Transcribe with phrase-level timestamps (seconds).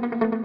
[0.00, 0.37] thank you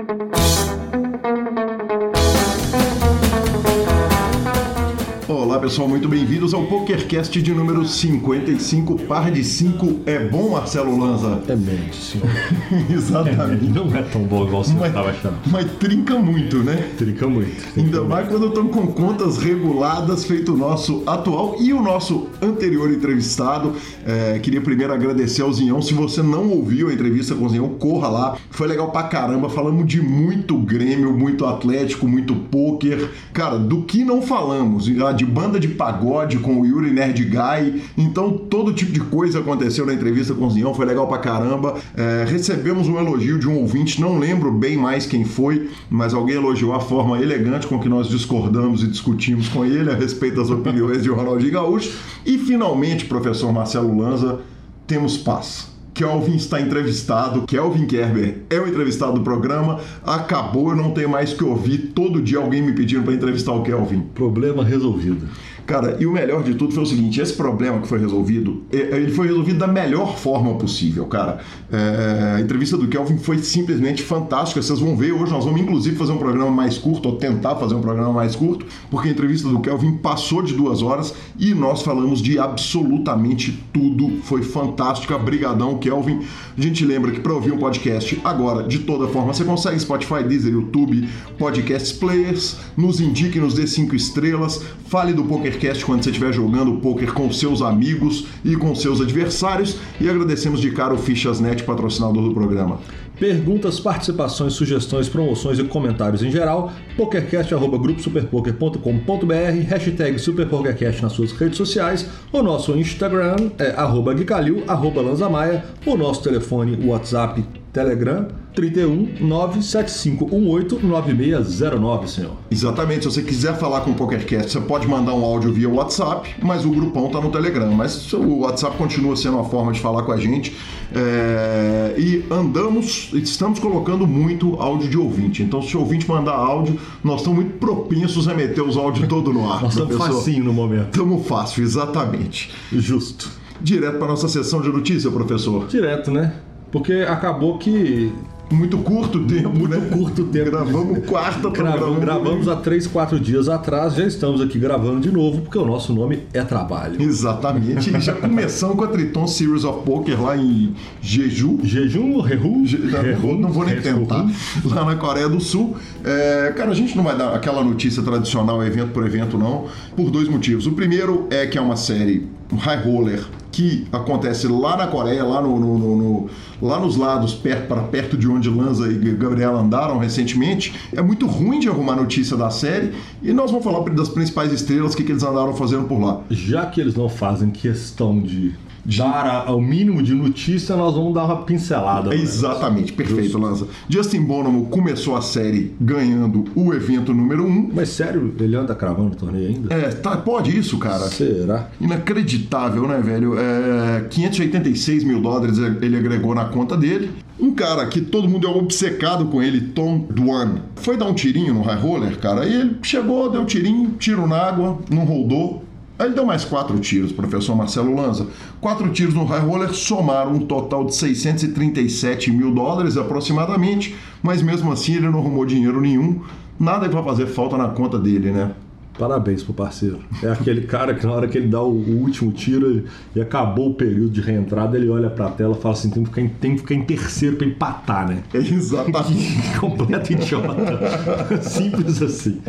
[5.63, 10.01] pessoal, muito bem-vindos ao PokerCast de número 55, par de 5.
[10.05, 11.41] É bom, Marcelo Lanza?
[11.47, 12.27] É mente, senhor.
[12.91, 13.63] Exatamente.
[13.69, 15.37] Não é tão bom igual você estava achando.
[15.49, 16.89] mas trinca muito, né?
[16.97, 17.63] Trinca muito.
[17.77, 22.91] Ainda mais quando estamos com contas reguladas, feito o nosso atual e o nosso anterior
[22.91, 23.73] entrevistado.
[24.05, 25.81] É, queria primeiro agradecer ao Zinhão.
[25.81, 28.37] Se você não ouviu a entrevista com o Zinhão, corra lá.
[28.49, 29.49] Foi legal pra caramba.
[29.49, 33.11] Falamos de muito Grêmio, muito Atlético, muito pôquer.
[33.31, 34.91] Cara, do que não falamos?
[35.07, 37.81] Ah, De banda de pagode com o Yuri Nerd Guy.
[37.97, 40.73] Então, todo tipo de coisa aconteceu na entrevista com o Zinhão.
[40.73, 41.75] Foi legal pra caramba.
[41.95, 46.35] É, recebemos um elogio de um ouvinte, não lembro bem mais quem foi, mas alguém
[46.35, 50.49] elogiou a forma elegante com que nós discordamos e discutimos com ele a respeito das
[50.49, 51.91] opiniões de Ronaldinho Gaúcho.
[52.25, 54.39] E finalmente, professor Marcelo Lanza,
[54.87, 55.72] temos paz.
[55.93, 59.79] Kelvin está entrevistado, Kelvin Kerber é o entrevistado do programa.
[60.03, 63.61] Acabou, eu não tenho mais que ouvir todo dia alguém me pedindo para entrevistar o
[63.61, 64.01] Kelvin.
[64.15, 65.27] Problema resolvido.
[65.65, 69.11] Cara, e o melhor de tudo foi o seguinte: esse problema que foi resolvido, ele
[69.11, 71.39] foi resolvido da melhor forma possível, cara.
[71.71, 74.61] É, a entrevista do Kelvin foi simplesmente fantástica.
[74.61, 77.75] Vocês vão ver hoje, nós vamos inclusive fazer um programa mais curto, ou tentar fazer
[77.75, 81.81] um programa mais curto, porque a entrevista do Kelvin passou de duas horas e nós
[81.81, 84.21] falamos de absolutamente tudo.
[84.23, 85.17] Foi fantástica.
[85.17, 86.21] Brigadão, Kelvin.
[86.57, 90.23] A gente lembra que para ouvir um podcast agora, de toda forma, você consegue Spotify,
[90.23, 92.57] Deezer, YouTube, Podcast Players.
[92.75, 94.61] Nos indique, nos dê cinco estrelas.
[94.87, 95.23] Fale do
[95.53, 99.77] PokerCast quando você estiver jogando poker com seus amigos e com seus adversários.
[100.01, 102.79] E agradecemos de cara o Fichasnet, patrocinador do programa.
[103.19, 112.09] Perguntas, participações, sugestões, promoções e comentários em geral, pokercast.gruposuperpoker.com.br, hashtag SuperPokerCast nas suas redes sociais,
[112.31, 120.79] o nosso Instagram é arroba Guicalil, arroba Lanzamaia, o nosso telefone, WhatsApp, Telegram, 31 97518
[120.85, 122.33] 9609, senhor.
[122.51, 126.35] Exatamente, se você quiser falar com o PokerCast, você pode mandar um áudio via WhatsApp,
[126.39, 127.71] mas o grupão tá no Telegram.
[127.71, 130.55] Mas o WhatsApp continua sendo uma forma de falar com a gente.
[130.93, 135.41] É, E andamos, estamos colocando muito áudio de ouvinte.
[135.41, 139.33] Então, se o ouvinte mandar áudio, nós estamos muito propensos a meter os áudios todo
[139.33, 139.63] no ar.
[139.63, 140.91] Nós estamos facinho no momento.
[140.91, 142.51] Tamo fácil, exatamente.
[142.71, 143.31] Justo.
[143.59, 145.67] Direto para nossa sessão de notícia, professor.
[145.67, 146.33] Direto, né?
[146.73, 148.11] Porque acabou que
[148.51, 149.77] Muito curto tempo, né?
[149.91, 150.51] curto tempo.
[150.51, 155.41] Gravamos quarta, Gravamos, gravamos há 3, 4 dias atrás, já estamos aqui gravando de novo,
[155.41, 157.01] porque o nosso nome é trabalho.
[157.01, 157.95] Exatamente.
[157.95, 161.59] E já começamos com a Triton Series of Poker lá em Jeju.
[161.63, 164.27] Jejum, Rehu, Je- Não, não vou nem tentar.
[164.65, 165.75] Lá na Coreia do Sul.
[166.03, 170.09] É, cara, a gente não vai dar aquela notícia tradicional, evento por evento, não, por
[170.11, 170.65] dois motivos.
[170.67, 172.27] O primeiro é que é uma série
[172.59, 173.23] high roller
[173.53, 176.29] que acontece lá na Coreia, lá, no, no- no- no-
[176.61, 180.73] lá nos lados, perto, para perto de onde Lanza e Gabriela andaram recentemente.
[180.91, 184.93] É muito ruim de arrumar notícia da série e nós vamos falar das principais estrelas,
[184.93, 186.21] o que, que eles andaram fazendo por lá.
[186.31, 188.55] Já que eles não fazem questão de
[188.85, 192.09] dar a- ao mínimo de notícia, nós vamos dar uma pincelada.
[192.09, 192.15] né?
[192.15, 193.67] Exatamente, perfeito, Lanza.
[193.87, 197.49] Justin Bonomo começou a série ganhando o evento número 1.
[197.49, 197.69] Um.
[197.73, 199.73] Mas sério, ele anda cravando o torneio ainda?
[199.73, 201.05] É, tá, pode isso, cara.
[201.07, 201.69] Será?
[201.79, 203.35] Inacreditável, né, velho?
[203.37, 207.09] É, 586 mil dólares ele agregou na conta dele.
[207.39, 211.53] Um cara que todo mundo é obcecado com ele, Tom Dwan, foi dar um tirinho
[211.53, 212.41] no high roller, cara.
[212.41, 215.63] Aí ele chegou, deu um tirinho, tiro na água, não rodou.
[215.97, 218.27] Aí ele deu mais quatro tiros, professor Marcelo Lanza.
[218.59, 224.71] Quatro tiros no high roller somaram um total de 637 mil dólares aproximadamente, mas mesmo
[224.71, 226.21] assim ele não arrumou dinheiro nenhum.
[226.59, 228.51] Nada que vai fazer falta na conta dele, né?
[228.97, 229.99] Parabéns pro parceiro.
[230.21, 233.73] É aquele cara que na hora que ele dá o, último tiro e acabou o
[233.73, 236.51] período de reentrada, ele olha pra tela e fala assim: tem que ficar em, tem
[236.55, 238.23] que ficar em terceiro pra empatar, né?
[238.33, 239.33] É exatamente.
[239.59, 241.41] Completo idiota.
[241.41, 242.41] Simples assim.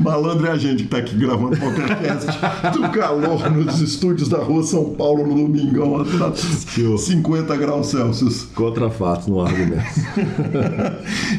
[0.00, 2.26] Malandro é a gente que tá aqui gravando o podcast
[2.72, 6.04] do calor nos estúdios da rua São Paulo no domingão, a
[6.74, 6.98] Que horror.
[6.98, 8.42] 50 graus Celsius.
[8.54, 9.82] Contra fatos no argumento.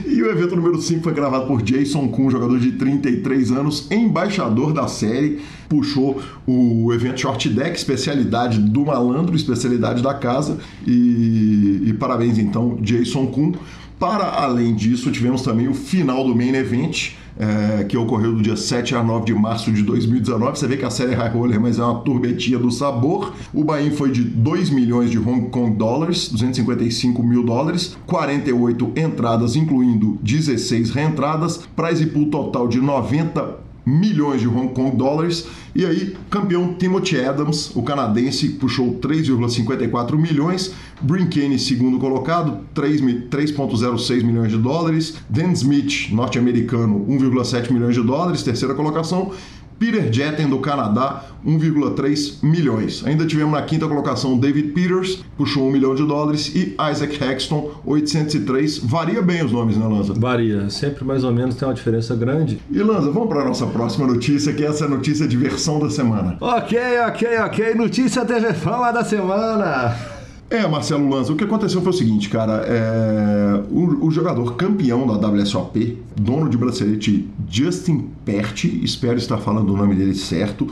[0.06, 3.88] E o evento número 5 foi gravado por Jason Kuhn, jogador de 33 anos,
[4.28, 5.40] embaixador da série.
[5.68, 10.58] Puxou o evento Short Deck, especialidade do malandro, especialidade da casa.
[10.86, 13.54] E, e parabéns então, Jason Kuhn.
[14.00, 18.56] Para além disso, tivemos também o final do Main Event, é, que ocorreu do dia
[18.56, 20.58] 7 a 9 de março de 2019.
[20.58, 23.34] Você vê que a série é high roller, mas é uma turbetinha do sabor.
[23.52, 29.56] O buy-in foi de 2 milhões de Hong Kong dólares, 255 mil dólares, 48 entradas,
[29.56, 35.48] incluindo 16 reentradas, prize pool total de 90 milhões de Hong Kong dólares.
[35.74, 40.74] E aí, campeão Timothy Adams, o canadense, puxou 3,54 milhões.
[41.00, 45.16] Brinkane, segundo colocado, 3,06 milhões de dólares.
[45.30, 49.32] Dan Smith, norte-americano, 1,7 milhões de dólares, terceira colocação.
[49.80, 53.04] Peter Jetten do Canadá, 1,3 milhões.
[53.06, 57.72] Ainda tivemos na quinta colocação David Peters, puxou 1 milhão de dólares, e Isaac Hexton,
[57.86, 58.80] 803.
[58.80, 60.14] Varia bem os nomes, né, Lanza?
[60.14, 62.60] Varia, sempre mais ou menos tem uma diferença grande.
[62.72, 65.90] E Lanza, vamos para a nossa próxima notícia, que é essa notícia de versão da
[65.90, 66.38] semana.
[66.42, 66.78] Ok,
[67.08, 67.76] ok, ok.
[67.76, 70.17] Notícia TV Fama da semana.
[70.50, 72.64] É, Marcelo Lanza, o que aconteceu foi o seguinte, cara.
[72.66, 73.64] É...
[73.70, 79.78] O, o, jogador campeão da WSOP, dono de bracelete Justin Perti, espero estar falando o
[79.78, 80.68] nome dele certo,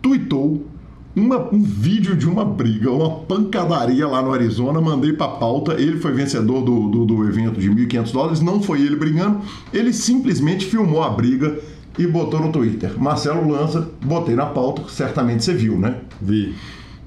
[0.00, 0.66] tweetou
[1.14, 5.74] uma, um vídeo de uma briga, uma pancadaria lá no Arizona, mandei pra pauta.
[5.74, 9.40] Ele foi vencedor do, do, do evento de 1.500 dólares, não foi ele brigando,
[9.74, 11.58] ele simplesmente filmou a briga
[11.98, 12.98] e botou no Twitter.
[12.98, 15.96] Marcelo Lanza, botei na pauta, certamente você viu, né?
[16.22, 16.54] Vi.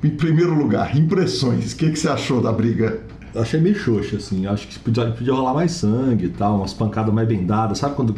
[0.04, 1.74] Em primeiro lugar, impressões.
[1.74, 3.02] O que, que você achou da briga?
[3.36, 4.48] Achei meio xoxa, assim.
[4.48, 7.78] Acho que podia, podia rolar mais sangue e tal, umas pancadas mais bem dadas.
[7.78, 8.16] Sabe quando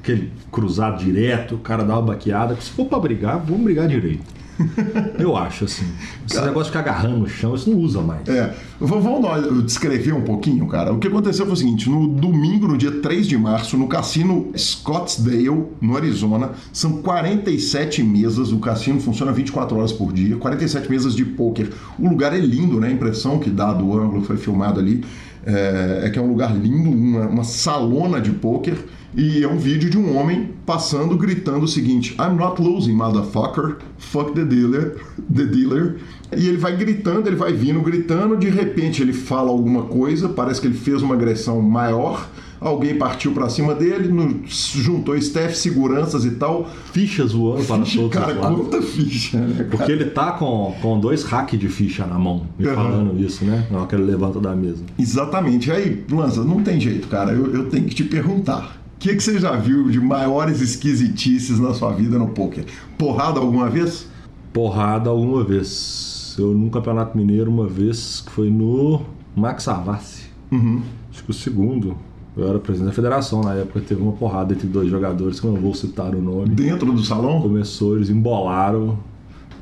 [0.00, 2.56] aquele cruzado direto, o cara dá uma baqueada?
[2.56, 4.24] Se for pra brigar, vamos brigar direito.
[5.18, 5.86] Eu acho, assim.
[6.26, 8.26] Esse cara, negócio de ficar agarrando no chão, isso não usa mais.
[8.28, 8.54] É.
[8.80, 10.92] Vamos descrever um pouquinho, cara.
[10.92, 14.50] O que aconteceu foi o seguinte: no domingo, no dia 3 de março, no cassino
[14.56, 18.52] Scottsdale, no Arizona, são 47 mesas.
[18.52, 21.70] O cassino funciona 24 horas por dia, 47 mesas de pôquer.
[21.98, 22.88] O lugar é lindo, né?
[22.88, 25.04] A impressão que dá do ângulo foi filmado ali
[25.46, 28.76] é, é que é um lugar lindo, uma, uma salona de pôquer.
[29.16, 33.78] E é um vídeo de um homem passando, gritando o seguinte: I'm not losing, motherfucker.
[33.96, 34.96] Fuck the dealer.
[35.34, 35.96] The dealer.
[36.36, 38.36] E ele vai gritando, ele vai vindo gritando.
[38.36, 42.28] De repente ele fala alguma coisa, parece que ele fez uma agressão maior.
[42.60, 46.68] Alguém partiu para cima dele, no, juntou staff, seguranças e tal.
[46.92, 49.54] Fichas voando para Ficha, todos Cara, quanta ficha, né?
[49.56, 49.68] Cara?
[49.70, 52.74] Porque ele tá com, com dois hacks de ficha na mão, me uhum.
[52.74, 53.66] falando isso, né?
[53.70, 54.82] Na hora que ele levanta da mesa.
[54.98, 55.70] Exatamente.
[55.70, 57.32] Aí, Lança, não tem jeito, cara.
[57.32, 58.85] Eu, eu tenho que te perguntar.
[58.96, 62.64] O que, que você já viu de maiores esquisitices na sua vida no poker?
[62.96, 64.08] Porrada alguma vez?
[64.54, 66.34] Porrada alguma vez.
[66.38, 69.02] Eu no Campeonato Mineiro uma vez, que foi no
[69.36, 70.24] Max Savassi.
[70.50, 70.80] Uhum.
[71.10, 71.96] Acho que o segundo.
[72.34, 75.52] Eu era presidente da federação na época, teve uma porrada entre dois jogadores, que eu
[75.52, 76.48] não vou citar o nome.
[76.54, 77.40] Dentro do salão?
[77.42, 78.98] Começou, eles embolaram.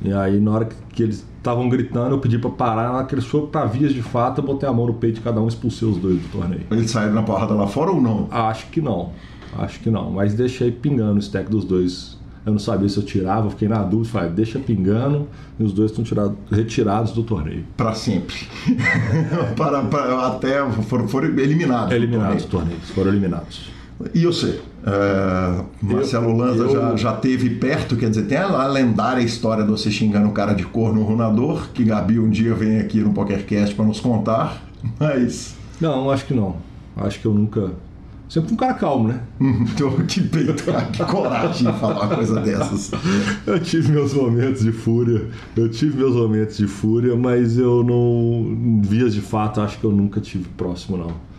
[0.01, 2.91] E aí, na hora que eles estavam gritando, eu pedi para parar.
[2.91, 5.15] Na hora que eles foram para vias de fato, eu botei a mão no peito
[5.15, 6.63] de cada um e expulsei os dois do torneio.
[6.71, 8.27] Eles saíram na porrada lá fora ou não?
[8.31, 9.11] Acho que não.
[9.57, 10.11] Acho que não.
[10.11, 12.17] Mas deixei pingando o stack dos dois.
[12.45, 14.09] Eu não sabia se eu tirava, fiquei na dúvida.
[14.09, 15.27] Falei, deixa pingando
[15.59, 17.65] e os dois estão retirados do torneio.
[17.75, 18.35] Para sempre.
[19.57, 21.91] para, para, até foram, foram eliminados.
[21.91, 22.79] Eliminados do torneio.
[22.81, 23.71] Foram eliminados.
[24.13, 24.59] E você?
[24.85, 26.71] Uh, Marcelo eu, Lanza eu...
[26.71, 30.53] Já, já teve perto, quer dizer, tem a, lendária história de você xingando o cara
[30.53, 34.61] de cor no runador, que Gabi um dia vem aqui no PokerCast para nos contar,
[34.99, 35.55] mas.
[35.79, 36.57] Não, acho que não.
[36.95, 37.71] Acho que eu nunca.
[38.27, 39.21] Sempre um cara calmo, né?
[40.07, 42.91] Que peito, que coragem de falar uma coisa dessas.
[43.45, 48.81] Eu tive meus momentos de fúria, eu tive meus momentos de fúria, mas eu não,
[48.81, 51.34] vias de fato, acho que eu nunca tive próximo, não.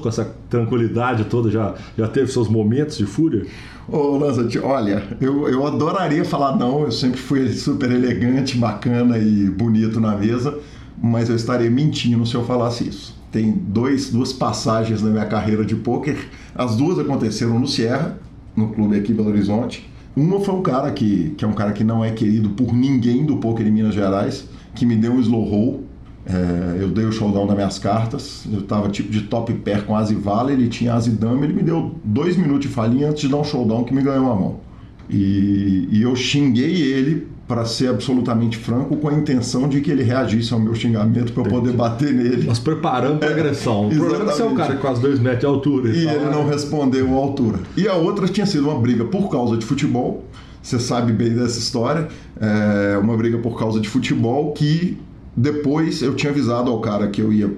[0.00, 3.46] Com essa tranquilidade toda, já, já teve seus momentos de fúria?
[3.88, 9.50] Ô, Lanza, olha, eu, eu adoraria falar não, eu sempre fui super elegante, bacana e
[9.50, 10.58] bonito na mesa,
[11.02, 13.14] mas eu estaria mentindo se eu falasse isso.
[13.30, 16.16] Tem dois, duas passagens na minha carreira de pôquer,
[16.54, 18.18] as duas aconteceram no Sierra,
[18.56, 19.90] no clube aqui em Belo Horizonte.
[20.16, 23.26] Uma foi um cara que, que é um cara que não é querido por ninguém
[23.26, 25.83] do poker em Minas Gerais, que me deu um slow roll
[26.26, 29.94] é, eu dei o showdown das minhas cartas, eu estava tipo de top pair com
[29.94, 33.28] Asi Vala, ele tinha Asi Dama, ele me deu dois minutos de falinha antes de
[33.28, 34.60] dar um showdown que me ganhou a mão.
[35.08, 40.02] E, e eu xinguei ele, para ser absolutamente franco, com a intenção de que ele
[40.02, 42.46] reagisse ao meu xingamento para eu poder bater nele.
[42.46, 43.90] Nós preparamos para agressão.
[43.90, 45.90] É, o problema é que você é um cara com as dois metros de altura.
[45.90, 47.58] E, e ele não respondeu a altura.
[47.76, 50.24] E a outra tinha sido uma briga por causa de futebol.
[50.62, 52.08] Você sabe bem dessa história.
[52.40, 54.96] É uma briga por causa de futebol que
[55.36, 57.50] depois eu tinha avisado ao cara que eu ia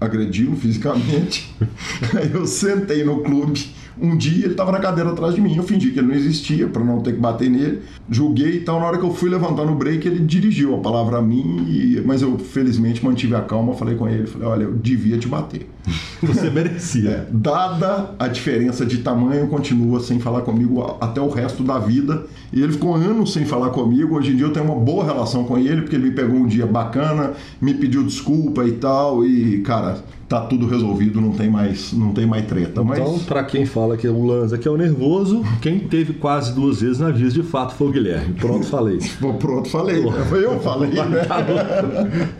[0.00, 1.52] agredi-lo fisicamente.
[2.14, 5.62] Aí eu sentei no clube um dia ele estava na cadeira atrás de mim, eu
[5.62, 8.80] fingi que ele não existia para não ter que bater nele, julguei e tal.
[8.80, 12.02] Na hora que eu fui levantar no break, ele dirigiu a palavra a mim, e...
[12.04, 15.68] mas eu felizmente mantive a calma, falei com ele, falei, olha, eu devia te bater.
[16.22, 17.10] Você merecia.
[17.10, 22.26] É, dada a diferença de tamanho, continua sem falar comigo até o resto da vida.
[22.52, 24.16] E ele ficou anos sem falar comigo.
[24.16, 26.46] Hoje em dia eu tenho uma boa relação com ele, porque ele me pegou um
[26.46, 29.24] dia bacana, me pediu desculpa e tal.
[29.24, 32.82] E, cara, tá tudo resolvido, não tem mais, não tem mais treta.
[32.82, 33.22] Então, mas...
[33.22, 36.98] para quem fala que o Lanza que é o nervoso, quem teve quase duas vezes
[36.98, 38.34] na vida de fato foi o Guilherme.
[38.34, 38.98] Pronto, falei.
[39.38, 40.04] Pronto, falei.
[40.04, 41.26] Eu falei, né?
[41.28, 41.44] Tá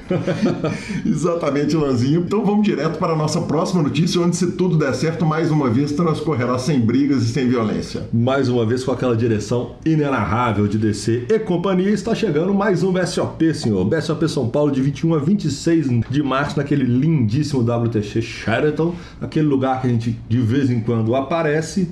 [1.05, 2.21] Exatamente, Lanzinho.
[2.21, 5.69] Então vamos direto para a nossa próxima notícia, onde se tudo der certo, mais uma
[5.71, 8.09] vez transcorrerá sem brigas e sem violência.
[8.13, 12.93] Mais uma vez com aquela direção inenarrável de DC e companhia, está chegando mais um
[12.93, 13.85] BSOP, senhor.
[13.85, 19.81] BSOP São Paulo de 21 a 26 de março, naquele lindíssimo WTX Sheraton, aquele lugar
[19.81, 21.91] que a gente de vez em quando aparece.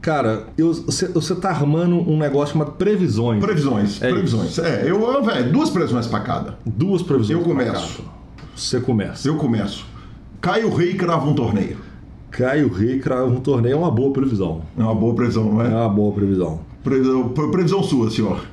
[0.00, 3.42] Cara, eu, você, tá armando um negócio chamado previsões.
[3.42, 4.58] Previsões, É previsões.
[4.58, 6.58] É, eu, velho, duas previsões para cada.
[6.64, 7.38] Duas previsões.
[7.38, 8.04] Eu começo.
[8.54, 9.26] Você começa.
[9.28, 9.84] Eu começo.
[10.40, 11.78] Caio Rei crava um torneio.
[12.30, 14.62] Caio Rei crava um torneio é uma boa previsão.
[14.78, 15.74] É uma boa previsão, não É é?
[15.74, 16.60] uma boa previsão.
[16.84, 18.44] Previsão, pre- previsão sua, senhor.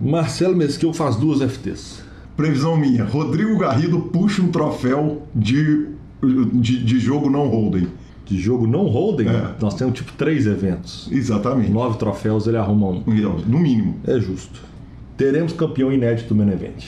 [0.00, 2.02] Marcelo Mesquil faz duas FTs.
[2.36, 3.04] Previsão minha.
[3.04, 5.86] Rodrigo Garrido puxa um troféu de,
[6.52, 7.88] de, de jogo não holding.
[8.26, 9.54] De jogo não holding, É.
[9.60, 11.08] nós temos tipo três eventos.
[11.12, 11.70] Exatamente.
[11.70, 13.02] Nove troféus, ele arruma um.
[13.46, 13.96] No mínimo.
[14.06, 14.60] É justo.
[15.16, 16.84] Teremos campeão inédito do main event.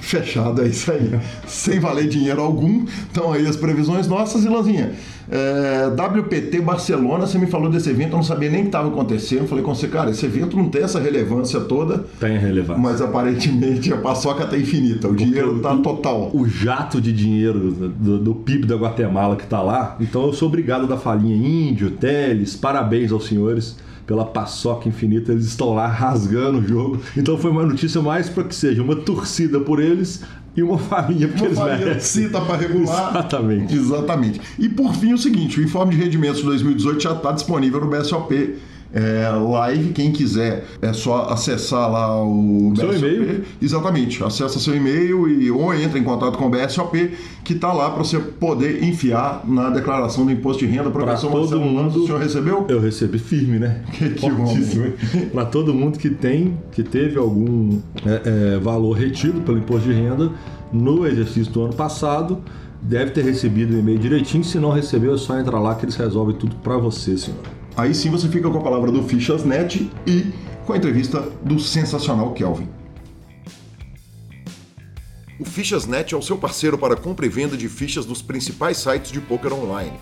[0.00, 1.10] Fechado, é isso aí.
[1.46, 2.84] Sem valer dinheiro algum.
[3.10, 4.92] Então aí as previsões nossas, Ilanzinha.
[5.32, 8.88] É, WPT Barcelona, você me falou desse evento, eu não sabia nem o que estava
[8.88, 9.46] acontecendo.
[9.46, 12.82] Falei com você, cara, esse evento não tem essa relevância toda, Tem relevância.
[12.82, 16.30] mas aparentemente a paçoca tá infinita, o dinheiro o- tá total.
[16.34, 19.96] o jato de dinheiro do, do PIB da Guatemala que tá lá.
[20.00, 23.76] Então eu sou obrigado a dar falinha índio, Teles, parabéns aos senhores
[24.10, 25.30] pela paçoca infinita.
[25.30, 27.00] Eles estão lá rasgando o jogo.
[27.16, 30.24] Então foi uma notícia mais para que seja uma torcida por eles
[30.56, 32.24] e uma falinha porque Uma eles falinha merecem.
[32.24, 33.10] cita para regular.
[33.10, 33.72] Exatamente.
[33.72, 34.40] Exatamente.
[34.58, 37.86] E por fim, o seguinte: o informe de rendimentos de 2018 já está disponível no
[37.86, 38.56] BSOP.
[38.92, 43.06] É, live, quem quiser é só acessar lá o Seu BSOP.
[43.06, 43.44] e-mail.
[43.62, 47.12] Exatamente, acessa seu e-mail e ou entra em contato com o BSOP,
[47.44, 50.90] que está lá para você poder enfiar na declaração do imposto de renda.
[50.90, 52.02] Professor todo Marcelo mundo.
[52.02, 52.66] o senhor recebeu?
[52.68, 53.82] Eu recebi firme, né?
[53.92, 54.82] Que Fortíssimo.
[54.84, 55.26] homem.
[55.32, 59.94] Para todo mundo que tem, que teve algum é, é, valor retido pelo imposto de
[59.94, 60.30] renda
[60.72, 62.38] no exercício do ano passado,
[62.82, 64.42] deve ter recebido o e-mail direitinho.
[64.42, 67.38] Se não recebeu, é só entrar lá que eles resolvem tudo para você, senhor.
[67.80, 70.30] Aí sim você fica com a palavra do Fichasnet e
[70.66, 72.68] com a entrevista do sensacional Kelvin.
[75.38, 79.10] O Fichasnet é o seu parceiro para compra e venda de fichas dos principais sites
[79.10, 79.94] de poker online.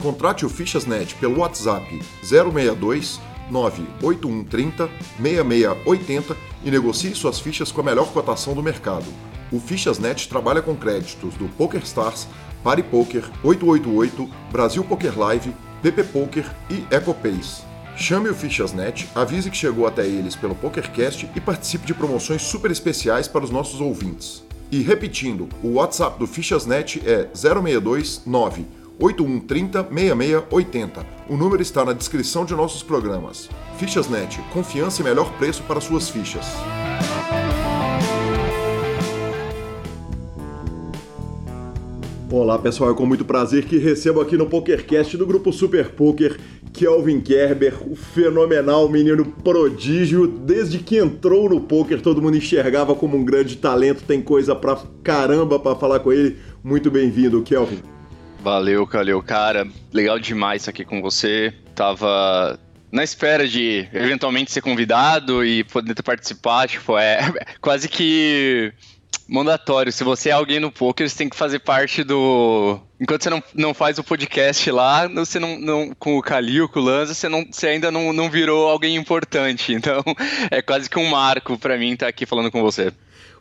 [0.00, 4.88] Contrate o Fichasnet pelo WhatsApp 062 98130
[5.20, 9.06] 6680 e negocie suas fichas com a melhor cotação do mercado.
[9.50, 12.28] O Fichasnet trabalha com créditos do PokerStars,
[12.62, 15.52] PariPoker, 888, Brasil Poker Live,
[15.84, 17.62] PP Poker e EcoPace.
[17.94, 22.70] Chame o Fichasnet, avise que chegou até eles pelo PokerCast e participe de promoções super
[22.70, 24.42] especiais para os nossos ouvintes.
[24.72, 28.64] E repetindo, o WhatsApp do Fichasnet é 062 9
[28.98, 31.06] 8130 6680.
[31.28, 33.50] O número está na descrição de nossos programas.
[33.76, 36.46] Fichasnet, confiança e melhor preço para suas fichas.
[42.36, 46.36] Olá pessoal, é com muito prazer que recebo aqui no PokerCast do grupo Super Poker
[46.72, 50.26] Kelvin Kerber, o fenomenal menino prodígio.
[50.26, 54.02] Desde que entrou no poker, todo mundo enxergava como um grande talento.
[54.02, 56.36] Tem coisa pra caramba pra falar com ele.
[56.64, 57.78] Muito bem-vindo, Kelvin.
[58.42, 59.22] Valeu, Calil.
[59.22, 61.54] Cara, legal demais estar aqui com você.
[61.72, 62.58] Tava
[62.90, 66.66] na espera de eventualmente ser convidado e poder participar.
[66.66, 68.72] Tipo, é quase que
[69.28, 69.92] mandatório.
[69.92, 72.78] Se você é alguém no poker, você tem que fazer parte do.
[73.00, 76.80] Enquanto você não, não faz o podcast lá, você não, não com o Calil, com
[76.80, 79.74] o Lanza, você, não, você ainda não, não virou alguém importante.
[79.84, 80.02] Então,
[80.50, 82.92] é quase que um marco pra mim estar aqui falando com você.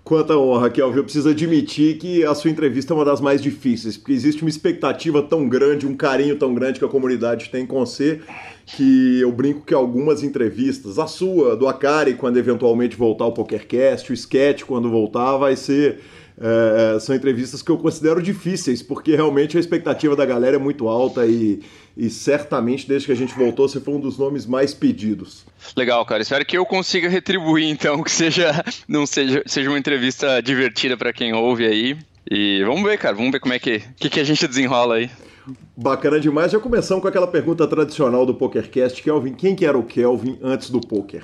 [0.04, 0.98] Quanta honra, Kelvin.
[0.98, 4.50] Eu preciso admitir que a sua entrevista é uma das mais difíceis, porque existe uma
[4.50, 8.20] expectativa tão grande, um carinho tão grande que a comunidade tem com você,
[8.66, 14.12] que eu brinco que algumas entrevistas, a sua, do Akari, quando eventualmente voltar o PokerCast,
[14.12, 16.00] o Sketch, quando voltar, vai ser.
[16.38, 20.90] é, são entrevistas que eu considero difíceis, porque realmente a expectativa da galera é muito
[20.90, 21.62] alta e,
[21.96, 25.46] e certamente desde que a gente voltou você foi um dos nomes mais pedidos.
[25.76, 26.22] Legal, cara.
[26.22, 31.14] Espero que eu consiga retribuir, então, que seja não seja, seja uma entrevista divertida pra
[31.14, 31.98] quem ouve aí.
[32.30, 33.16] E vamos ver, cara.
[33.16, 35.10] Vamos ver como é que, que, que a gente desenrola aí.
[35.76, 36.52] Bacana demais.
[36.52, 39.34] Já começamos com aquela pergunta tradicional do PokerCast, Kelvin.
[39.34, 41.24] Quem que era o Kelvin antes do poker?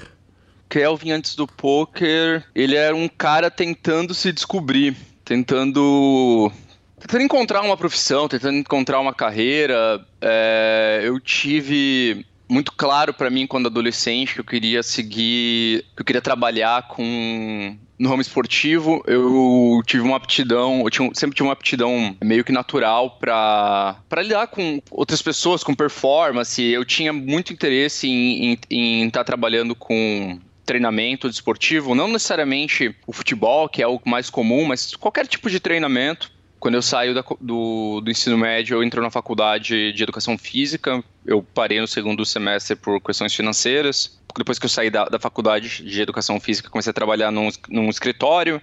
[0.69, 4.95] Kelvin, antes do poker, ele era um cara tentando se descobrir,
[5.25, 6.51] tentando.
[6.99, 10.05] Tentando encontrar uma profissão, tentando encontrar uma carreira.
[10.21, 16.05] É, eu tive muito claro pra mim quando adolescente que eu queria seguir, que eu
[16.05, 21.53] queria trabalhar com no ramo esportivo, eu tive uma aptidão, eu tinha, sempre tive uma
[21.53, 26.63] aptidão meio que natural para lidar com outras pessoas, com performance.
[26.63, 33.67] Eu tinha muito interesse em estar tá trabalhando com treinamento desportivo, não necessariamente o futebol,
[33.67, 36.31] que é o mais comum, mas qualquer tipo de treinamento.
[36.59, 41.03] Quando eu saio da, do, do ensino médio, eu entro na faculdade de educação física.
[41.25, 44.19] Eu parei no segundo semestre por questões financeiras.
[44.37, 47.89] Depois que eu saí da, da faculdade de educação física, comecei a trabalhar num, num
[47.89, 48.61] escritório.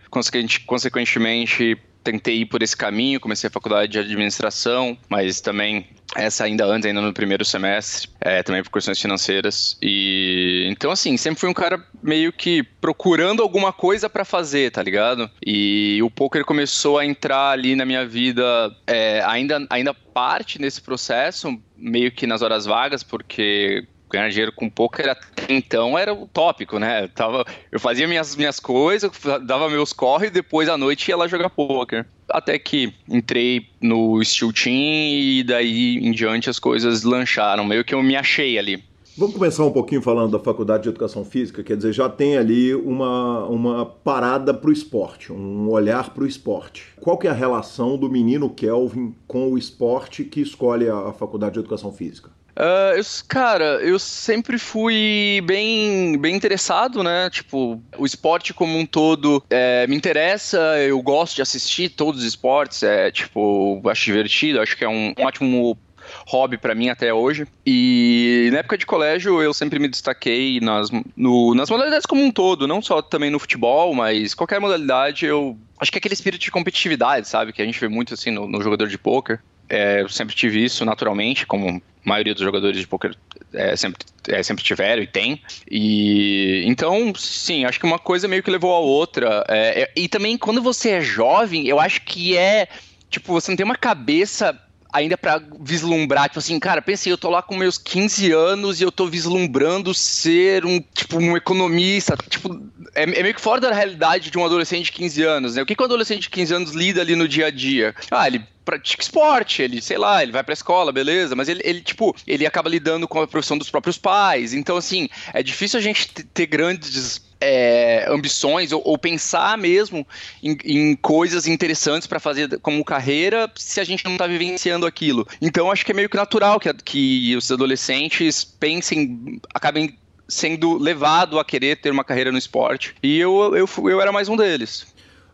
[0.67, 6.65] consequentemente, tentei ir por esse caminho, comecei a faculdade de administração, mas também essa ainda
[6.65, 9.77] antes, ainda no primeiro semestre, é, também por questões financeiras.
[9.83, 14.83] E então, assim, sempre fui um cara meio que procurando alguma coisa para fazer, tá
[14.83, 15.29] ligado?
[15.45, 18.45] E o poker começou a entrar ali na minha vida,
[18.87, 24.69] é, ainda, ainda parte nesse processo, meio que nas horas vagas, porque ganhar dinheiro com
[24.69, 27.05] poker até então era o tópico, né?
[27.05, 29.11] Eu, tava, eu fazia minhas, minhas coisas,
[29.45, 32.07] dava meus corre e depois à noite ia lá jogar poker.
[32.29, 37.95] Até que entrei no Steel Team e daí em diante as coisas lancharam, meio que
[37.95, 38.83] eu me achei ali.
[39.19, 42.75] Vamos começar um pouquinho falando da Faculdade de Educação Física, quer dizer, já tem ali
[42.75, 46.93] uma, uma parada para o esporte, um olhar para o esporte.
[47.01, 51.55] Qual que é a relação do menino Kelvin com o esporte que escolhe a Faculdade
[51.55, 52.31] de Educação Física?
[52.57, 57.29] Uh, eu, cara, eu sempre fui bem, bem interessado, né?
[57.29, 62.27] Tipo, o esporte como um todo é, me interessa, eu gosto de assistir todos os
[62.27, 65.79] esportes, é, tipo, acho divertido, acho que é um, um ótimo
[66.27, 67.47] hobby para mim até hoje.
[67.65, 72.31] E na época de colégio eu sempre me destaquei nas, no, nas modalidades como um
[72.31, 75.59] todo, não só também no futebol, mas qualquer modalidade eu.
[75.79, 77.53] Acho que é aquele espírito de competitividade, sabe?
[77.53, 79.41] Que a gente vê muito assim no, no jogador de pôquer.
[79.69, 83.15] É, eu sempre tive isso naturalmente, como a maioria dos jogadores de poker
[83.53, 85.43] é, sempre, é, sempre tiveram e tem.
[85.71, 89.45] E então, sim, acho que uma coisa meio que levou a outra.
[89.49, 92.69] É, é e também quando você é jovem, eu acho que é
[93.11, 94.59] tipo, você não tem uma cabeça
[94.97, 98.85] ainda para vislumbrar, tipo assim, cara, pensei, eu tô lá com meus 15 anos e
[98.85, 102.59] eu tô vislumbrando ser um, tipo, um economista, tipo,
[102.95, 105.63] é, é meio que fora da realidade de um adolescente de 15 anos, né?
[105.63, 107.95] O que, que um adolescente de 15 anos lida ali no dia a dia?
[108.11, 111.81] Ah, ele pratica esporte, ele, sei lá, ele vai pra escola, beleza, mas ele, ele,
[111.81, 115.83] tipo, ele acaba lidando com a profissão dos próprios pais, então, assim, é difícil a
[115.83, 120.07] gente ter grandes é, ambições ou, ou, pensar mesmo
[120.43, 125.27] em, em coisas interessantes para fazer como carreira se a gente não está vivenciando aquilo.
[125.41, 129.97] Então acho que é meio que natural que, que os adolescentes pensem, acabem
[130.29, 132.95] sendo levado a querer ter uma carreira no esporte.
[133.03, 134.87] E eu, eu, eu era mais um deles.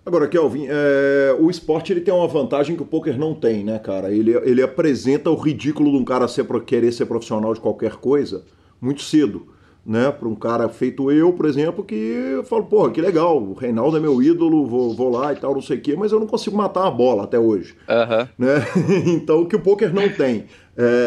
[0.05, 3.79] Agora, Kelvin, é, o esporte ele tem uma vantagem que o poker não tem, né,
[3.79, 4.11] cara?
[4.11, 8.45] Ele, ele apresenta o ridículo de um cara ser, querer ser profissional de qualquer coisa
[8.81, 9.52] muito cedo
[9.85, 10.11] né?
[10.11, 13.97] Para um cara feito eu, por exemplo, que eu falo, porra, que legal, o Reinaldo
[13.97, 16.27] é meu ídolo, vou, vou lá e tal, não sei o quê, mas eu não
[16.27, 17.75] consigo matar a bola até hoje.
[17.88, 18.29] Uhum.
[18.38, 18.66] Né?
[19.12, 20.47] então, o que o poker não tem.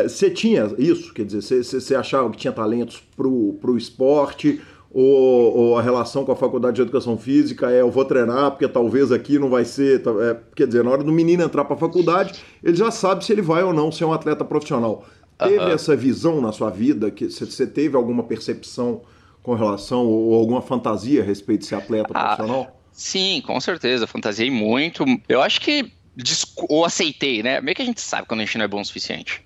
[0.03, 1.13] Você é, tinha isso?
[1.13, 4.61] Quer dizer, você achava que tinha talentos pro, pro esporte?
[4.97, 8.65] Ou, ou, a relação com a faculdade de educação física é eu vou treinar porque
[8.65, 10.01] talvez aqui não vai ser.
[10.21, 13.33] É, quer dizer, na hora do menino entrar para a faculdade, ele já sabe se
[13.33, 15.03] ele vai ou não ser um atleta profissional.
[15.37, 15.69] Teve uhum.
[15.69, 17.11] essa visão na sua vida?
[17.11, 19.01] que Você teve alguma percepção
[19.43, 22.81] com relação ou alguma fantasia a respeito de ser atleta ah, profissional?
[22.91, 24.07] Sim, com certeza.
[24.07, 25.03] Fantasiei muito.
[25.27, 25.91] Eu acho que.
[26.69, 27.59] Ou aceitei, né?
[27.59, 29.43] Meio que a gente sabe quando a gente não é bom o suficiente.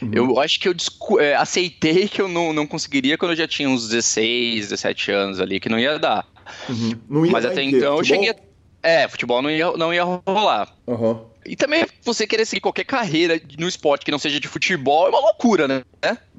[0.00, 0.10] Uhum.
[0.12, 0.74] Eu acho que eu
[1.18, 5.40] é, aceitei que eu não, não conseguiria quando eu já tinha uns 16, 17 anos
[5.40, 6.26] ali, que não ia dar.
[6.68, 6.92] Uhum.
[7.08, 8.34] Não ia Mas até então eu cheguei.
[8.82, 10.74] É, futebol não ia, não ia rolar.
[10.86, 11.31] Uhum.
[11.44, 15.10] E também você querer seguir qualquer carreira no esporte que não seja de futebol é
[15.10, 15.82] uma loucura, né?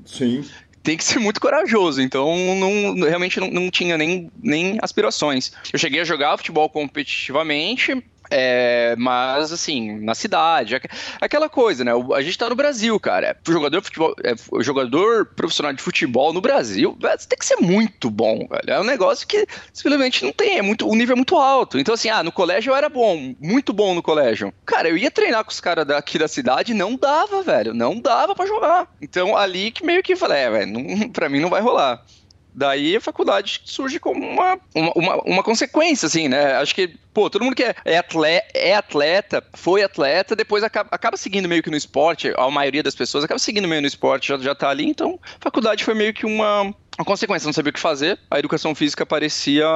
[0.06, 0.48] Sim.
[0.82, 5.54] Tem que ser muito corajoso, então não, realmente não, não tinha nem, nem aspirações.
[5.72, 10.80] Eu cheguei a jogar futebol competitivamente, é, mas, assim, na cidade.
[11.20, 11.92] Aquela coisa, né?
[12.16, 13.38] A gente tá no Brasil, cara.
[13.48, 18.10] O jogador, futebol, é, jogador profissional de futebol no Brasil você tem que ser muito
[18.10, 18.70] bom, velho.
[18.70, 20.58] É um negócio que simplesmente não tem.
[20.58, 21.78] É muito, o nível é muito alto.
[21.78, 24.54] Então, assim, ah, no colégio eu era bom, muito bom no colégio.
[24.66, 27.74] Cara, eu ia treinar com os caras daqui da cidade não dava, velho.
[27.74, 28.88] Não dava para jogar.
[29.02, 32.04] Então, ali que meio que falei, é, velho, pra mim não vai rolar.
[32.56, 36.54] Daí a faculdade surge como uma, uma, uma, consequência, assim, né?
[36.56, 40.90] Acho que, pô, todo mundo que é, é atleta, é atleta foi atleta, depois acaba,
[40.92, 44.28] acaba, seguindo meio que no esporte, a maioria das pessoas acaba seguindo meio no esporte,
[44.28, 47.74] já, já tá ali, então faculdade foi meio que uma, uma consequência, não sabia o
[47.74, 49.68] que fazer, a educação física parecia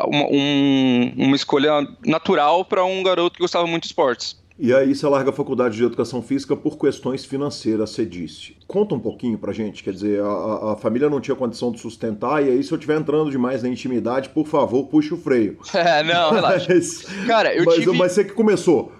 [0.00, 4.41] uma, um, uma escolha natural para um garoto que gostava muito de esportes.
[4.64, 8.54] E aí você larga a faculdade de educação física por questões financeiras, você disse.
[8.68, 12.46] Conta um pouquinho pra gente, quer dizer, a, a, família não tinha condição de sustentar,
[12.46, 15.58] e aí se eu estiver entrando demais na intimidade, por favor, puxe o freio.
[15.74, 16.68] É, não, relaxa.
[16.72, 17.98] Mas, Cara, eu mas, tive...
[17.98, 18.92] Mas você que começou.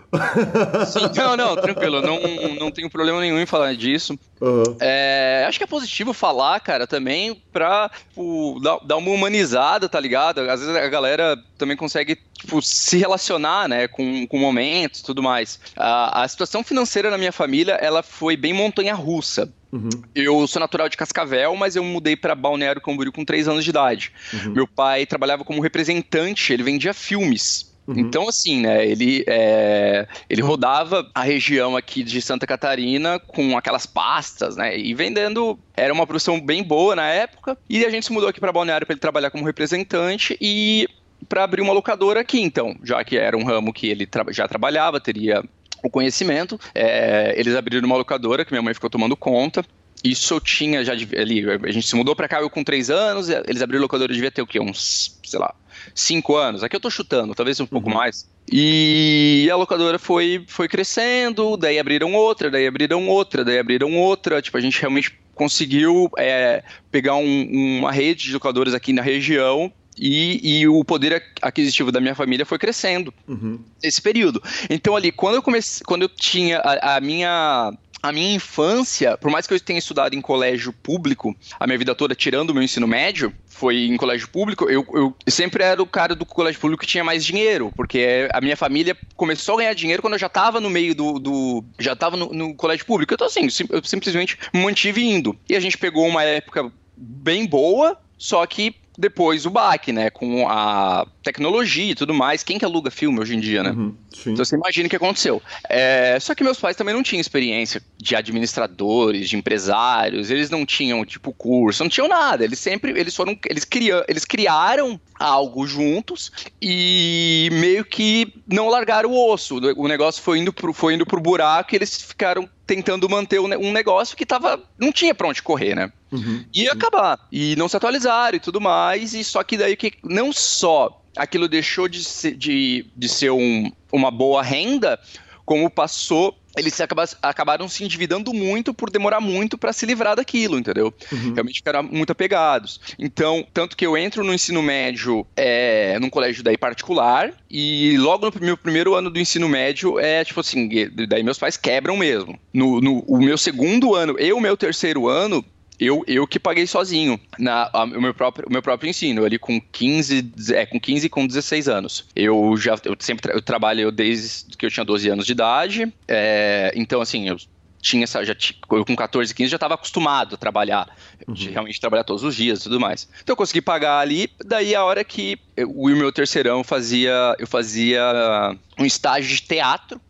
[0.86, 2.20] Sim, não, não, tranquilo, não,
[2.56, 4.18] não tenho problema nenhum em falar disso.
[4.40, 4.76] Uhum.
[4.80, 9.98] É, acho que é positivo falar, cara, também pra tipo, dar, dar, uma humanizada, tá
[9.98, 10.40] ligado?
[10.40, 15.22] Às vezes a galera também consegue tipo, se relacionar, né, com, com momentos e tudo
[15.22, 15.58] mais.
[15.76, 19.50] A, a situação financeira na minha família, ela foi bem montanha-russa.
[19.72, 19.88] Uhum.
[20.14, 23.70] Eu sou natural de Cascavel, mas eu mudei para Balneário Camboriú com 3 anos de
[23.70, 24.12] idade.
[24.34, 24.52] Uhum.
[24.52, 27.71] Meu pai trabalhava como representante, ele vendia filmes.
[27.86, 27.98] Uhum.
[27.98, 33.86] Então, assim, né, ele, é, ele rodava a região aqui de Santa Catarina com aquelas
[33.86, 35.58] pastas, né, e vendendo.
[35.76, 37.58] Era uma produção bem boa na época.
[37.68, 40.86] E a gente se mudou aqui para Balneário para ele trabalhar como representante e
[41.28, 44.46] para abrir uma locadora aqui, então, já que era um ramo que ele tra já
[44.46, 45.42] trabalhava, teria
[45.82, 46.58] o conhecimento.
[46.74, 49.64] É, eles abriram uma locadora que minha mãe ficou tomando conta.
[50.04, 51.44] Isso eu tinha já ali.
[51.64, 53.28] A gente se mudou para cá eu com três anos.
[53.28, 54.60] Eles abriram locadora, eu devia ter o quê?
[54.60, 55.54] Uns, sei lá,
[55.94, 56.62] cinco anos.
[56.62, 57.96] Aqui eu tô chutando, talvez um pouco uhum.
[57.96, 58.28] mais.
[58.50, 64.42] E a locadora foi, foi crescendo, daí abriram outra, daí abriram outra, daí abriram outra.
[64.42, 69.72] Tipo, a gente realmente conseguiu é, pegar um, uma rede de locadoras aqui na região
[69.98, 73.60] e, e, o poder aquisitivo da minha família foi crescendo uhum.
[73.82, 74.42] nesse período.
[74.70, 79.30] Então ali, quando eu comecei, quando eu tinha a, a minha a minha infância, por
[79.30, 82.62] mais que eu tenha estudado em colégio público, a minha vida toda, tirando o meu
[82.62, 86.80] ensino médio, foi em colégio público, eu, eu sempre era o cara do colégio público
[86.80, 90.26] que tinha mais dinheiro, porque a minha família começou a ganhar dinheiro quando eu já
[90.26, 91.18] estava no meio do.
[91.18, 93.14] do já estava no, no, colégio público.
[93.14, 95.36] Então, assim, eu simplesmente me mantive indo.
[95.48, 100.10] E a gente pegou uma época bem boa, só que depois o baque, né?
[100.10, 102.42] Com a tecnologia e tudo mais.
[102.42, 103.70] Quem que aluga filme hoje em dia, né?
[103.70, 103.94] Uhum,
[104.26, 105.40] então você imagina o que aconteceu.
[105.68, 110.66] É, só que meus pais também não tinham experiência de administradores, de empresários, eles não
[110.66, 112.44] tinham, tipo, curso, não tinham nada.
[112.44, 119.10] Eles sempre, eles foram, eles, criam, eles criaram algo juntos e meio que não largaram
[119.10, 119.58] o osso.
[119.76, 123.72] O negócio foi indo pro, foi indo pro buraco e eles ficaram tentando manter um
[123.72, 125.92] negócio que tava, não tinha pra onde correr, né?
[126.10, 127.18] Uhum, ia acabar.
[127.30, 129.14] E não se atualizaram e tudo mais.
[129.14, 133.70] E só que daí que não só aquilo deixou de ser, de, de ser um,
[133.92, 134.98] uma boa renda,
[135.44, 136.78] como passou eles
[137.22, 140.92] acabaram se endividando muito por demorar muito para se livrar daquilo, entendeu?
[141.10, 141.32] Uhum.
[141.32, 142.80] Realmente ficaram muito apegados.
[142.98, 148.26] Então, tanto que eu entro no ensino médio é, num colégio daí particular, e logo
[148.26, 150.68] no meu primeiro ano do ensino médio é tipo assim,
[151.08, 152.38] daí meus pais quebram mesmo.
[152.52, 155.44] No, no o meu segundo ano e o meu terceiro ano,
[155.82, 159.38] eu, eu que paguei sozinho na, a, o, meu próprio, o meu próprio ensino, ali
[159.38, 162.06] com 15, é, com 15 e com 16 anos.
[162.14, 165.92] Eu já eu sempre tra eu trabalho desde que eu tinha 12 anos de idade,
[166.06, 167.36] é, então assim, eu
[167.80, 168.34] tinha essa, já
[168.70, 170.88] eu com 14, 15 já estava acostumado a trabalhar,
[171.26, 171.34] uhum.
[171.34, 173.08] realmente trabalhar todos os dias e tudo mais.
[173.20, 177.46] Então eu consegui pagar ali, daí a hora que eu, o meu terceirão fazia, eu
[177.46, 180.00] fazia um estágio de teatro,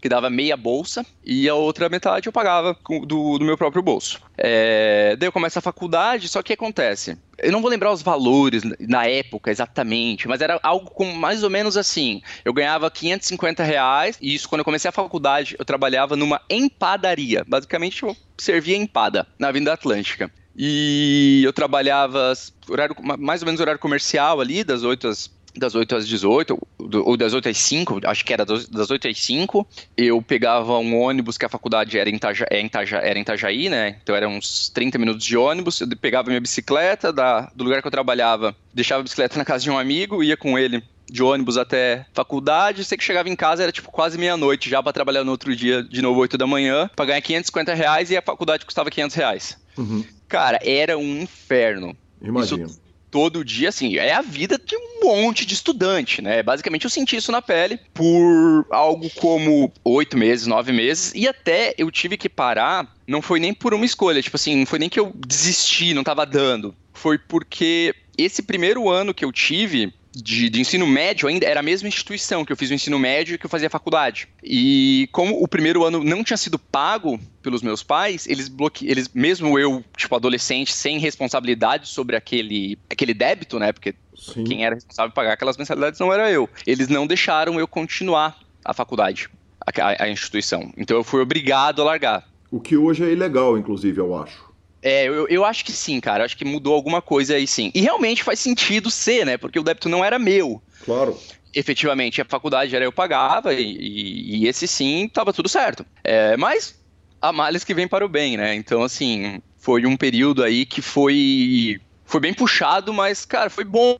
[0.00, 4.20] que dava meia bolsa, e a outra metade eu pagava do, do meu próprio bolso.
[4.36, 7.16] É, daí eu começo a faculdade, só que acontece?
[7.38, 11.50] Eu não vou lembrar os valores na época exatamente, mas era algo com mais ou
[11.50, 12.22] menos assim.
[12.44, 17.44] Eu ganhava 550 reais, e isso quando eu comecei a faculdade, eu trabalhava numa empadaria.
[17.46, 20.30] Basicamente, eu servia empada na Avenida Atlântica.
[20.58, 22.32] E eu trabalhava
[22.68, 27.16] horário, mais ou menos horário comercial ali, das 8 às das 8 às 18, ou
[27.16, 29.66] das 8 às 5, acho que era das 8 às 5,
[29.96, 33.22] eu pegava um ônibus que a faculdade era em, Itaja, é em Itaja, era em
[33.22, 33.96] Itajaí, né?
[34.02, 37.88] Então eram uns 30 minutos de ônibus, eu pegava minha bicicleta da, do lugar que
[37.88, 41.56] eu trabalhava, deixava a bicicleta na casa de um amigo, ia com ele de ônibus
[41.56, 45.30] até faculdade, sei que chegava em casa era tipo quase meia-noite já para trabalhar no
[45.30, 48.90] outro dia de novo 8 da manhã, pra ganhar 550 reais e a faculdade custava
[48.90, 49.58] 500 reais.
[49.76, 50.04] Uhum.
[50.28, 51.96] Cara, era um inferno.
[52.20, 52.66] Imagino.
[52.66, 52.85] Isso
[53.16, 56.42] todo dia, assim, é a vida de um monte de estudante, né?
[56.42, 61.74] Basicamente eu senti isso na pele por algo como oito meses, nove meses, e até
[61.78, 64.90] eu tive que parar, não foi nem por uma escolha, tipo assim, não foi nem
[64.90, 66.76] que eu desisti, não tava dando.
[66.92, 71.62] Foi porque esse primeiro ano que eu tive, de, de, ensino médio ainda era a
[71.62, 74.28] mesma instituição que eu fiz o ensino médio e que eu fazia faculdade.
[74.42, 78.88] E como o primeiro ano não tinha sido pago pelos meus pais, eles bloque...
[78.88, 83.72] eles mesmo eu, tipo adolescente, sem responsabilidade sobre aquele aquele débito, né?
[83.72, 84.44] Porque Sim.
[84.44, 86.48] quem era responsável por pagar aquelas mensalidades não era eu.
[86.66, 89.28] Eles não deixaram eu continuar a faculdade,
[89.66, 90.72] a, a instituição.
[90.78, 92.26] Então eu fui obrigado a largar.
[92.50, 94.45] O que hoje é ilegal, inclusive, eu acho.
[94.86, 96.24] É, eu, eu acho que sim, cara.
[96.24, 97.72] Acho que mudou alguma coisa aí sim.
[97.74, 99.36] E realmente faz sentido ser, né?
[99.36, 100.62] Porque o débito não era meu.
[100.84, 101.18] Claro.
[101.52, 105.84] Efetivamente, a faculdade era eu pagava e, e, e esse sim tava tudo certo.
[106.04, 106.80] É, mas
[107.20, 108.54] há males que vem para o bem, né?
[108.54, 113.96] Então, assim, foi um período aí que foi, foi bem puxado, mas, cara, foi bom,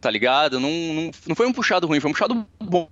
[0.00, 0.58] tá ligado?
[0.58, 2.88] Não, não, não foi um puxado ruim, foi um puxado bom.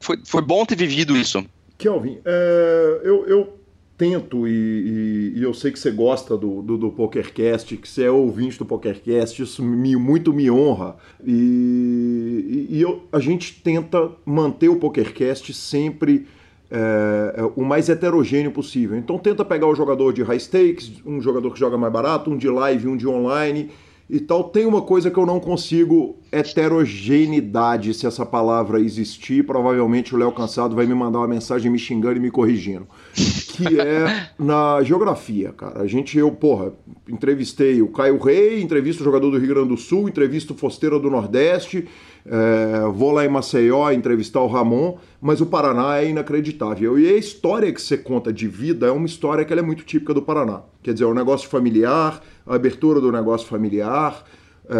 [0.00, 1.46] Foi, foi bom ter vivido isso.
[1.78, 3.61] Kelvin, é, eu, eu
[3.96, 8.04] tento, e, e, e, eu sei que você gosta do, do, do, PokerCast, que você
[8.04, 10.96] é ouvinte do PokerCast, isso me, muito me honra.
[11.24, 16.26] E, e eu, a gente tenta manter o PokerCast sempre
[16.70, 18.96] é, o mais heterogêneo possível.
[18.96, 22.36] Então tenta pegar o jogador de high stakes, um jogador que joga mais barato, um
[22.36, 23.70] de live, um de online
[24.08, 24.44] e tal.
[24.44, 29.44] Tem uma coisa que eu não consigo, heterogeneidade, se essa palavra existir.
[29.44, 32.86] Provavelmente o Léo Cansado vai me mandar uma mensagem me xingando e me corrigindo.
[33.14, 35.82] Que é na geografia, cara.
[35.82, 36.72] A gente, eu, porra,
[37.08, 40.98] entrevistei o Caio Rei, entrevisto o jogador do Rio Grande do Sul, entrevisto o Fosteira
[40.98, 41.86] do Nordeste,
[42.24, 46.98] é, vou lá em Maceió entrevistar o Ramon, mas o Paraná é inacreditável.
[46.98, 50.12] E a história que você conta de vida é uma história que é muito típica
[50.12, 50.62] do Paraná.
[50.82, 54.24] Quer dizer, é um negócio familiar, a abertura do negócio familiar,
[54.68, 54.74] é,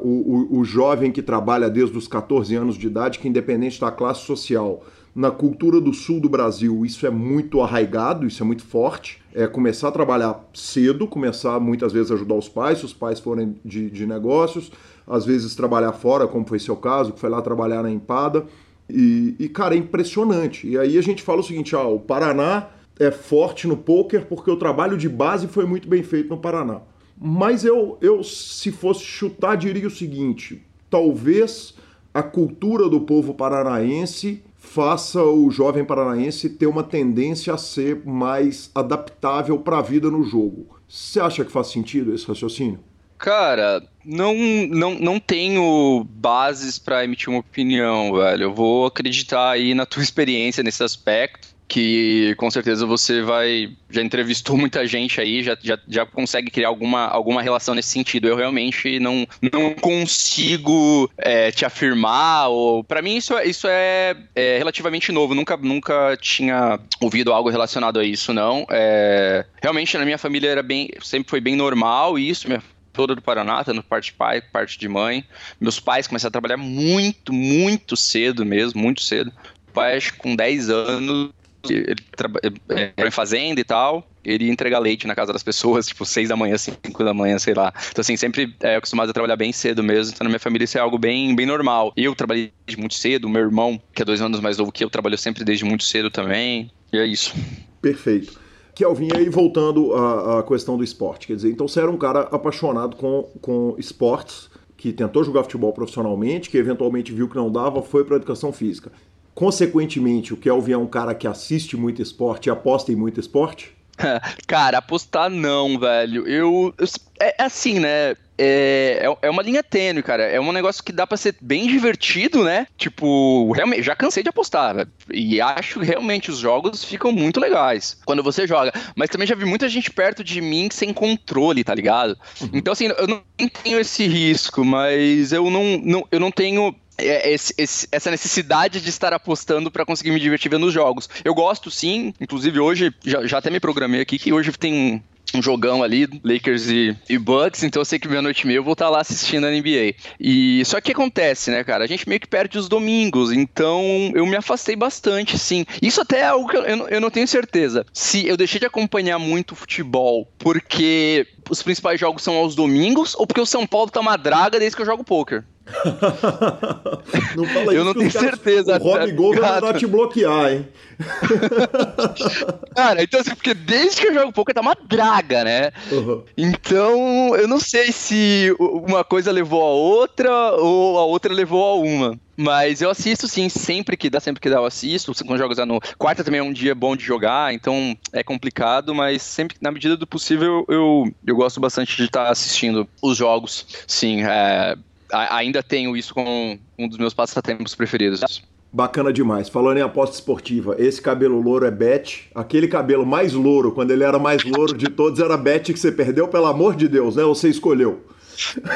[0.00, 3.92] o, o, o, jovem que trabalha desde os 14 anos de idade, que independente da
[3.92, 4.82] classe social,
[5.14, 9.22] na cultura do sul do Brasil, isso é muito arraigado, isso é muito forte.
[9.32, 13.20] É começar a trabalhar cedo, começar muitas vezes a ajudar os pais, se os pais
[13.20, 14.72] forem de, de negócios,
[15.06, 18.46] às vezes trabalhar fora, como foi seu caso, que foi lá trabalhar na empada.
[18.92, 20.66] E, e, cara, é impressionante.
[20.68, 24.50] E aí a gente fala o seguinte: ah, o Paraná é forte no poker porque
[24.50, 26.82] o trabalho de base foi muito bem feito no Paraná.
[27.20, 31.74] Mas eu, eu se fosse chutar, diria o seguinte: talvez
[32.12, 38.70] a cultura do povo paranaense faça o jovem paranaense ter uma tendência a ser mais
[38.74, 40.66] adaptável para a vida no jogo.
[40.86, 42.80] Você acha que faz sentido esse raciocínio?
[43.20, 48.44] Cara, não, não, não tenho bases para emitir uma opinião, velho.
[48.44, 53.76] Eu vou acreditar aí na tua experiência nesse aspecto, que com certeza você vai.
[53.90, 58.26] Já entrevistou muita gente aí, já, já, já consegue criar alguma, alguma relação nesse sentido.
[58.26, 62.82] Eu realmente não, não consigo é, te afirmar, ou.
[62.82, 65.34] para mim, isso, é, isso é, é, relativamente novo.
[65.34, 68.66] Nunca, nunca tinha ouvido algo relacionado a isso, não.
[68.70, 70.88] É, realmente, na minha família era bem.
[71.02, 72.48] Sempre foi bem normal isso.
[72.48, 75.24] Minha toda do Paraná, tanto parte de pai, parte de mãe.
[75.60, 79.32] Meus pais começaram a trabalhar muito, muito cedo mesmo, muito cedo.
[79.68, 81.30] O pai, acho que com 10 anos,
[81.68, 82.52] ele trabalhou
[82.98, 86.36] em fazenda e tal, ele ia entregar leite na casa das pessoas, tipo, 6 da
[86.36, 87.72] manhã, 5 da manhã, sei lá.
[87.90, 90.14] Então, assim, sempre é acostumado a trabalhar bem cedo mesmo.
[90.14, 91.92] Então, na minha família, isso é algo bem, bem normal.
[91.96, 95.18] Eu trabalhei muito cedo, meu irmão, que é dois anos mais novo que eu, trabalhou
[95.18, 96.70] sempre desde muito cedo também.
[96.92, 97.34] E é isso.
[97.80, 98.49] Perfeito.
[98.74, 102.20] Kelvin, aí voltando à, à, questão do esporte, quer dizer, então você era um cara
[102.32, 107.82] apaixonado com, com esportes, que tentou jogar futebol profissionalmente, que eventualmente viu que não dava,
[107.82, 108.90] foi para educação física.
[109.34, 113.76] Consequentemente, o Kelvin é um cara que assiste muito esporte e aposta em muito esporte?
[114.46, 116.26] Cara, apostar não, velho.
[116.26, 116.74] Eu.
[116.78, 116.88] eu
[117.20, 118.16] é, é assim, né?
[118.42, 120.22] É, é, é uma linha tênue, cara.
[120.22, 122.66] É um negócio que dá para ser bem divertido, né?
[122.78, 124.90] Tipo, realmente, já cansei de apostar, velho.
[125.12, 128.72] E acho que realmente os jogos ficam muito legais quando você joga.
[128.96, 132.16] Mas também já vi muita gente perto de mim sem controle, tá ligado?
[132.40, 132.48] Uhum.
[132.54, 133.22] Então, assim, eu não
[133.62, 138.88] tenho esse risco, mas eu não, não, eu não tenho esse, esse, essa necessidade de
[138.88, 141.08] estar apostando para conseguir me divertir vendo os jogos.
[141.24, 145.00] Eu gosto sim, inclusive hoje, já, já até me programei aqui, que hoje tem um,
[145.34, 148.64] um jogão ali, Lakers e, e, Bucks, então eu sei que meia-noite e meia eu
[148.64, 149.94] vou estar tá lá assistindo a NBA.
[150.18, 151.84] E só que acontece, né, cara?
[151.84, 153.82] A gente meio que perde os domingos, então
[154.14, 155.64] eu me afastei bastante, sim.
[155.80, 157.86] Isso até é algo que eu, eu não tenho certeza.
[157.92, 163.26] Se eu deixei de acompanhar muito futebol porque os principais jogos são aos domingos ou
[163.26, 165.44] porque o São Paulo tá uma draga desde que eu jogo poker.
[167.36, 168.78] não fala Eu não tenho certeza.
[168.78, 170.68] O Rob Gol vai mandar te bloquear, hein?
[172.74, 175.72] Cara, então assim, porque desde que eu jogo poker tá uma draga, né?
[175.90, 176.22] Uhum.
[176.36, 181.74] Então, eu não sei se uma coisa levou a outra ou a outra levou a
[181.74, 182.18] uma.
[182.36, 185.12] Mas eu assisto sim, sempre que dá, sempre que dá eu assisto.
[185.26, 189.20] Quando jogos no quarta também é um dia bom de jogar, então é complicado, mas
[189.20, 193.66] sempre na medida do possível eu, eu gosto bastante de estar assistindo os jogos.
[193.86, 194.74] Sim, é,
[195.12, 198.42] ainda tenho isso como um dos meus passatempos preferidos.
[198.72, 199.48] Bacana demais.
[199.48, 202.30] Falando em aposta esportiva, esse cabelo louro é Bet.
[202.34, 205.90] Aquele cabelo mais louro, quando ele era mais louro de todos, era Bet que você
[205.90, 207.24] perdeu, pelo amor de Deus, né?
[207.24, 208.04] Você escolheu.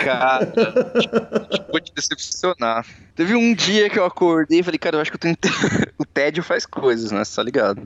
[0.05, 0.53] Cara,
[1.71, 2.87] vou te decepcionar.
[3.15, 5.37] Teve um dia que eu acordei e falei, cara, eu acho que eu tenho.
[5.99, 7.25] o tédio faz coisas, né?
[7.25, 7.83] Você tá ligado?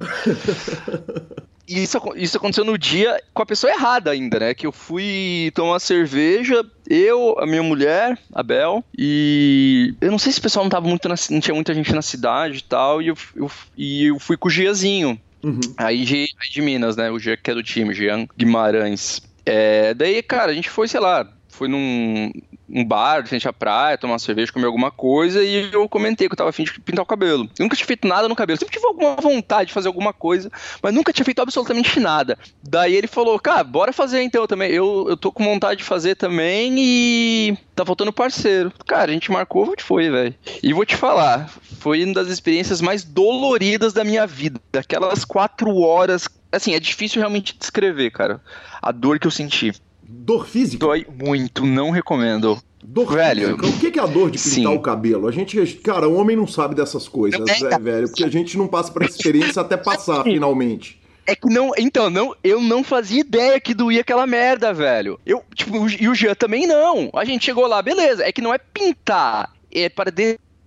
[1.68, 4.54] E isso, isso aconteceu no dia com a pessoa errada ainda, né?
[4.54, 10.33] Que eu fui tomar cerveja, eu, a minha mulher, a Bel, e eu não sei
[10.33, 13.02] se o pessoal não tava muito na, não tinha muita gente na cidade e tal,
[13.02, 15.20] e eu, eu, e eu fui com o Giazinho.
[15.42, 15.61] Uhum.
[15.76, 17.11] Aí de, de Minas, né?
[17.11, 19.20] O Jean que é do time, Jean Guimarães.
[19.44, 21.28] É, daí, cara, a gente foi, sei lá,
[21.59, 22.31] foi num,
[22.71, 26.33] um bar, frente à praia, tomar uma cerveja, comer alguma coisa, e eu comentei que
[26.33, 27.51] eu tava afim de pintar o cabelo.
[27.59, 30.51] Eu nunca tinha feito nada no cabelo, sempre tive alguma vontade de fazer alguma coisa,
[30.81, 32.38] mas nunca tinha feito absolutamente nada.
[32.62, 34.71] Daí ele falou, cara, bora fazer então também.
[34.71, 38.73] Eu, eu tô com vontade de fazer também e tá faltando parceiro.
[38.87, 40.35] Cara, a gente marcou, onde foi, velho.
[40.62, 44.61] E vou te falar, foi uma das experiências mais doloridas da minha vida.
[44.77, 46.29] Aquelas quatro horas.
[46.53, 48.40] Assim, é difícil realmente descrever, cara.
[48.81, 49.73] A dor que eu senti.
[50.11, 50.87] Dor física?
[50.87, 52.59] Dói muito, não recomendo.
[52.83, 53.59] Dor velho.
[53.59, 53.66] Física.
[53.66, 54.66] O que é a dor de pintar Sim.
[54.66, 55.29] o cabelo?
[55.29, 58.66] A gente, cara, o homem não sabe dessas coisas, é, velho, porque a gente não
[58.66, 60.99] passa por experiência até passar, finalmente.
[61.27, 65.21] É que não, então, não, eu não fazia ideia que doía aquela merda, velho.
[65.27, 67.11] Eu, tipo, e o Jean também não.
[67.14, 68.25] A gente chegou lá, beleza.
[68.25, 70.11] É que não é pintar, é para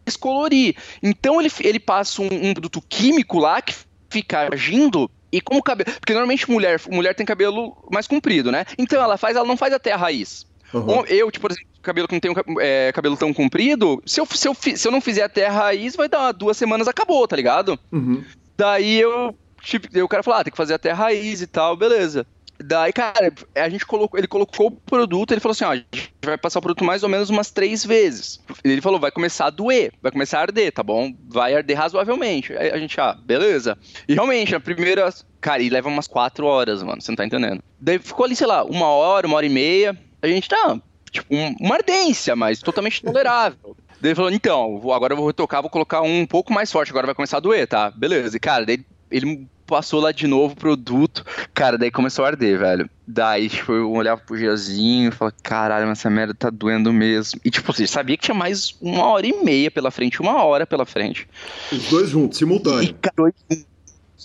[0.06, 0.76] descolorir.
[1.02, 3.74] Então ele, ele passa um, um produto químico lá que
[4.08, 5.92] fica agindo e como cabelo.
[6.00, 8.66] Porque normalmente mulher, mulher tem cabelo mais comprido, né?
[8.78, 10.46] Então ela faz, ela não faz até a raiz.
[10.74, 11.06] Uhum.
[11.06, 14.26] Eu, tipo, por exemplo, cabelo que não tem um, é, cabelo tão comprido, se eu,
[14.26, 17.36] se, eu, se eu não fizer até a raiz, vai dar duas semanas, acabou, tá
[17.36, 17.78] ligado?
[17.92, 18.24] Uhum.
[18.58, 19.36] Daí eu.
[19.62, 22.26] Tipo, o cara falou, ah, tem que fazer até a raiz e tal, beleza.
[22.64, 26.14] Daí, cara, a gente colocou, ele colocou o produto, ele falou assim, ó, a gente
[26.24, 28.40] vai passar o produto mais ou menos umas três vezes.
[28.64, 31.14] Ele falou, vai começar a doer, vai começar a arder, tá bom?
[31.28, 32.54] Vai arder razoavelmente.
[32.54, 33.78] Aí a gente, ah, beleza.
[34.08, 37.64] E realmente, a primeira, cara, e leva umas quatro horas, mano, você não tá entendendo.
[37.80, 41.34] Daí ficou ali, sei lá, uma hora, uma hora e meia, a gente tá, tipo,
[41.34, 43.76] um, uma ardência, mas totalmente tolerável.
[44.00, 46.90] Daí ele falou, então, agora eu vou retocar, vou colocar um, um pouco mais forte,
[46.90, 47.92] agora vai começar a doer, tá?
[47.92, 48.36] Beleza.
[48.36, 51.26] E, cara, daí ele passou lá de novo o produto.
[51.54, 52.90] Cara, daí começou a arder, velho.
[53.08, 57.40] Daí, tipo, eu olhava pro Giazinho e falava, caralho, mas essa merda tá doendo mesmo.
[57.46, 60.68] E, tipo, você sabia que tinha mais uma hora e meia pela frente, uma hora
[60.68, 61.26] pela frente.
[61.72, 62.84] Os dois juntos, simultâneo.
[62.84, 63.34] E, cara, dois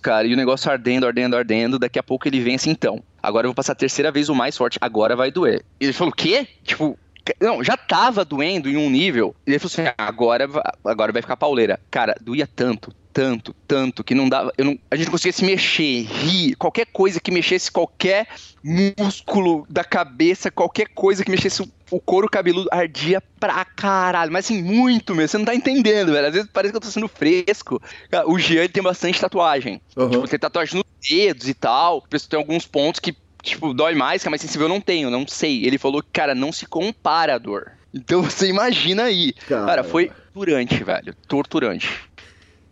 [0.02, 1.78] cara, e o negócio ardendo, ardendo, ardendo.
[1.78, 3.00] Daqui a pouco ele assim, então.
[3.22, 5.64] Agora eu vou passar a terceira vez o mais forte, agora vai doer.
[5.80, 6.48] E ele falou, o quê?
[6.64, 6.98] Tipo,
[7.40, 9.34] não, já tava doendo em um nível.
[9.46, 10.48] E ele falou assim: agora,
[10.84, 11.80] agora vai ficar pauleira.
[11.90, 14.52] Cara, doía tanto, tanto, tanto, que não dava.
[14.58, 18.28] Eu não, a gente não conseguia se mexer, rir, qualquer coisa que mexesse qualquer
[18.62, 24.30] músculo da cabeça, qualquer coisa que mexesse o, o couro cabeludo ardia pra caralho.
[24.30, 25.28] Mas assim, muito mesmo.
[25.28, 26.26] Você não tá entendendo, velho.
[26.26, 27.80] Às vezes parece que eu tô sendo fresco.
[28.26, 29.80] O Jean tem bastante tatuagem.
[29.96, 30.10] Uhum.
[30.10, 32.02] Tipo, tem tatuagem nos dedos e tal.
[32.28, 34.66] Tem alguns pontos que, tipo, dói mais, que é mais sensível.
[34.66, 35.64] Eu não tenho, não sei.
[35.64, 37.72] Ele falou que, cara, não se compara a dor.
[37.94, 39.32] Então você imagina aí.
[39.48, 39.68] Caramba.
[39.68, 41.14] Cara, foi torturante, velho.
[41.26, 41.88] Torturante.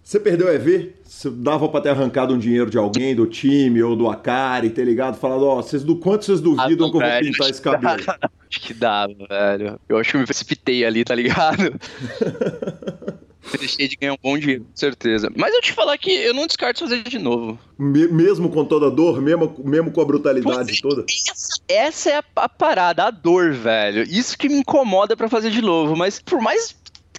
[0.04, 0.92] Você perdeu o EV?
[1.02, 4.84] Você dava pra ter arrancado um dinheiro de alguém, do time ou do Akari, ter
[4.84, 7.62] ligado, falado, ó, oh, vocês do quanto vocês duvidam ah, que eu vou pintar esse
[7.62, 8.02] cabelo?
[8.50, 9.80] acho que dava, velho.
[9.88, 11.80] Eu acho que eu me precipitei ali, tá ligado?
[13.58, 15.30] Deixei de ganhar um bom dinheiro, com certeza.
[15.36, 17.58] Mas eu te falar que eu não descarto fazer de novo.
[17.78, 21.04] mesmo com toda a dor, mesmo, mesmo com a brutalidade toda?
[21.08, 24.02] Essa, essa é a, a, parada, a dor, velho.
[24.02, 25.96] Isso que me incomoda para fazer de novo.
[25.96, 26.74] Mas por mais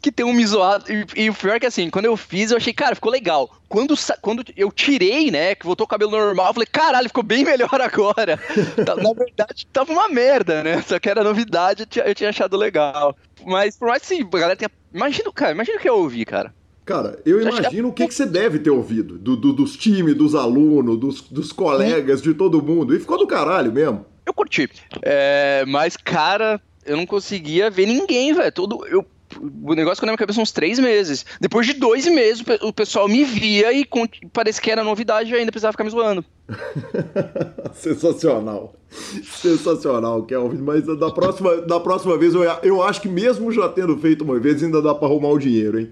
[0.05, 0.85] que tem um me zoado.
[0.87, 3.49] E, e, o pior é que assim, quando eu fiz, eu achei, cara, ficou legal.
[3.67, 7.43] Quando, quando eu tirei, né, que voltou o cabelo normal, eu falei, caralho, ficou bem
[7.43, 8.39] melhor agora.
[8.77, 10.79] Na verdade, tava uma merda, né?
[10.83, 13.17] Só que era novidade, eu tinha, eu tinha achado legal.
[13.43, 14.69] Mas por mais que assim, a galera tenha.
[14.93, 16.53] Imagina, cara, imagina o que eu ouvi, cara.
[16.85, 20.35] Cara, eu imagino o que, que você deve ter ouvido do, do dos times, dos
[20.35, 22.95] alunos, dos, dos colegas, de todo mundo.
[22.95, 24.05] E ficou do caralho mesmo.
[24.23, 24.69] Eu curti.
[25.01, 28.51] É, mas, cara, eu não conseguia ver ninguém, velho.
[28.51, 29.03] Todo, eu,
[29.39, 31.25] o negócio ficou na minha cabeça uns três meses.
[31.39, 33.87] Depois de dois meses, o pessoal me via e
[34.31, 36.23] parece que era novidade e ainda precisava ficar me zoando.
[37.73, 38.75] Sensacional.
[39.23, 40.57] Sensacional, Kelvin.
[40.57, 44.39] Mas da próxima, da próxima vez, eu, eu acho que mesmo já tendo feito uma
[44.39, 45.91] vez, ainda dá pra arrumar o dinheiro, hein?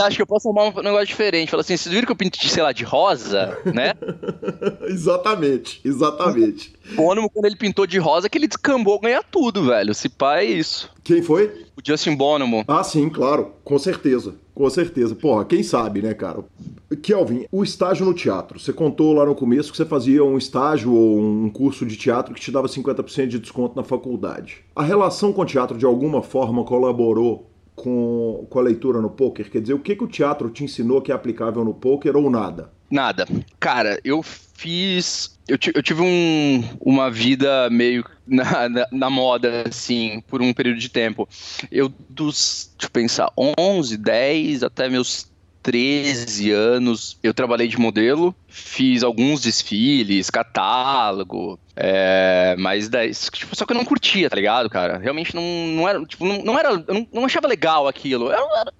[0.00, 1.50] Acho que eu posso arrumar um negócio diferente.
[1.50, 3.94] Fala assim, vocês viram que eu pinto de, sei lá, de rosa, né?
[4.88, 6.72] exatamente, exatamente.
[6.92, 9.94] O Bonomo, quando ele pintou de rosa, que ele descambou ganhar tudo, velho.
[9.94, 10.90] Se pá, é isso.
[11.04, 11.66] Quem foi?
[11.76, 12.64] O Justin Bonomo.
[12.66, 13.52] Ah, sim, claro.
[13.62, 14.34] Com certeza.
[14.54, 15.14] Com certeza.
[15.14, 16.44] Porra, quem sabe, né, cara?
[17.02, 18.58] Kelvin, o estágio no teatro.
[18.58, 22.34] Você contou lá no começo que você fazia um estágio ou um curso de teatro
[22.34, 24.64] que te dava 50% de desconto na faculdade.
[24.74, 29.50] A relação com o teatro de alguma forma colaborou com, com a leitura no poker?
[29.50, 32.30] Quer dizer, o que, que o teatro te ensinou que é aplicável no poker ou
[32.30, 32.70] nada?
[32.90, 33.26] Nada.
[33.60, 35.38] Cara, eu fiz.
[35.46, 40.78] Eu, eu tive um, uma vida meio na, na, na, moda, assim, por um período
[40.78, 41.28] de tempo.
[41.70, 45.27] Eu, dos, deixa eu pensar, 11, 10 até meus
[45.62, 53.64] 13 anos, eu trabalhei de modelo, fiz alguns desfiles, catálogo, é, mas daí, tipo, só
[53.64, 54.98] que eu não curtia, tá ligado, cara?
[54.98, 58.30] Realmente não, não era, tipo, não, não era, eu não, não achava legal aquilo.
[58.30, 58.72] Era,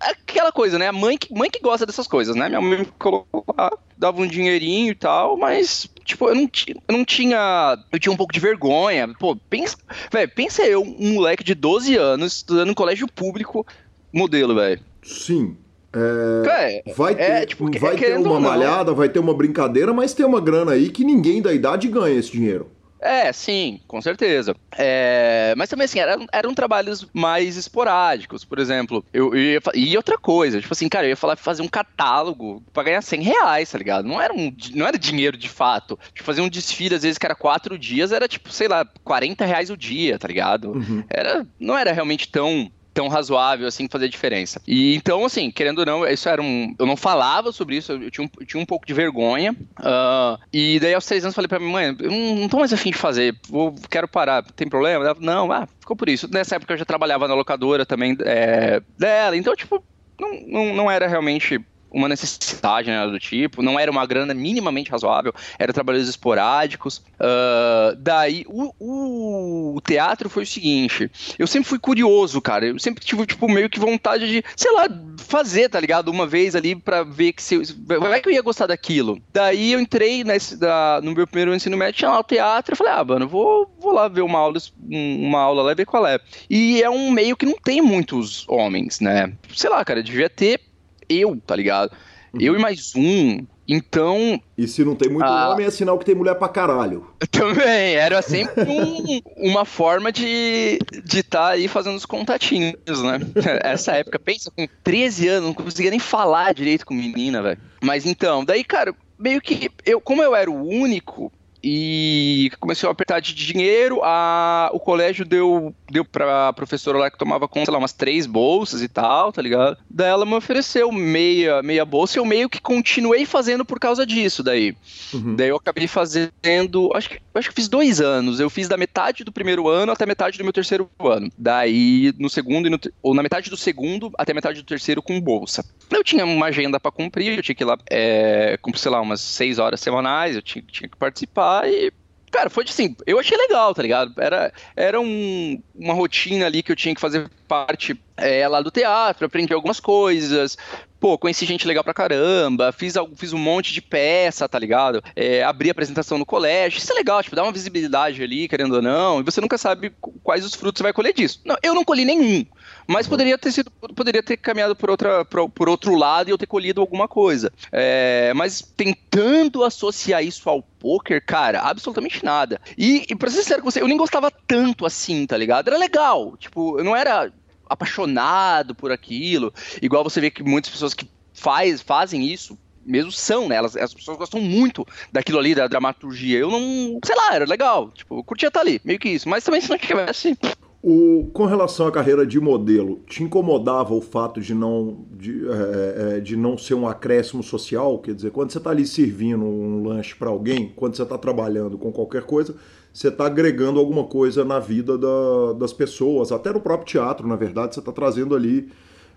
[0.00, 0.88] aquela coisa, né?
[0.88, 2.48] A mãe que, mãe que gosta dessas coisas, né?
[2.48, 6.50] Minha mãe me colocou lá, dava um dinheirinho e tal, mas, tipo, eu não,
[6.88, 7.78] eu não tinha.
[7.90, 9.08] Eu tinha um pouco de vergonha.
[9.18, 9.76] Pô, pensa.
[10.10, 13.66] Velho, pensa eu, um moleque de 12 anos, estudando em colégio público,
[14.12, 14.80] modelo, velho.
[15.02, 15.56] Sim.
[15.94, 20.14] É, é, vai ter, é, tipo, vai ter uma malhada, vai ter uma brincadeira, mas
[20.14, 22.70] tem uma grana aí que ninguém da idade ganha esse dinheiro.
[23.02, 24.54] É, sim, com certeza.
[24.78, 28.44] É, mas também, assim, eram, eram trabalhos mais esporádicos.
[28.44, 31.62] Por exemplo, eu, eu ia, e outra coisa, tipo assim, cara, eu ia falar fazer
[31.62, 34.06] um catálogo pra ganhar 100 reais, tá ligado?
[34.06, 35.98] Não era, um, não era dinheiro de fato.
[36.14, 39.44] Tipo, fazer um desfile, às vezes, que era quatro dias, era tipo, sei lá, 40
[39.44, 40.70] reais o dia, tá ligado?
[40.70, 41.02] Uhum.
[41.10, 44.60] Era, não era realmente tão tão razoável assim fazer diferença.
[44.66, 46.74] E então, assim, querendo ou não, isso era um.
[46.78, 49.52] Eu não falava sobre isso, eu tinha um, eu tinha um pouco de vergonha.
[49.78, 52.72] Uh, e daí aos seis anos falei pra minha mãe, eu não, não tô mais
[52.72, 55.04] afim de fazer, vou, quero parar, tem problema?
[55.04, 56.28] Ela, não, ah, ficou por isso.
[56.30, 59.82] Nessa época eu já trabalhava na locadora também é, dela, então, tipo,
[60.20, 61.60] não, não, não era realmente
[61.92, 66.98] uma necessidade né, do tipo, não era uma grana minimamente razoável, era trabalhos esporádicos.
[67.20, 72.66] Uh, daí, o, o, teatro foi o seguinte: eu sempre fui curioso, cara.
[72.66, 74.88] Eu sempre tive, tipo, meio que vontade de, sei lá,
[75.18, 76.10] fazer, tá ligado?
[76.10, 77.58] Uma vez ali pra ver que se.
[77.86, 79.20] Vai que eu ia gostar daquilo.
[79.32, 82.76] Daí eu entrei nesse, da, no meu primeiro ensino médio, tinha lá o teatro, eu
[82.76, 86.06] falei, ah, mano, vou, vou lá ver uma aula, uma aula lá e ver qual
[86.06, 86.18] é.
[86.48, 89.32] E é um meio que não tem muitos homens, né?
[89.54, 90.60] Sei lá, cara, devia ter
[91.08, 91.92] eu, tá ligado?
[92.34, 92.40] Uhum.
[92.40, 93.46] Eu e mais um.
[93.68, 94.40] Então.
[94.58, 97.06] E se não tem muito ah, homem, é sinal que tem mulher pra caralho.
[97.30, 103.20] Também, era sempre um, uma forma de estar de tá aí fazendo os contatinhos, né?
[103.62, 107.58] Essa época, pensa, com 13 anos, não conseguia nem falar direito com menina, velho.
[107.82, 111.32] Mas então, daí, cara, meio que eu, como eu era o único,
[111.62, 114.00] e começou a apertar de dinheiro.
[114.02, 118.26] A, o colégio deu, deu pra professora lá que tomava conta, sei lá, umas três
[118.26, 119.76] bolsas e tal, tá ligado?
[119.88, 124.04] Daí ela me ofereceu meia, meia bolsa e eu meio que continuei fazendo por causa
[124.04, 124.74] disso daí.
[125.14, 125.36] Uhum.
[125.36, 128.40] Daí eu acabei fazendo, acho que, acho que fiz dois anos.
[128.40, 131.30] Eu fiz da metade do primeiro ano até metade do meu terceiro ano.
[131.38, 135.64] Daí no segundo, no, ou na metade do segundo até metade do terceiro com bolsa.
[135.90, 139.00] Eu tinha uma agenda para cumprir, eu tinha que ir lá, é, cumprir, sei lá,
[139.00, 141.92] umas seis horas semanais, eu tinha, tinha que participar e.
[142.30, 144.14] Cara, foi assim, eu achei legal, tá ligado?
[144.18, 148.70] Era, era um, uma rotina ali que eu tinha que fazer parte é, lá do
[148.70, 150.56] teatro, aprendi algumas coisas,
[150.98, 155.02] pô, conheci gente legal pra caramba, fiz, fiz um monte de peça, tá ligado?
[155.14, 158.82] É, abri apresentação no colégio, isso é legal, tipo, dá uma visibilidade ali, querendo ou
[158.82, 159.92] não, e você nunca sabe
[160.22, 161.40] quais os frutos você vai colher disso.
[161.44, 162.46] Não, eu não colhi nenhum,
[162.86, 166.38] mas poderia ter sido, poderia ter caminhado por, outra, por, por outro lado e eu
[166.38, 167.52] ter colhido alguma coisa.
[167.70, 172.60] É, mas tentando associar isso ao poker, cara, absolutamente nada.
[172.76, 175.68] E, e pra ser sincero com você, eu nem gostava tanto assim, tá ligado?
[175.68, 177.32] Era legal, tipo, eu não era
[177.68, 183.48] apaixonado por aquilo, igual você vê que muitas pessoas que faz, fazem isso mesmo são,
[183.48, 183.56] né?
[183.56, 186.38] Elas, as pessoas gostam muito daquilo ali, da dramaturgia.
[186.38, 186.98] Eu não.
[187.04, 187.90] Sei lá, era legal.
[187.90, 189.28] Tipo, eu curtia estar ali, meio que isso.
[189.28, 190.36] Mas também se não tivesse.
[190.82, 196.16] O, com relação à carreira de modelo, te incomodava o fato de não, de, é,
[196.16, 198.00] é de não ser um acréscimo social?
[198.00, 201.78] Quer dizer, quando você está ali servindo um lanche para alguém, quando você está trabalhando
[201.78, 202.56] com qualquer coisa,
[202.92, 207.36] você está agregando alguma coisa na vida da, das pessoas, até no próprio teatro, na
[207.36, 208.68] verdade, você está trazendo ali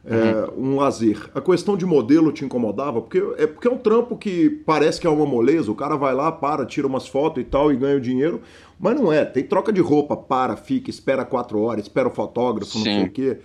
[0.07, 0.73] é, uhum.
[0.73, 1.29] um lazer.
[1.33, 3.01] A questão de modelo te incomodava?
[3.01, 6.13] Porque é, porque é um trampo que parece que é uma moleza, o cara vai
[6.13, 8.41] lá, para, tira umas fotos e tal e ganha o dinheiro.
[8.79, 12.71] Mas não é, tem troca de roupa, para, fica, espera quatro horas, espera o fotógrafo,
[12.71, 12.77] Sim.
[12.77, 13.37] não sei o quê.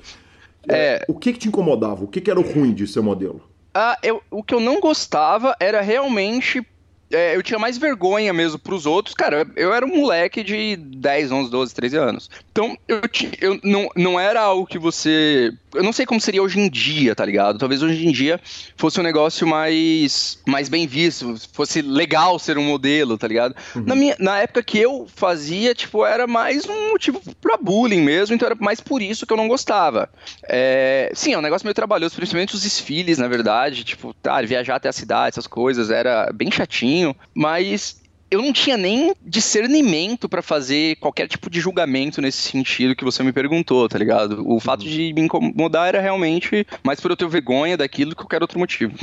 [0.69, 1.05] É...
[1.09, 2.05] O que, que te incomodava?
[2.05, 3.41] O que, que era o ruim de ser modelo?
[3.73, 6.67] Ah, eu, o que eu não gostava era realmente
[7.13, 9.15] é, eu tinha mais vergonha mesmo pros outros.
[9.15, 12.31] Cara, eu era um moleque de 10, 11, 12, 13 anos.
[12.53, 13.01] Então, eu,
[13.41, 15.53] eu não, não era algo que você.
[15.75, 17.59] Eu não sei como seria hoje em dia, tá ligado?
[17.59, 18.41] Talvez hoje em dia
[18.77, 23.55] fosse um negócio mais, mais bem visto, fosse legal ser um modelo, tá ligado?
[23.75, 23.85] Uhum.
[23.87, 28.35] Na, minha, na época que eu fazia, tipo, era mais um motivo pra bullying mesmo,
[28.35, 30.09] então era mais por isso que eu não gostava.
[30.49, 33.85] É, sim, é um negócio meio trabalhoso, principalmente os desfiles, na verdade.
[33.85, 37.00] Tipo, tá, viajar até a cidade, essas coisas, era bem chatinho
[37.35, 43.05] mas eu não tinha nem discernimento para fazer qualquer tipo de julgamento nesse sentido que
[43.05, 44.45] você me perguntou, tá ligado?
[44.47, 48.41] O fato de me incomodar era realmente mais por eu ter vergonha daquilo que qualquer
[48.41, 48.95] outro motivo.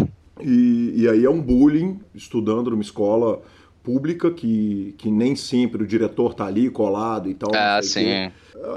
[0.41, 3.41] E, e aí é um bullying, estudando numa escola
[3.83, 7.51] pública, que, que nem sempre o diretor tá ali colado e tal.
[7.53, 8.09] Ah, sim.
[8.11, 8.31] Ah,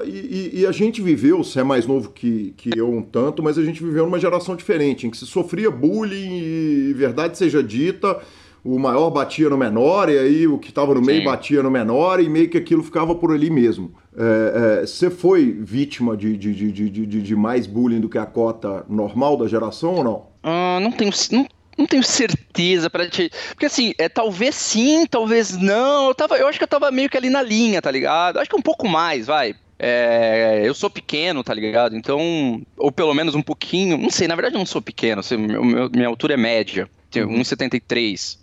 [0.04, 3.42] e, e, e, a gente viveu, você é mais novo que, que eu um tanto,
[3.42, 7.62] mas a gente viveu numa geração diferente, em que se sofria bullying e verdade seja
[7.62, 8.20] dita,
[8.64, 11.24] o maior batia no menor, e aí o que estava no meio Sim.
[11.24, 13.92] batia no menor, e meio que aquilo ficava por ali mesmo.
[14.16, 18.26] É, é, Você foi vítima de, de, de, de, de- mais bullying do que a
[18.26, 20.26] cota normal da geração ou não?
[20.42, 21.10] Ah, não tenho.
[21.32, 21.46] Não,
[21.78, 23.30] não tenho certeza para te.
[23.50, 26.08] Porque assim, é, talvez sim, talvez não.
[26.08, 28.38] Eu, tava, eu acho que eu tava meio que ali na linha, tá ligado?
[28.38, 29.54] Acho que um pouco mais, vai.
[29.78, 31.96] É, eu sou pequeno, tá ligado?
[31.96, 33.96] Então, ou pelo menos um pouquinho.
[33.96, 35.20] Não sei, na verdade eu não sou pequeno.
[35.20, 36.90] assim, meu- meu- minha altura é média.
[37.10, 38.38] Tenho 1,73.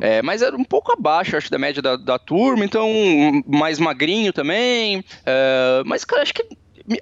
[0.00, 2.88] É, mas era um pouco abaixo, acho, da média da, da turma, então
[3.46, 5.04] mais magrinho também.
[5.24, 6.44] É, mas, cara, acho que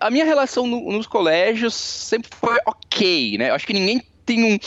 [0.01, 3.51] a minha relação no- nos colégios sempre foi ok, né?
[3.51, 4.03] Acho que ninguém
[4.37, 4.59] um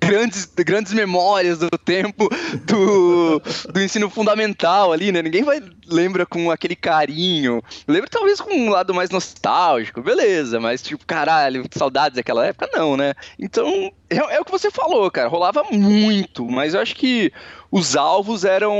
[0.00, 2.28] grandes, grandes memórias do tempo
[2.64, 3.40] do,
[3.72, 5.22] do ensino fundamental ali, né?
[5.22, 7.62] Ninguém vai lembra com aquele carinho.
[7.86, 12.96] Lembra talvez com um lado mais nostálgico, beleza, mas tipo, caralho, saudades daquela época, não,
[12.96, 13.14] né?
[13.38, 17.32] Então, é, é o que você falou, cara, rolava muito, mas eu acho que
[17.70, 18.76] os alvos eram,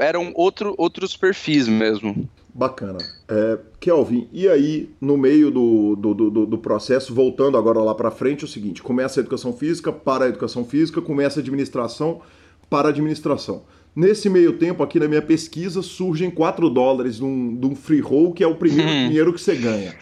[0.00, 2.28] eram outro, outros perfis mesmo.
[2.54, 2.98] Bacana.
[3.28, 8.10] É, Kelvin, e aí, no meio do, do, do, do processo, voltando agora lá para
[8.10, 12.20] frente, é o seguinte: começa a educação física, para a educação física, começa a administração,
[12.68, 13.62] para a administração.
[13.94, 18.44] Nesse meio tempo, aqui na minha pesquisa, surgem 4 dólares de um, free roll, que
[18.44, 19.08] é o primeiro Hum.
[19.08, 19.94] dinheiro que você ganha.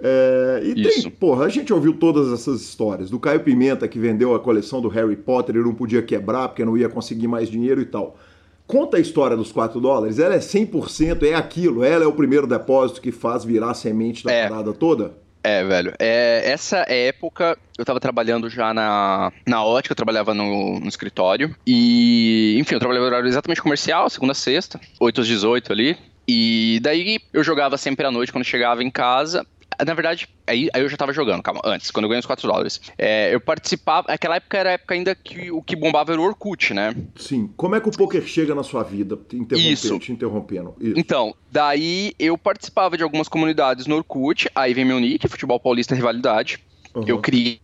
[0.00, 1.02] É, e Isso.
[1.02, 3.10] tem, porra, a gente ouviu todas essas histórias.
[3.10, 6.64] Do Caio Pimenta, que vendeu a coleção do Harry Potter e não podia quebrar porque
[6.64, 8.18] não ia conseguir mais dinheiro e tal.
[8.66, 10.18] Conta a história dos 4 dólares.
[10.18, 11.84] Ela é 100%, é aquilo.
[11.84, 14.48] Ela é o primeiro depósito que faz virar a semente da É.
[14.48, 15.12] parada toda?
[15.42, 15.92] É, velho.
[15.98, 21.54] É, essa época eu tava trabalhando já na, na ótica, eu trabalhava no, no escritório.
[21.66, 25.98] E, enfim, eu trabalhava no horário exatamente comercial, segunda a sexta, 8 às 18 ali.
[26.26, 29.46] E daí eu jogava sempre à noite quando chegava em casa.
[29.84, 32.46] Na verdade, aí, aí eu já tava jogando, calma, antes, quando eu ganhei os 4
[32.46, 32.80] dólares.
[32.98, 34.12] É, eu participava.
[34.12, 36.94] Aquela época era a época ainda que o que bombava era o Orkut, né?
[37.16, 37.50] Sim.
[37.56, 39.16] Como é que o poker chega na sua vida?
[39.16, 39.98] Te interrompendo, Isso.
[39.98, 40.74] te interrompendo.
[40.80, 40.98] Isso.
[40.98, 45.94] Então, daí eu participava de algumas comunidades no Orkut, aí vem meu nick, Futebol Paulista
[45.94, 46.60] Rivalidade.
[46.94, 47.04] Uhum.
[47.06, 47.60] Eu criei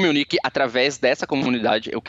[0.00, 1.90] meu nick através dessa comunidade.
[1.92, 2.02] Eu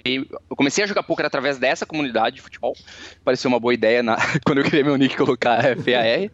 [0.00, 2.76] criei, eu comecei a jogar poker através dessa comunidade de futebol.
[3.24, 6.30] Pareceu uma boa ideia na- quando eu criei meu nick colocar FAR.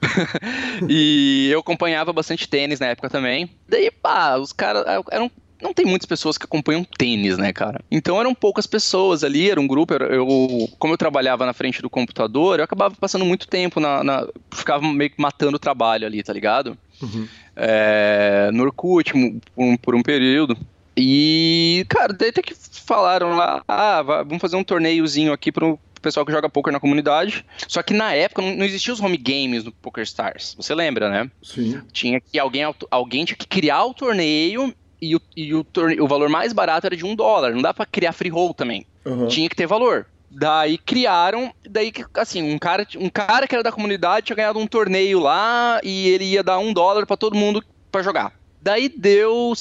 [0.88, 3.50] e eu acompanhava bastante tênis na época também.
[3.68, 5.30] Daí, pá, os caras eram
[5.60, 7.80] não tem muitas pessoas que acompanham tênis, né, cara?
[7.90, 9.92] Então eram poucas pessoas ali, era um grupo.
[9.92, 14.04] era- Eu, como eu trabalhava na frente do computador, eu acabava passando muito tempo na.
[14.04, 14.24] na
[14.54, 16.78] ficava meio que matando o trabalho ali, tá ligado?
[17.02, 17.26] Uhum.
[17.56, 20.56] é, no Orkut por um, por um período.
[21.00, 25.78] E, cara, daí até que falaram lá, ah, va- vamos fazer um torneiozinho aqui pro
[26.02, 27.44] pessoal que joga poker na comunidade.
[27.66, 30.54] Só que na época não, não existia os home games no Poker Stars.
[30.56, 31.30] Você lembra, né?
[31.42, 31.80] Sim.
[31.92, 36.06] Tinha que alguém, alguém tinha que criar o torneio e o, e o, torne- o
[36.08, 37.52] valor mais barato era de um dólar.
[37.52, 39.26] Não dá pra criar free roll também Uhum.
[39.28, 40.06] tinha que ter valor.
[40.30, 44.58] Daí criaram, daí que, assim, um cara, um cara que era da comunidade tinha ganhado
[44.58, 48.32] um torneio lá e ele ia dar um dólar pra todo mundo pra jogar.
[48.60, 49.54] Daí deu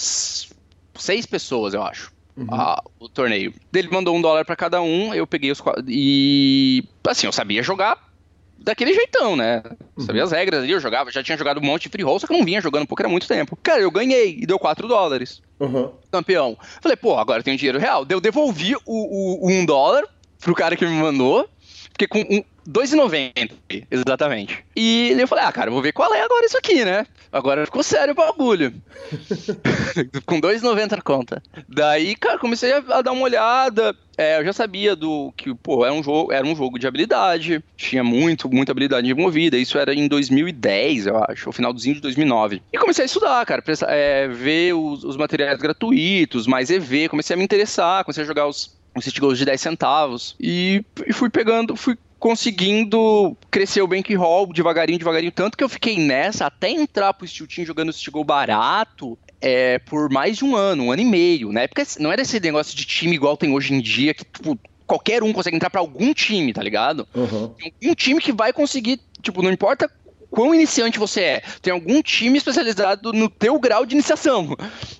[0.98, 2.48] seis pessoas, eu acho, Uhum.
[2.52, 3.54] a- o torneio.
[3.74, 7.64] Ele mandou um dólar pra cada um, eu peguei os quatro, e assim, eu sabia
[7.64, 7.98] jogar
[8.60, 9.62] daquele jeitão, né?
[10.00, 12.28] Sabia as regras ali, eu jogava, já tinha jogado um monte de free roll, só
[12.28, 13.56] que eu não vinha jogando poker há muito tempo.
[13.62, 15.92] Cara, eu ganhei e deu 4 dólares Uhum.
[16.12, 16.58] campeão.
[16.82, 18.06] Falei, pô, agora tem um dinheiro real.
[18.10, 20.04] Eu devolvi o, o, o um dólar
[20.40, 21.48] pro cara que me mandou.
[21.92, 24.66] Fiquei com um, 2,90, exatamente.
[24.76, 27.06] E eu falei, ah, cara, vou ver qual é agora isso aqui, né?
[27.32, 28.74] Agora ficou sério o bagulho.
[30.26, 31.42] com 2,90 na conta.
[31.68, 33.96] Daí, cara, comecei a, a dar uma olhada.
[34.18, 37.64] É, eu já sabia do que, pô, era um jogo, era um jogo de habilidade.
[37.78, 39.58] Tinha muito, muita habilidade envolvida.
[39.58, 42.62] Isso era em 2010, eu acho, o finalzinho de 2009.
[42.74, 47.34] E comecei a estudar, cara, prestar- é, ver os, os materiais gratuitos, mais EV, comecei
[47.34, 50.36] a me interessar, comecei a jogar os, os city goals de 10 centavos.
[50.40, 55.98] E, e fui pegando, fui conseguindo crescer o bankroll devagarinho, devagarinho, tanto que eu fiquei
[55.98, 60.56] nessa até entrar pro Steel Team jogando Steel Goal barato, é, por mais de um
[60.56, 61.52] ano, um ano e meio.
[61.52, 64.58] Na época não era esse negócio de time igual tem hoje em dia, que tipo,
[64.86, 67.08] qualquer um consegue entrar pra algum time, tá ligado?
[67.14, 67.54] Uhum.
[67.80, 69.92] Tem um time que vai conseguir, tipo, não importa
[70.30, 74.56] quão iniciante você é, tem algum time especializado no teu grau de iniciação.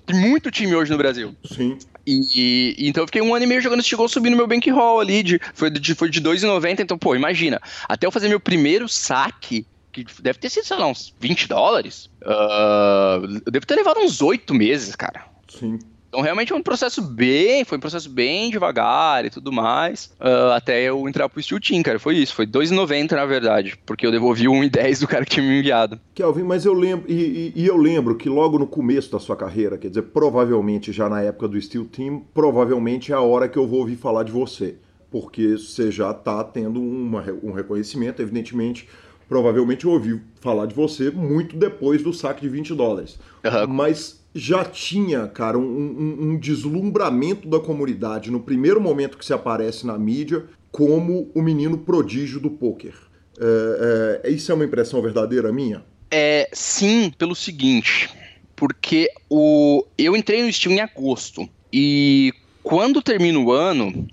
[0.06, 1.34] Tem muito time hoje no Brasil.
[1.44, 1.78] Sim.
[2.10, 5.22] E, e- então eu fiquei um ano e meio jogando chegou subindo meu bankroll ali,
[5.22, 9.66] de, foi de, foi de 2,90, então, pô, imagina, até eu fazer meu primeiro saque,
[9.92, 14.22] que deve ter sido, sei lá, uns 20 dólares, ah, eu devo ter levado uns
[14.22, 15.26] 8 meses, cara.
[15.48, 15.78] Sim.
[16.18, 20.56] Então realmente é um processo bem, foi um processo bem devagar e tudo mais, ah,
[20.56, 24.10] até eu entrar pro Steel Team, cara, foi isso, foi 2,90 na verdade, porque eu
[24.10, 26.00] devolvi o 1,10 do cara que tinha me enviado.
[26.16, 29.36] Kelvin, mas eu lembro, e, e- e eu lembro que logo no começo da sua
[29.36, 33.56] carreira, quer dizer, provavelmente já na época do Steel Team, provavelmente é a hora que
[33.56, 34.74] eu vou ouvir falar de você.
[35.12, 38.88] porque você já está tendo uma, um reconhecimento, evidentemente.
[39.28, 43.18] Provavelmente eu ouvi falar de você muito depois do saque de 20 dólares.
[43.44, 43.66] Uhum.
[43.72, 49.32] Mas já tinha, cara, um, um, um, deslumbramento da comunidade no primeiro momento que se
[49.32, 52.94] aparece na mídia como o menino prodígio do poker.
[53.40, 55.84] É, é, isso é uma impressão verdadeira minha?
[56.10, 58.10] É, sim, pelo seguinte,
[58.54, 64.06] porque o, eu entrei no Steam em agosto e quando termina o ano,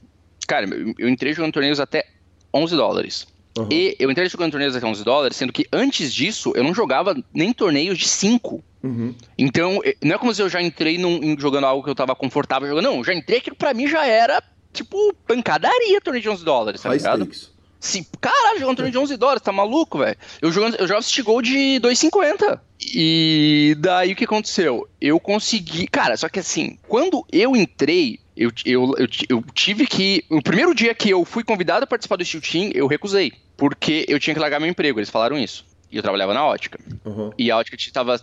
[0.48, 2.06] cara, eu entrei jogando torneios até
[2.54, 3.28] 11 dólares.
[3.58, 3.70] Uhum.
[3.72, 7.16] E eu entrei jogando torneios até 11 dólares, sendo que antes disso eu não jogava
[7.34, 8.64] nem torneios de 5.
[8.84, 9.16] Uhum.
[9.38, 12.68] Então, não é como se eu já entrei num, jogando algo que eu tava confortável
[12.68, 12.86] jogando.
[12.86, 14.44] Não, já entrei que pra mim já era,
[14.74, 17.24] tipo, pancadaria torneio de 11 dólares, tá High ligado?
[17.24, 17.56] Stakes.
[17.80, 20.18] Sim, caralho, jogando torneio de 11 dólares, tá maluco, velho?
[20.42, 22.60] Eu, jogando, eu jogava City Gol de 2,50.
[22.82, 24.88] E daí o que aconteceu?
[25.00, 25.88] Eu consegui.
[25.88, 30.24] Cara, só que assim, quando eu entrei, eu, eu, eu, eu, tive que.
[30.30, 33.34] O primeiro dia que eu fui convidado a participar do Steel Team, eu recusei.
[33.56, 35.66] Porque eu tinha que largar meu emprego, eles falaram isso.
[35.92, 36.78] E eu trabalhava na ótica.
[37.06, 37.32] Uhum.
[37.38, 38.18] E a ótica estava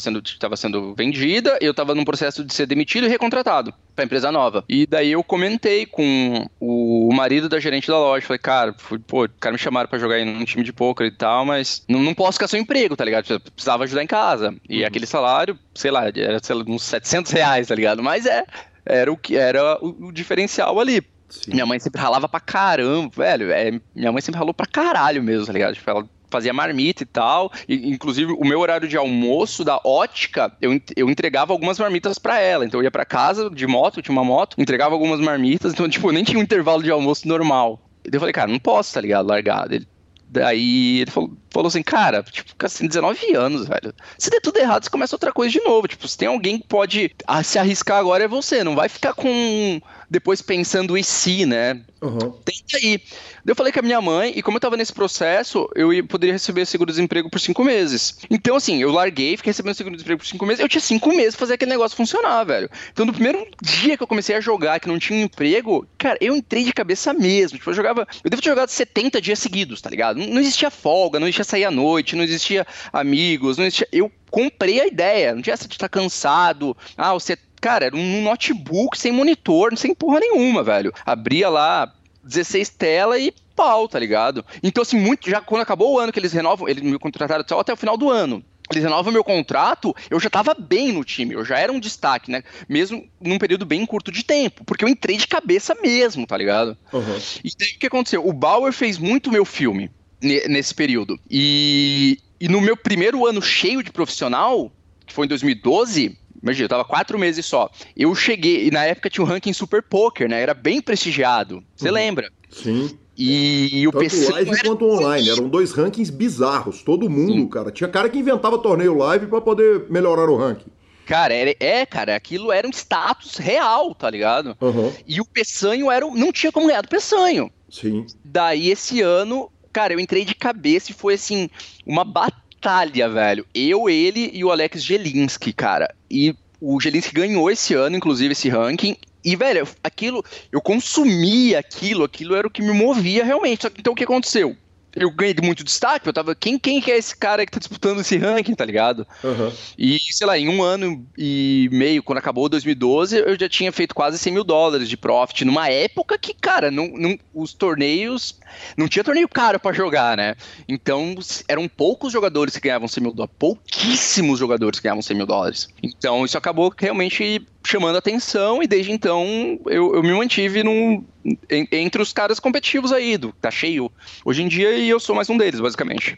[0.00, 0.22] sendo,
[0.56, 4.64] sendo vendida, eu estava num processo de ser demitido e recontratado pra empresa nova.
[4.66, 8.26] E daí eu comentei com o marido da gerente da loja.
[8.26, 11.10] Falei, cara, fui, pô, cara me chamaram para jogar em um time de poker e
[11.10, 13.30] tal, mas não, não posso ficar sem emprego, tá ligado?
[13.30, 14.54] Eu precisava ajudar em casa.
[14.66, 14.86] E uhum.
[14.86, 18.02] aquele salário, sei lá, era sei lá, uns 700 reais, tá ligado?
[18.02, 18.46] Mas é,
[18.90, 21.02] era o que era o, o diferencial ali.
[21.28, 21.52] Sim.
[21.52, 23.52] Minha mãe sempre ralava pra caramba, velho.
[23.52, 25.74] É, minha mãe sempre ralou pra caralho mesmo, tá ligado?
[25.74, 27.52] Tipo, ela fazia marmita e tal.
[27.68, 32.40] E, inclusive, o meu horário de almoço da ótica, eu, eu entregava algumas marmitas para
[32.40, 32.64] ela.
[32.64, 35.72] Então eu ia para casa de moto, tinha uma moto, entregava algumas marmitas.
[35.72, 37.80] Então, tipo, nem tinha um intervalo de almoço normal.
[38.04, 39.26] E eu falei, cara, não posso, tá ligado?
[39.26, 39.70] Largar.
[39.70, 39.86] Ele,
[40.30, 43.92] daí ele falou, falou assim, cara, tipo, assim, 19 anos, velho.
[44.16, 45.88] Se der tudo errado, você começa outra coisa de novo.
[45.88, 48.62] Tipo, se tem alguém que pode se arriscar agora é você.
[48.62, 49.80] Não vai ficar com
[50.10, 51.80] depois pensando e se, né?
[52.02, 52.32] Uhum.
[52.44, 53.00] Tenta aí.
[53.46, 56.66] Eu falei com a minha mãe, e como eu tava nesse processo, eu poderia receber
[56.66, 58.18] seguro-desemprego por cinco meses.
[58.28, 61.40] Então, assim, eu larguei, fiquei recebendo seguro-desemprego por cinco meses, eu tinha cinco meses pra
[61.40, 62.68] fazer aquele negócio funcionar, velho.
[62.92, 66.18] Então, no primeiro dia que eu comecei a jogar, que não tinha um emprego, cara,
[66.20, 67.58] eu entrei de cabeça mesmo.
[67.58, 68.06] Tipo, eu jogava.
[68.24, 70.18] Eu devo ter jogado 70 dias seguidos, tá ligado?
[70.18, 73.88] Não existia folga, não existia sair à noite, não existia amigos, não existia.
[73.92, 76.76] Eu comprei a ideia, não tinha essa de estar cansado.
[76.96, 80.92] Ah, você Cara, era um notebook sem monitor, sem porra nenhuma, velho.
[81.04, 81.92] Abria lá
[82.24, 84.44] 16 tela e pau, tá ligado?
[84.62, 85.28] Então, assim, muito.
[85.28, 87.96] Já quando acabou o ano que eles renovam, eles me contrataram só até o final
[87.96, 88.42] do ano.
[88.70, 92.30] Eles renovam meu contrato, eu já tava bem no time, eu já era um destaque,
[92.30, 92.44] né?
[92.68, 96.78] Mesmo num período bem curto de tempo, porque eu entrei de cabeça mesmo, tá ligado?
[96.92, 97.18] Uhum.
[97.42, 98.24] E daí o que aconteceu?
[98.24, 99.90] O Bauer fez muito meu filme
[100.22, 101.18] nesse período.
[101.28, 104.70] E, e no meu primeiro ano cheio de profissional,
[105.04, 107.70] que foi em 2012, Imagina, eu tava quatro meses só.
[107.96, 110.40] Eu cheguei, e na época tinha o um ranking Super Poker, né?
[110.40, 111.62] Era bem prestigiado.
[111.76, 111.94] Você uhum.
[111.94, 112.30] lembra?
[112.50, 112.98] Sim.
[113.16, 114.32] E, e o Tanto PC.
[114.32, 114.62] live era...
[114.62, 115.28] quanto online.
[115.28, 116.82] Eram dois rankings bizarros.
[116.82, 117.48] Todo mundo, Sim.
[117.48, 117.70] cara.
[117.70, 120.70] Tinha cara que inventava torneio live para poder melhorar o ranking.
[121.04, 124.56] Cara, era, é, cara, aquilo era um status real, tá ligado?
[124.60, 124.92] Uhum.
[125.06, 126.06] E o Peçanho era.
[126.06, 127.50] Não tinha como ganhar do Peçanho.
[127.68, 128.06] Sim.
[128.24, 131.50] Daí esse ano, cara, eu entrei de cabeça e foi assim,
[131.84, 133.46] uma batalha batalha, velho.
[133.54, 135.92] Eu, ele e o Alex Gelinski, cara.
[136.10, 138.96] E o Gelinski ganhou esse ano, inclusive, esse ranking.
[139.24, 143.62] E, velho, aquilo, eu consumia aquilo, aquilo era o que me movia realmente.
[143.62, 144.56] Só que então o que aconteceu?
[144.94, 148.00] Eu ganhei muito destaque, eu tava, quem, quem que é esse cara que tá disputando
[148.00, 149.06] esse ranking, tá ligado?
[149.22, 149.52] Uhum.
[149.78, 153.94] E, sei lá, em um ano e meio, quando acabou 2012, eu já tinha feito
[153.94, 158.38] quase 100 mil dólares de profit, numa época que, cara, não, não, os torneios,
[158.76, 160.34] não tinha torneio caro para jogar, né?
[160.68, 161.16] Então,
[161.48, 165.68] eram poucos jogadores que ganhavam 100 mil dólares, pouquíssimos jogadores que ganhavam 100 mil dólares.
[165.82, 169.26] Então, isso acabou realmente chamando atenção e desde então
[169.66, 171.04] eu, eu me mantive num,
[171.48, 173.90] entre os caras competitivos aí, do, tá cheio
[174.24, 176.16] hoje em dia e eu sou mais um deles, basicamente.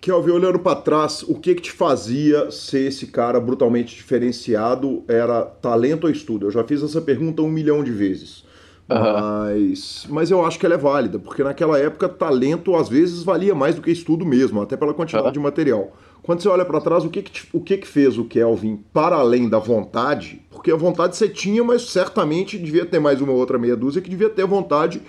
[0.00, 5.04] Kelvin, olhando para trás, o que que te fazia ser esse cara brutalmente diferenciado?
[5.06, 6.46] Era talento ou estudo?
[6.46, 8.44] Eu já fiz essa pergunta um milhão de vezes.
[8.88, 8.98] Uhum.
[8.98, 13.54] Mas, mas eu acho que ela é válida, porque naquela época talento às vezes valia
[13.54, 15.32] mais do que estudo mesmo, até pela quantidade uhum.
[15.32, 15.96] de material.
[16.22, 19.16] Quando você olha para trás, o que que, o que que fez o Kelvin para
[19.16, 20.42] além da vontade?
[20.50, 24.10] Porque a vontade você tinha, mas certamente devia ter mais uma outra meia dúzia que
[24.10, 25.00] devia ter vontade,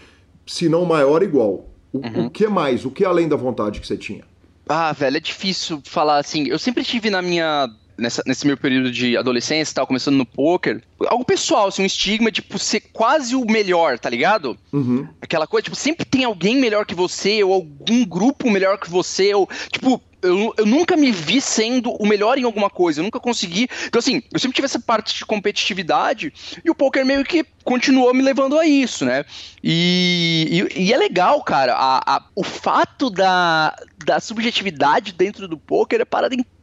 [0.45, 1.67] se não maior, igual.
[1.91, 2.25] O, uhum.
[2.27, 2.85] o que mais?
[2.85, 4.23] O que além da vontade que você tinha?
[4.67, 6.47] Ah, velho, é difícil falar assim.
[6.47, 7.69] Eu sempre tive na minha
[8.01, 11.85] nessa, nesse meu período de adolescência e tal, começando no poker, algo pessoal, assim, um
[11.85, 14.57] estigma de tipo, ser quase o melhor, tá ligado?
[14.73, 15.07] Uhum.
[15.21, 19.33] Aquela coisa, tipo, sempre tem alguém melhor que você, ou algum grupo melhor que você,
[19.33, 23.19] ou, tipo, eu, eu nunca me vi sendo o melhor em alguma coisa, eu nunca
[23.19, 23.67] consegui.
[23.87, 26.31] Então, assim, eu sempre tive essa parte de competitividade
[26.63, 29.25] e o poker meio que continuou me levando a isso, né?
[29.63, 33.75] E, e, e é legal, cara, a, a, o fato da,
[34.05, 36.60] da subjetividade dentro do poker é parada incrível,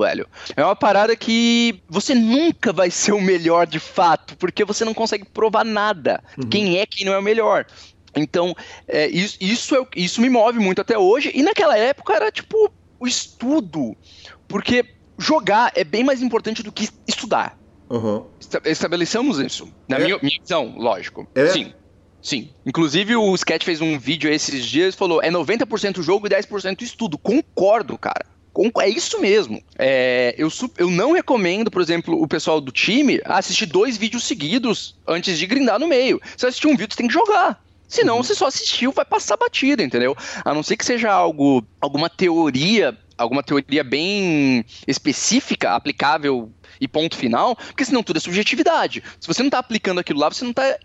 [0.00, 0.26] velho.
[0.56, 4.94] É uma parada que você nunca vai ser o melhor de fato, porque você não
[4.94, 6.22] consegue provar nada.
[6.36, 6.48] Uhum.
[6.48, 7.66] Quem é quem não é o melhor.
[8.14, 8.54] Então,
[8.88, 11.30] é, isso, isso, é, isso me move muito até hoje.
[11.34, 13.96] E naquela época era tipo o estudo.
[14.48, 14.84] Porque
[15.18, 17.58] jogar é bem mais importante do que estudar.
[17.88, 18.24] Uhum.
[18.64, 19.68] Estabelecemos isso.
[19.88, 20.04] Na é?
[20.04, 21.26] minha, minha visão, lógico.
[21.34, 21.46] É?
[21.48, 21.72] Sim.
[22.20, 22.50] Sim.
[22.64, 26.82] Inclusive, o Sketch fez um vídeo esses dias e falou: é 90% jogo e 10%
[26.82, 27.16] estudo.
[27.16, 28.26] Concordo, cara.
[28.80, 29.62] É isso mesmo.
[29.78, 30.48] É, eu,
[30.78, 35.46] eu não recomendo, por exemplo, o pessoal do time assistir dois vídeos seguidos antes de
[35.46, 36.20] grindar no meio.
[36.36, 37.62] Se assistir um vídeo, você tem que jogar.
[37.88, 38.22] Senão, uhum.
[38.22, 40.16] você só assistiu, vai passar batida, entendeu?
[40.44, 46.50] A não ser que seja algo, alguma teoria, alguma teoria bem específica, aplicável
[46.80, 49.02] e ponto final, porque senão tudo é subjetividade.
[49.20, 50.78] Se você não está aplicando aquilo lá, você não está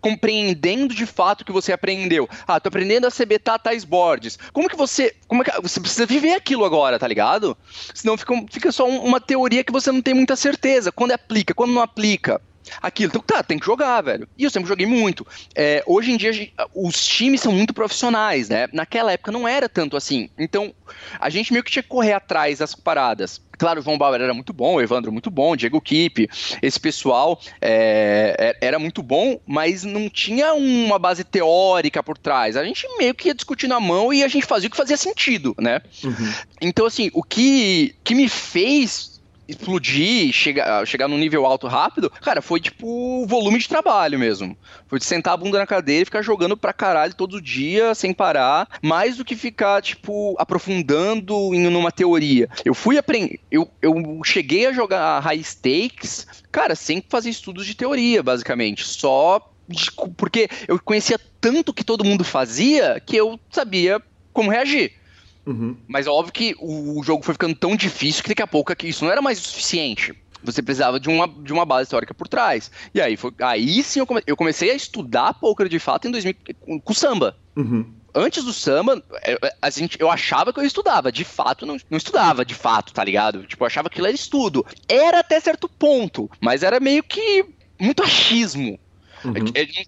[0.00, 2.28] compreendendo de fato o que você aprendeu.
[2.46, 4.38] Ah, tô aprendendo a CBTA tais boards.
[4.52, 5.14] Como que você.
[5.26, 7.56] Como é que, você precisa viver aquilo agora, tá ligado?
[7.94, 10.92] Senão fica, fica só uma teoria que você não tem muita certeza.
[10.92, 12.40] Quando aplica, quando não aplica
[12.80, 13.10] aquilo.
[13.10, 14.28] Então, tá, tem que jogar, velho.
[14.36, 15.26] E eu sempre joguei muito.
[15.54, 16.32] É, hoje em dia,
[16.74, 18.68] os times são muito profissionais, né?
[18.72, 20.28] Naquela época não era tanto assim.
[20.38, 20.74] Então,
[21.18, 23.40] a gente meio que tinha que correr atrás das paradas.
[23.58, 26.28] Claro, o João Bauer era muito bom, o Evandro muito bom, o Diego Kipp,
[26.60, 32.56] esse pessoal é, é, era muito bom, mas não tinha uma base teórica por trás.
[32.56, 34.96] A gente meio que ia discutindo a mão e a gente fazia o que fazia
[34.96, 35.80] sentido, né?
[36.02, 36.32] Uhum.
[36.60, 39.11] Então, assim, o que, que me fez
[39.52, 44.56] explodir, chegar, chegar num nível alto rápido, cara, foi tipo volume de trabalho mesmo.
[44.88, 48.12] Foi de sentar a bunda na cadeira e ficar jogando pra caralho todo dia, sem
[48.12, 52.48] parar, mais do que ficar, tipo, aprofundando em uma teoria.
[52.64, 57.74] Eu fui aprender, eu, eu cheguei a jogar high stakes, cara, sem fazer estudos de
[57.74, 59.48] teoria, basicamente, só
[60.16, 64.92] porque eu conhecia tanto que todo mundo fazia que eu sabia como reagir.
[65.44, 65.76] Uhum.
[65.88, 69.04] Mas é óbvio que o jogo foi ficando tão difícil que daqui a pouco isso
[69.04, 70.14] não era mais o suficiente.
[70.44, 72.70] Você precisava de uma, de uma base teórica por trás.
[72.94, 73.32] E aí foi.
[73.40, 76.94] Aí sim eu, come, eu comecei a estudar poker de fato em 2000 com, com
[76.94, 77.36] samba.
[77.56, 77.86] Uhum.
[78.14, 81.10] Antes do samba, é, é, a gente, eu achava que eu estudava.
[81.10, 83.44] De fato, não, não estudava, de fato, tá ligado?
[83.44, 84.66] Tipo, eu achava que aquilo era estudo.
[84.88, 87.46] Era até certo ponto, mas era meio que
[87.80, 88.78] muito achismo.
[89.24, 89.34] Uhum.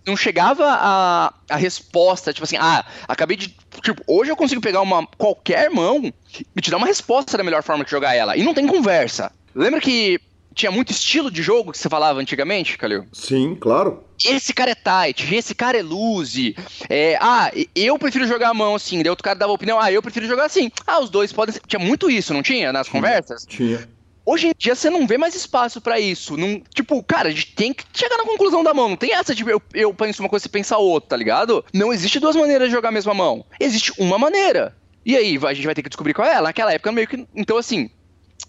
[0.06, 3.54] Não chegava a, a resposta, tipo assim, ah, acabei de.
[3.82, 6.12] Tipo, hoje eu consigo pegar uma qualquer mão
[6.56, 8.36] e te dar uma resposta da melhor forma de jogar ela.
[8.36, 9.32] E não tem conversa.
[9.54, 10.20] Lembra que
[10.54, 13.06] tinha muito estilo de jogo que você falava antigamente, Calil?
[13.12, 14.04] Sim, claro.
[14.24, 16.56] Esse cara é tight, esse cara é loose.
[16.88, 19.02] É, ah, eu prefiro jogar a mão assim.
[19.02, 20.70] Daí outro cara dava opinião, ah, eu prefiro jogar assim.
[20.86, 21.62] Ah, os dois podem ser.
[21.66, 22.72] Tinha muito isso, não tinha?
[22.72, 23.44] Nas tinha, conversas?
[23.44, 23.88] Tinha.
[24.26, 26.36] Hoje em dia você não vê mais espaço para isso.
[26.36, 28.88] Não, tipo, cara, a gente tem que chegar na conclusão da mão.
[28.88, 31.64] Não tem essa de eu, eu penso uma coisa e pensa outra, tá ligado?
[31.72, 33.44] Não existe duas maneiras de jogar a mesma mão.
[33.60, 34.74] Existe uma maneira.
[35.04, 36.40] E aí, a gente vai ter que descobrir qual é.
[36.40, 37.26] Naquela época, meio que.
[37.34, 37.90] Então, assim,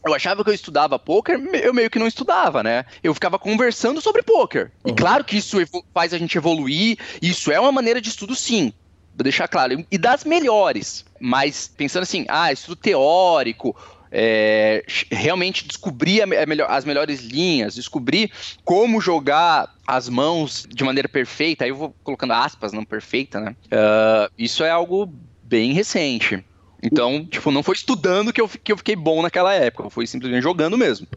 [0.05, 2.85] eu achava que eu estudava poker, eu meio que não estudava, né?
[3.03, 4.71] Eu ficava conversando sobre poker.
[4.83, 4.91] Uhum.
[4.91, 5.57] E claro que isso
[5.93, 8.71] faz a gente evoluir, isso é uma maneira de estudo, sim.
[9.15, 9.85] Vou deixar claro.
[9.89, 11.05] E das melhores.
[11.19, 13.75] Mas pensando assim, ah, estudo teórico,
[14.17, 18.31] é, realmente descobrir a melhor, as melhores linhas, descobrir
[18.63, 23.55] como jogar as mãos de maneira perfeita, aí eu vou colocando aspas, não perfeita, né?
[23.65, 25.13] Uh, isso é algo
[25.43, 26.41] bem recente.
[26.81, 30.43] Então, tipo, não foi estudando que eu, que eu fiquei bom naquela época, foi simplesmente
[30.43, 31.07] jogando mesmo.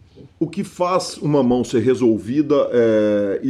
[0.41, 3.41] O que faz uma mão ser resolvida é,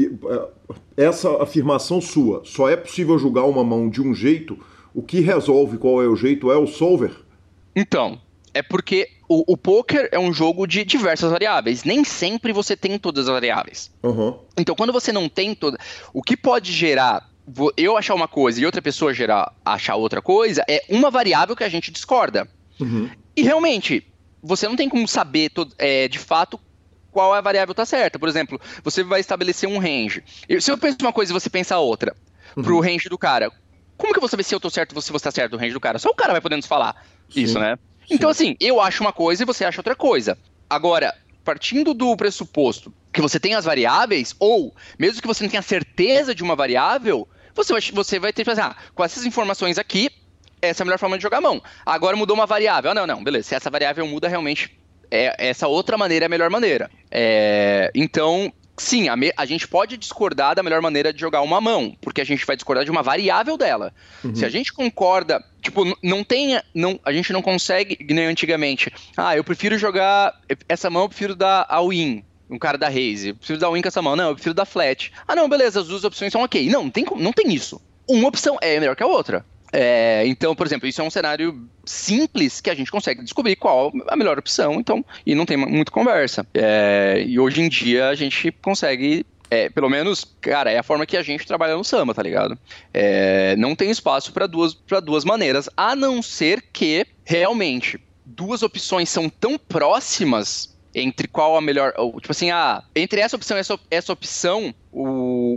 [0.97, 4.59] é, essa afirmação sua, só é possível jogar uma mão de um jeito,
[4.93, 7.13] o que resolve qual é o jeito é o solver?
[7.75, 8.21] Então,
[8.59, 11.85] é porque o, o poker é um jogo de diversas variáveis.
[11.85, 13.89] Nem sempre você tem todas as variáveis.
[14.03, 14.37] Uhum.
[14.57, 15.79] Então, quando você não tem toda.
[16.13, 17.29] O que pode gerar
[17.79, 21.65] eu achar uma coisa e outra pessoa gerar, achar outra coisa é uma variável que
[21.65, 22.47] a gente discorda.
[22.79, 23.09] Uhum.
[23.35, 24.07] E realmente,
[24.43, 26.61] você não tem como saber todo, é, de fato
[27.11, 28.19] qual é a variável tá certa.
[28.19, 30.23] Por exemplo, você vai estabelecer um range.
[30.61, 32.15] Se eu penso uma coisa e você pensa outra,
[32.55, 32.63] uhum.
[32.63, 33.51] pro range do cara,
[33.97, 35.59] como que eu vou saber se eu tô certo ou se você tá certo do
[35.59, 35.99] range do cara?
[35.99, 37.41] Só o cara vai poder nos falar Sim.
[37.41, 37.79] isso, né?
[38.11, 40.39] Então, assim, eu acho uma coisa e você acha outra coisa.
[40.69, 45.63] Agora, partindo do pressuposto que você tem as variáveis, ou mesmo que você não tenha
[45.63, 49.79] certeza de uma variável, você vai, você vai ter que fazer, ah, com essas informações
[49.79, 50.11] aqui,
[50.61, 51.63] essa é a melhor forma de jogar a mão.
[51.85, 52.91] Agora mudou uma variável.
[52.91, 53.49] Ah, não, não, beleza.
[53.49, 54.79] Se essa variável muda, realmente
[55.11, 56.91] é, essa outra maneira é a melhor maneira.
[57.11, 61.61] É, então, sim, a, me, a, gente pode discordar da melhor maneira de jogar uma
[61.61, 63.93] mão, porque a gente vai discordar de uma variável dela.
[64.25, 64.35] Uhum.
[64.35, 69.37] Se a gente concorda, tipo, não tem, não, a gente não consegue, nem antigamente, ah,
[69.37, 73.59] eu prefiro jogar essa mão, eu prefiro dar all-in, um cara da Raze, eu prefiro
[73.59, 75.13] dar win com essa mão, não, eu prefiro dar flat.
[75.27, 76.69] Ah, não, beleza, as duas opções são ok.
[76.71, 77.81] Não, não tem, não tem isso.
[78.09, 79.45] Uma opção é melhor que a outra.
[79.73, 83.93] É, então, por exemplo, isso é um cenário simples que a gente consegue descobrir qual
[84.09, 86.47] a melhor opção, então, e não tem muita conversa.
[86.55, 91.07] É, e hoje em dia a gente consegue é, pelo menos, cara, é a forma
[91.07, 92.59] que a gente trabalha no Samba, tá ligado?
[92.93, 99.09] É, não tem espaço para duas, duas maneiras, a não ser que realmente duas opções
[99.09, 101.93] são tão próximas entre qual a melhor.
[102.21, 105.03] Tipo assim, ah, entre essa opção e essa, essa opção, o,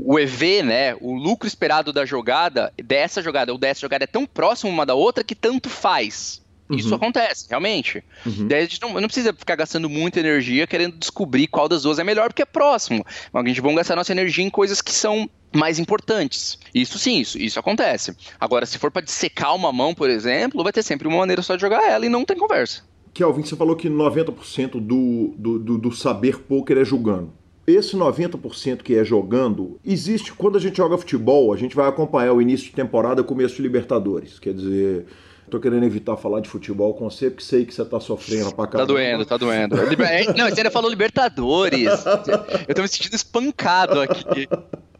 [0.05, 0.95] o EV, né?
[1.01, 4.93] O lucro esperado da jogada, dessa jogada ou dessa jogada é tão próximo uma da
[4.93, 6.41] outra que tanto faz.
[6.69, 6.95] Isso uhum.
[6.95, 8.03] acontece, realmente.
[8.25, 8.47] Uhum.
[8.47, 11.99] Daí a gente não, não, precisa ficar gastando muita energia querendo descobrir qual das duas
[11.99, 13.05] é melhor, porque é próximo.
[13.31, 16.57] Mas a gente vai gastar nossa energia em coisas que são mais importantes.
[16.73, 18.15] Isso sim, isso, isso acontece.
[18.39, 21.55] Agora, se for para dissecar uma mão, por exemplo, vai ter sempre uma maneira só
[21.55, 22.83] de jogar ela e não tem conversa.
[23.13, 27.33] Kelvin, você falou que 90% do, do, do, do saber poker é jogando.
[27.75, 32.33] Esse 90% que é jogando, existe quando a gente joga futebol, a gente vai acompanhar
[32.33, 34.39] o início de temporada, começo de Libertadores.
[34.39, 35.05] Quer dizer,
[35.49, 38.67] tô querendo evitar falar de futebol com você, porque sei que você tá sofrendo pra
[38.67, 38.87] caramba.
[38.87, 39.75] Tá doendo, tá doendo.
[39.75, 41.89] É, não, você ainda falou Libertadores.
[42.67, 44.47] Eu tô me sentindo espancado aqui.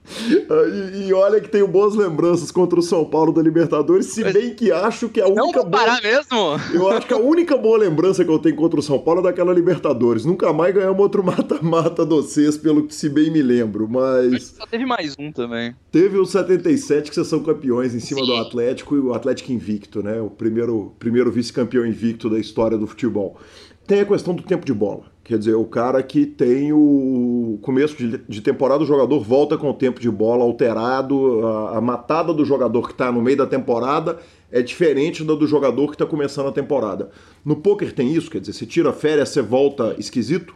[0.03, 4.53] E, e, olha que tenho boas lembranças contra o São Paulo da Libertadores, se bem
[4.53, 5.41] que acho que a única.
[5.41, 6.13] Não comparar boa...
[6.13, 6.59] mesmo?
[6.73, 9.23] Eu acho que a única boa lembrança que eu tenho contra o São Paulo é
[9.23, 10.25] daquela Libertadores.
[10.25, 14.55] Nunca mais ganhamos outro mata-mata do vocês, pelo que se bem me lembro, mas.
[14.57, 15.75] Só teve mais um também.
[15.91, 18.27] Teve o 77 que vocês são campeões em cima Sim.
[18.27, 20.21] do Atlético e o Atlético invicto, né?
[20.21, 23.39] O primeiro, primeiro vice-campeão invicto da história do futebol.
[23.87, 25.11] Tem a questão do tempo de bola.
[25.23, 29.73] Quer dizer, o cara que tem o começo de, temporada, o jogador volta com o
[29.73, 34.19] tempo de bola alterado, a, matada do jogador que está no meio da temporada
[34.51, 37.11] é diferente da do jogador que está começando a temporada.
[37.45, 40.55] No poker tem isso, quer dizer, você tira férias, você volta esquisito?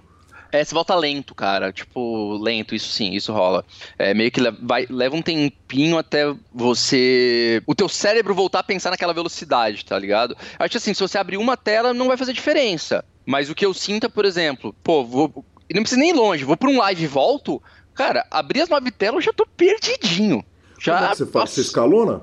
[0.51, 1.71] É, você volta lento, cara.
[1.71, 3.63] Tipo, lento, isso sim, isso rola.
[3.97, 7.61] É meio que vai, leva um tempinho até você.
[7.65, 10.35] O teu cérebro voltar a pensar naquela velocidade, tá ligado?
[10.57, 13.03] Acho assim, se você abrir uma tela, não vai fazer diferença.
[13.25, 15.45] Mas o que eu sinto é, por exemplo, pô, vou.
[15.73, 17.61] Não precisa nem ir longe, vou pra um live e volto.
[17.93, 20.43] Cara, abri as nove telas, eu já tô perdidinho.
[20.79, 21.49] Já, Como é que você faz?
[21.49, 22.21] Você escalona?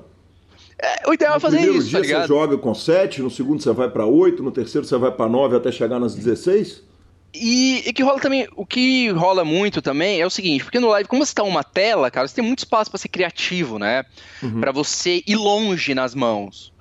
[0.79, 1.67] É, o ideal é fazer isso.
[1.67, 4.51] No primeiro dia tá você joga com 7, no segundo você vai para 8, no
[4.51, 6.83] terceiro você vai para 9 até chegar nas 16?
[7.33, 10.89] E, e, que rola também, o que rola muito também é o seguinte, porque no
[10.89, 14.03] live, como você tá uma tela, cara, você tem muito espaço para ser criativo, né?
[14.41, 14.59] Uhum.
[14.59, 16.72] Para você ir longe nas mãos.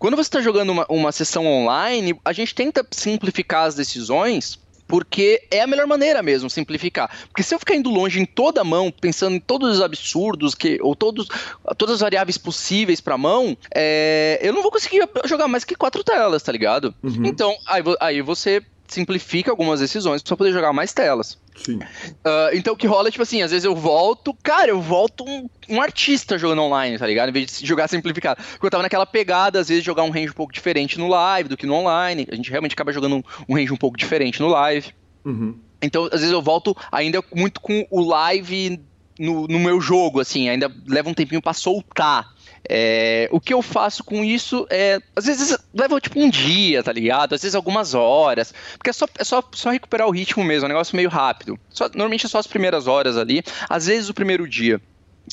[0.00, 5.46] Quando você está jogando uma, uma sessão online, a gente tenta simplificar as decisões porque
[5.52, 7.08] é a melhor maneira mesmo, simplificar.
[7.28, 10.54] Porque se eu ficar indo longe em toda a mão, pensando em todos os absurdos,
[10.54, 11.28] que, ou todos,
[11.76, 15.76] todas as variáveis possíveis para a mão, é, eu não vou conseguir jogar mais que
[15.76, 16.92] quatro telas, tá ligado?
[17.02, 17.26] Uhum.
[17.26, 21.38] Então, aí, aí você simplifica algumas decisões para poder jogar mais telas.
[21.64, 21.76] Sim.
[21.76, 25.24] Uh, então o que rola é tipo assim, às vezes eu volto, cara, eu volto
[25.28, 27.28] um, um, artista jogando online, tá ligado?
[27.28, 28.42] Em vez de jogar simplificado.
[28.42, 31.08] Porque eu tava naquela pegada, às vezes, de jogar um range um pouco diferente no
[31.08, 32.26] live do que no online.
[32.30, 34.92] A gente realmente acaba jogando um, um range um pouco diferente no live.
[35.24, 35.58] Uhum.
[35.82, 38.80] Então, às vezes eu volto ainda muito com o live
[39.18, 42.34] no, no meu jogo, assim, ainda leva um tempinho para soltar.
[42.68, 45.00] É, o que eu faço com isso é.
[45.16, 47.34] Às vezes leva tipo um dia, tá ligado?
[47.34, 48.52] Às vezes algumas horas.
[48.76, 51.58] Porque é só, é só, só recuperar o ritmo mesmo, é um negócio meio rápido.
[51.70, 54.80] Só, normalmente é só as primeiras horas ali, às vezes o primeiro dia.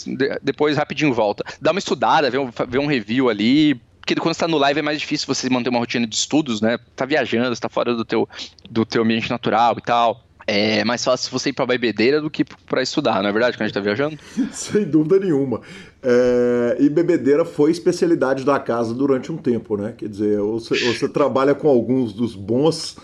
[0.05, 1.43] De, depois rapidinho volta.
[1.59, 4.79] Dá uma estudada, vê um, vê um review ali, porque quando você tá no live
[4.79, 6.77] é mais difícil você manter uma rotina de estudos, né?
[6.95, 8.27] Tá viajando, você tá fora do teu,
[8.69, 10.26] do teu ambiente natural e tal.
[10.49, 13.63] É mais fácil você ir pra bebedeira do que para estudar, não é verdade, quando
[13.63, 14.17] a gente tá viajando?
[14.53, 15.59] Sem dúvida nenhuma.
[16.01, 19.93] É, e bebedeira foi especialidade da casa durante um tempo, né?
[19.97, 22.95] Quer dizer, você, você trabalha com alguns dos bons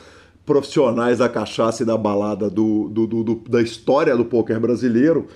[0.46, 5.28] profissionais da cachaça e da balada do, do, do, do da história do poker brasileiro.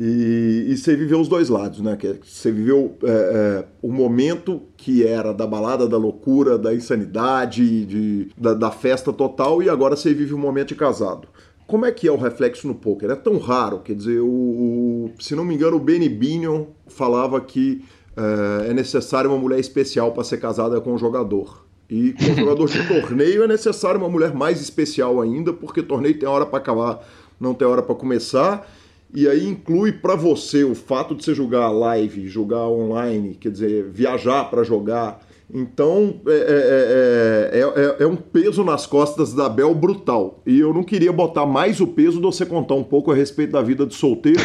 [0.00, 1.98] E, e, você viveu os dois lados, né?
[2.22, 8.28] Você viveu é, é, o momento que era da balada, da loucura, da insanidade, de,
[8.38, 11.26] da, da, festa total, e agora você vive o momento de casado.
[11.68, 13.10] Como é que é o reflexo no poker?
[13.10, 17.38] É tão raro, quer dizer, o, o se não me engano, o Benny Binion falava
[17.42, 17.84] que
[18.16, 21.66] é, é necessário uma mulher especial para ser casada com um jogador.
[21.90, 26.18] E com um jogador de torneio é necessário uma mulher mais especial ainda, porque torneio
[26.18, 27.06] tem hora para acabar,
[27.38, 28.66] não tem hora para começar.
[29.14, 33.84] E aí inclui para você o fato de você jogar live, jogar online, quer dizer,
[33.90, 35.20] viajar para jogar
[35.52, 40.42] Então é, é, é, é, um peso nas costas da Bel brutal.
[40.46, 43.52] E eu não queria botar mais o peso de você contar um pouco a respeito
[43.52, 44.42] da vida de solteiro.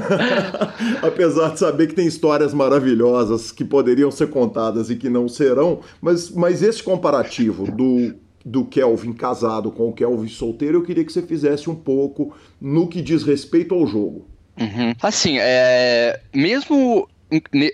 [1.02, 5.80] Apesar de saber que tem histórias maravilhosas que poderiam ser contadas e que não serão,
[6.00, 11.12] mas, mas esse comparativo do do Kelvin casado com o Kelvin solteiro, eu queria que
[11.12, 14.26] você fizesse um pouco no que diz respeito ao jogo.
[14.58, 14.94] Uhum.
[15.02, 17.06] Assim, é, mesmo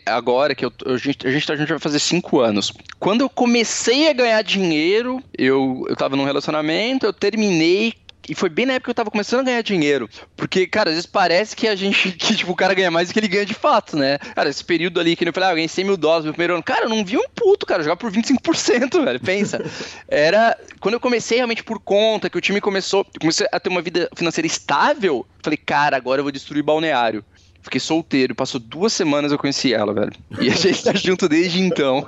[0.06, 2.72] agora que eu, a, gente, a gente tá, a gente vai fazer cinco anos.
[2.98, 7.94] Quando eu comecei a ganhar dinheiro, eu, eu tava num relacionamento, eu terminei,
[8.28, 10.08] e foi bem na época que eu tava começando a ganhar dinheiro.
[10.36, 13.12] Porque, cara, às vezes parece que a gente, que tipo, o cara ganha mais do
[13.12, 14.18] que ele ganha de fato, né?
[14.18, 16.54] Cara, esse período ali que eu falei, ah, eu ganhei 100 mil dólares no primeiro
[16.54, 16.62] ano.
[16.62, 19.62] Cara, eu não vi um puto, cara, jogar por 25%, velho, pensa.
[20.08, 23.82] Era, quando eu comecei realmente por conta, que o time começou, comecei a ter uma
[23.82, 27.24] vida financeira estável, falei, cara, agora eu vou destruir balneário.
[27.64, 30.12] Fiquei solteiro, passou duas semanas eu conheci ela, velho.
[30.38, 32.06] E a gente tá junto desde então.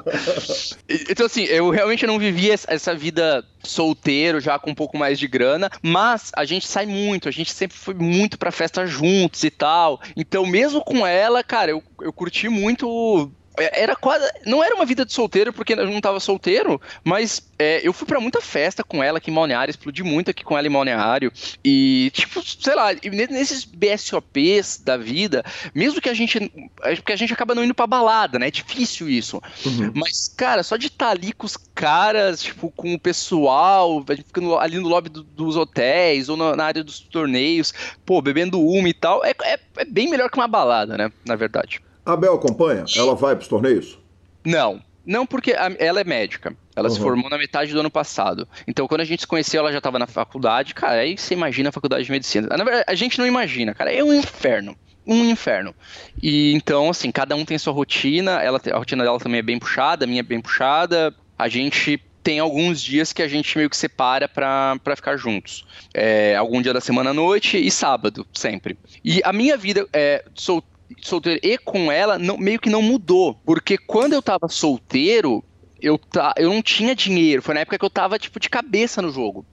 [0.87, 5.27] Então, assim, eu realmente não vivia essa vida solteiro, já com um pouco mais de
[5.27, 9.51] grana, mas a gente sai muito, a gente sempre foi muito pra festa juntos e
[9.51, 9.99] tal.
[10.15, 14.31] Então, mesmo com ela, cara, eu, eu curti muito era quase.
[14.45, 18.07] Não era uma vida de solteiro, porque eu não tava solteiro, mas é, eu fui
[18.07, 21.33] para muita festa com ela aqui em Balneário, explodi muito aqui com ela em Balneário.
[21.65, 25.45] E, tipo, sei lá, nesses BSOPs da vida,
[25.75, 26.51] mesmo que a gente.
[26.83, 28.49] É, porque a gente acaba não indo pra balada, né?
[28.49, 29.41] É difícil isso.
[29.65, 29.93] Uhum.
[29.95, 34.59] Mas, cara, só de estar tá ali com os caras, tipo, com o pessoal, ficando
[34.59, 37.73] ali no lobby do, dos hotéis ou na, na, área dos torneios,
[38.05, 41.11] pô, bebendo uma e tal, é, é, é bem melhor que uma balada, né?
[41.25, 41.81] Na verdade.
[42.07, 42.85] A Bel acompanha?
[42.97, 43.99] Ela vai para os torneios?
[44.45, 44.81] Não.
[45.05, 46.57] Não, porque ela é médica.
[46.75, 46.95] Ela uhum.
[46.95, 48.47] se formou na metade do ano passado.
[48.67, 50.75] Então, quando a gente se conheceu, ela já estava na faculdade.
[50.75, 52.49] Cara, aí você imagina a faculdade de medicina.
[52.49, 53.93] Na verdade, a gente não imagina, cara.
[53.93, 54.77] É um inferno.
[55.07, 55.75] Um inferno.
[56.21, 58.43] E então, assim, cada um tem sua rotina.
[58.43, 61.15] Ela, a rotina dela também é bem puxada, a minha é bem puxada.
[61.39, 65.65] A gente tem alguns dias que a gente meio que separa para ficar juntos.
[65.95, 68.77] É, algum dia da semana à noite e sábado, sempre.
[69.05, 70.61] E a minha vida é, sou
[71.03, 73.37] solteiro e com ela não, meio que não mudou.
[73.45, 75.43] Porque quando eu tava solteiro,
[75.81, 77.43] eu, tá, eu não tinha dinheiro.
[77.43, 79.45] Foi na época que eu tava, tipo, de cabeça no jogo.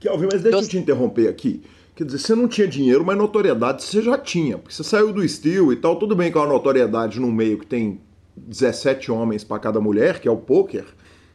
[0.00, 1.62] Kelvin, mas deixa então, eu te interromper aqui.
[1.96, 4.58] Quer dizer, você não tinha dinheiro, mas notoriedade você já tinha.
[4.58, 7.66] Porque você saiu do Steel e tal, tudo bem com a notoriedade num meio que
[7.66, 8.00] tem
[8.36, 10.84] 17 homens para cada mulher, que é o poker.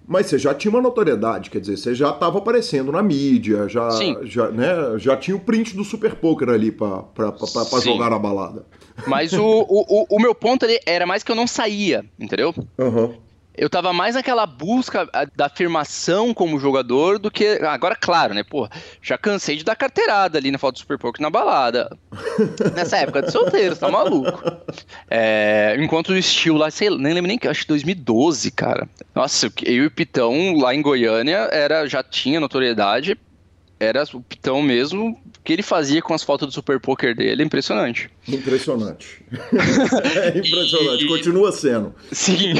[0.08, 3.90] Mas você já tinha uma notoriedade, quer dizer, você já estava aparecendo na mídia, já,
[4.24, 7.06] já, né, já tinha o print do Super Poker ali para
[7.82, 8.66] jogar na balada.
[9.08, 12.54] Mas o, o, o, meu ponto ali era mais que eu não saía, entendeu?
[12.78, 13.23] Uhum
[13.56, 17.60] eu tava mais naquela busca da afirmação como jogador do que.
[17.64, 18.44] Agora, claro, né?
[18.44, 18.68] Pô,
[19.02, 21.96] já cansei de dar carteirada ali na foto do Super Poker na balada.
[22.76, 24.42] Nessa época de solteiro, tá maluco.
[25.10, 28.90] É, enquanto o estilo lá, sei nem lembro nem que, acho que 2012, cara.
[29.14, 33.18] Nossa, eu e o Pitão lá em Goiânia era, já tinha notoriedade
[33.80, 38.10] era o Pitão mesmo, que ele fazia com as fotos do Super Poker dele, impressionante.
[38.28, 39.24] Impressionante.
[40.16, 41.08] é impressionante, e...
[41.08, 41.94] continua sendo.
[42.12, 42.54] Sim.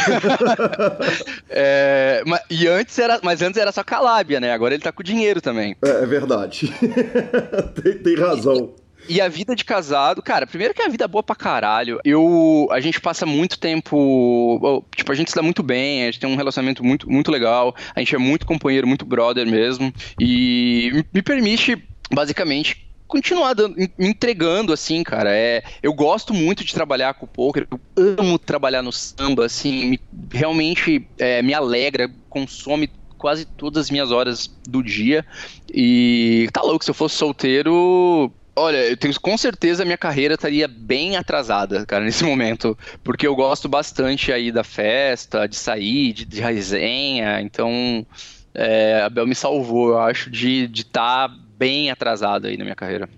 [1.50, 4.52] é, mas, e antes era, mas antes era só Calábia, né?
[4.52, 5.76] Agora ele tá com dinheiro também.
[5.84, 6.74] É, é verdade.
[7.82, 8.76] tem, tem razão.
[8.78, 8.83] E
[9.22, 12.00] a vida de casado, cara, primeiro que é a vida é boa pra caralho.
[12.04, 12.68] Eu.
[12.72, 14.84] A gente passa muito tempo.
[14.96, 17.76] Tipo, a gente se dá muito bem, a gente tem um relacionamento muito, muito legal.
[17.96, 19.94] A gente é muito companheiro, muito brother mesmo.
[20.20, 21.82] E me permite,
[22.12, 25.30] basicamente, continuar dando, me entregando, assim, cara.
[25.32, 29.86] É, eu gosto muito de trabalhar com o poker, eu amo trabalhar no samba, assim,
[29.86, 30.00] me,
[30.32, 32.90] realmente é, me alegra, consome
[33.24, 35.26] quase todas as minhas horas do dia.
[35.72, 40.36] E tá louco, se eu fosse solteiro, Olha, eu tenho com certeza a minha carreira
[40.36, 42.78] estaria bem atrasada, cara, nesse momento.
[43.04, 47.42] Porque eu gosto bastante aí da festa, de sair, de, de resenha.
[47.42, 48.06] Então,
[48.54, 52.76] é, a Bel me salvou, eu acho, de estar tá bem atrasado aí na minha
[52.76, 53.10] carreira.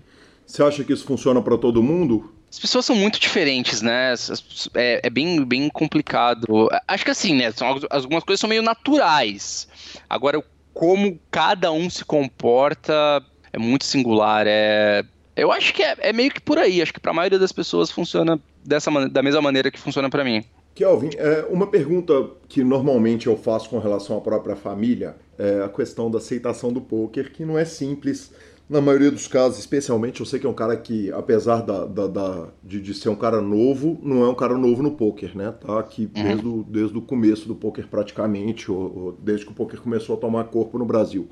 [0.46, 2.32] Você acha que isso funciona para todo mundo?
[2.50, 4.14] As pessoas são muito diferentes, né?
[4.74, 6.68] É, é, bem, bem complicado.
[6.88, 7.52] Acho que assim, né?
[7.52, 9.68] São, algumas coisas são meio naturais.
[10.08, 13.22] Agora, como cada um se comporta
[13.52, 14.46] é muito singular.
[14.46, 15.04] É,
[15.36, 16.80] eu acho que é, é meio que por aí.
[16.80, 20.24] Acho que para a maioria das pessoas funciona dessa da mesma maneira que funciona para
[20.24, 20.42] mim.
[20.74, 25.68] Kelvin, é, uma pergunta que normalmente eu faço com relação à própria família é a
[25.68, 28.32] questão da aceitação do poker, que não é simples.
[28.68, 32.06] Na maioria dos casos, especialmente, eu sei que é um cara que, apesar da, da,
[32.08, 35.52] da de, de, ser um cara novo, não é um cara novo no poker, né?
[35.52, 36.22] Tá aqui uhum.
[36.22, 40.16] desde, o, desde o começo do poker praticamente, ou, ou desde que o poker começou
[40.16, 41.28] a tomar corpo no Brasil.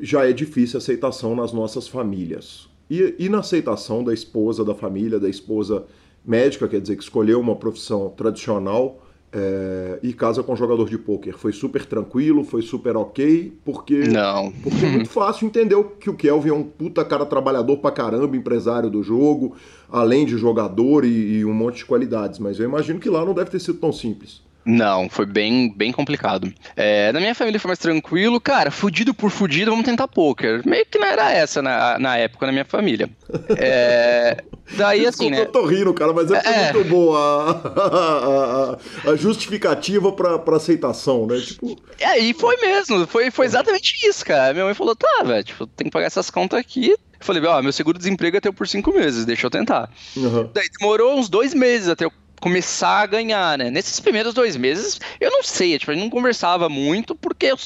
[0.00, 2.68] Já é difícil a aceitação nas nossas famílias.
[2.90, 5.84] E, e na aceitação da esposa da família, da esposa
[6.24, 9.00] médica, quer dizer, que escolheu uma profissão tradicional,
[9.34, 11.34] é, e casa com jogador de pôquer?
[11.36, 13.52] Foi super tranquilo, foi super ok?
[13.64, 14.52] Porque, Não.
[14.62, 18.36] porque é muito fácil entender que o Kelvin é um puta cara trabalhador pra caramba,
[18.36, 19.56] empresário do jogo,
[19.90, 22.38] além de jogador e, e um monte de qualidades.
[22.38, 24.40] Mas eu imagino que lá não deve ter sido tão simples.
[24.66, 26.52] Não, foi bem, bem complicado.
[26.74, 28.40] É, na minha família foi mais tranquilo.
[28.40, 30.62] Cara, fudido por fudido, vamos tentar poker.
[30.66, 33.10] Meio que não era essa na, na época na minha família.
[33.58, 34.42] É,
[34.76, 35.40] daí assim, né?
[35.40, 36.72] Eu tô rindo, cara, mas é, É.
[36.72, 41.38] muito boa a, a- a justificativa pra, pra aceitação, né?
[41.40, 44.52] Tipo, E aí foi mesmo, foi, foi exatamente isso, cara.
[44.52, 46.90] Minha mãe falou, tá, velho, tipo, tem que pagar essas contas aqui.
[46.90, 49.90] Eu falei, ó, meu seguro-desemprego é teu por cinco meses, deixa eu tentar.
[50.16, 50.50] aham.
[50.52, 52.12] Daí demorou uns dois meses até eu
[52.44, 53.70] começar a ganhar, né?
[53.70, 57.56] Nesses primeiros dois meses, eu não sei, tipo, a gente não conversava muito porque eu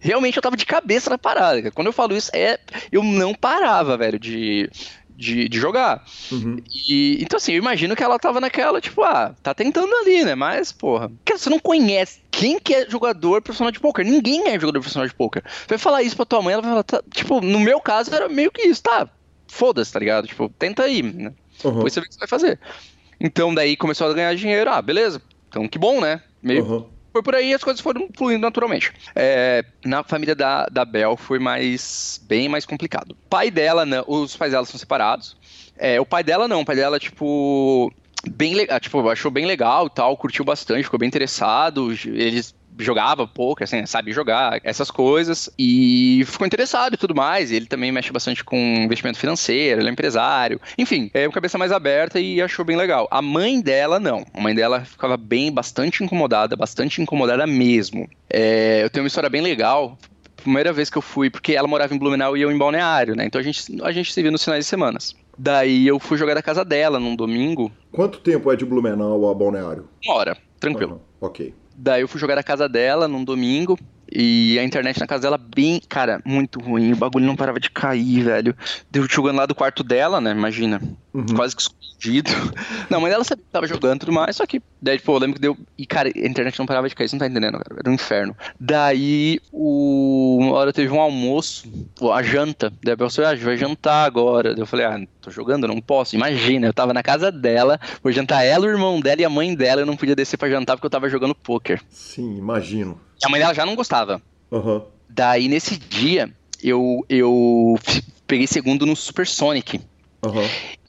[0.00, 1.70] realmente eu tava de cabeça na parada.
[1.70, 2.58] Quando eu falo isso, é
[2.90, 4.68] eu não parava, velho, de,
[5.16, 6.04] de, de jogar.
[6.32, 6.56] Uhum.
[6.68, 10.34] E, então, assim, eu imagino que ela tava naquela, tipo, ah, tá tentando ali, né?
[10.34, 14.04] Mas, porra, cara, você não conhece quem que é jogador profissional de poker.
[14.04, 15.44] Ninguém é jogador profissional de poker.
[15.46, 18.12] Você vai falar isso pra tua mãe, ela vai falar, tá, tipo, no meu caso
[18.12, 19.08] era meio que isso, tá?
[19.46, 20.26] Foda-se, tá ligado?
[20.26, 21.32] Tipo, tenta aí, né?
[21.64, 21.74] Aham.
[21.74, 22.58] Depois você vê o que você vai fazer.
[23.22, 24.68] Então, daí começou a ganhar dinheiro.
[24.68, 25.22] Ah, beleza.
[25.48, 26.20] Então, que bom, né?
[26.42, 26.86] Meio Aham.
[27.12, 28.92] foi por aí e as coisas foram fluindo naturalmente.
[29.14, 33.12] É, na família da, da Bel foi mais bem mais complicado.
[33.12, 35.36] O pai dela, não, os pais dela são separados.
[35.76, 37.92] É, o pai dela não, o pai dela, tipo,
[38.28, 41.92] bem legal, tipo, achou bem legal e tal, curtiu bastante, ficou bem interessado.
[42.04, 47.50] Eles jogava pouco, assim, sabe jogar, essas coisas, e ficou interessado e tudo mais.
[47.52, 51.72] Ele também mexe bastante com investimento financeiro, ele é empresário, enfim, é uma cabeça mais
[51.72, 53.08] aberta e achou bem legal.
[53.10, 54.24] A mãe dela, não.
[54.34, 58.08] A mãe dela ficava bem, bastante incomodada, bastante incomodada mesmo.
[58.28, 59.98] É, eu tenho uma história bem legal.
[60.36, 63.24] Primeira vez que eu fui, porque ela morava em Blumenau e eu em Balneário, né?
[63.24, 65.14] Então a gente, a gente se via nos finais de semanas.
[65.38, 69.34] Daí eu fui jogar da casa dela num domingo, Quanto tempo é de Blumenau a
[69.34, 69.88] Balneário?
[70.04, 70.92] uma hora, tranquilo.
[70.92, 71.28] Aham.
[71.28, 71.54] Ok.
[71.82, 73.76] Daí eu fui jogar na casa dela num domingo.
[74.14, 76.92] E a internet na casa dela bem, cara, muito ruim.
[76.92, 78.54] O bagulho não parava de cair, velho.
[78.88, 80.30] Deu jogando lá do quarto dela, né?
[80.30, 80.80] Imagina.
[81.12, 81.26] Uhum.
[81.34, 82.30] Quase que escondido.
[82.90, 85.20] Não, mas ela sabia que tava jogando e tudo mais, só que daí, pô, eu
[85.20, 85.56] lembro que deu.
[85.78, 87.76] E, cara, a internet não parava de cair, você não tá entendendo, cara.
[87.78, 88.36] Era um inferno.
[88.58, 90.38] Daí, o...
[90.40, 91.70] uma hora teve um almoço,
[92.12, 92.72] a janta.
[92.82, 94.52] Daí a pessoa, ah, a gente vai jantar agora.
[94.52, 96.16] Daí eu falei, ah, tô jogando, não posso.
[96.16, 99.54] Imagina, eu tava na casa dela, vou jantar ela, o irmão dela e a mãe
[99.54, 99.82] dela.
[99.82, 101.80] Eu não podia descer pra jantar porque eu tava jogando poker.
[101.88, 103.00] Sim, imagino.
[103.22, 104.20] E a mãe dela já não gostava.
[104.50, 104.82] Aham.
[105.08, 106.30] Daí, nesse dia,
[106.62, 107.78] eu, eu
[108.26, 109.80] peguei segundo no Super Sonic.
[110.24, 110.48] Aham.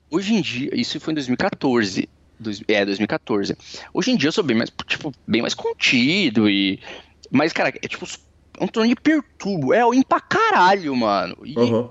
[0.09, 2.07] Hoje em dia, isso foi em 2014.
[2.43, 3.57] Dois- é, 2014.
[3.93, 6.79] Hoje em dia eu sou bem mais, tipo, bem mais contido e.
[7.31, 8.05] Mas, cara, é tipo.
[8.59, 9.73] É um torneio de perturbo.
[9.73, 11.35] É ruim pra caralho, mano.
[11.43, 11.89] E, Aham.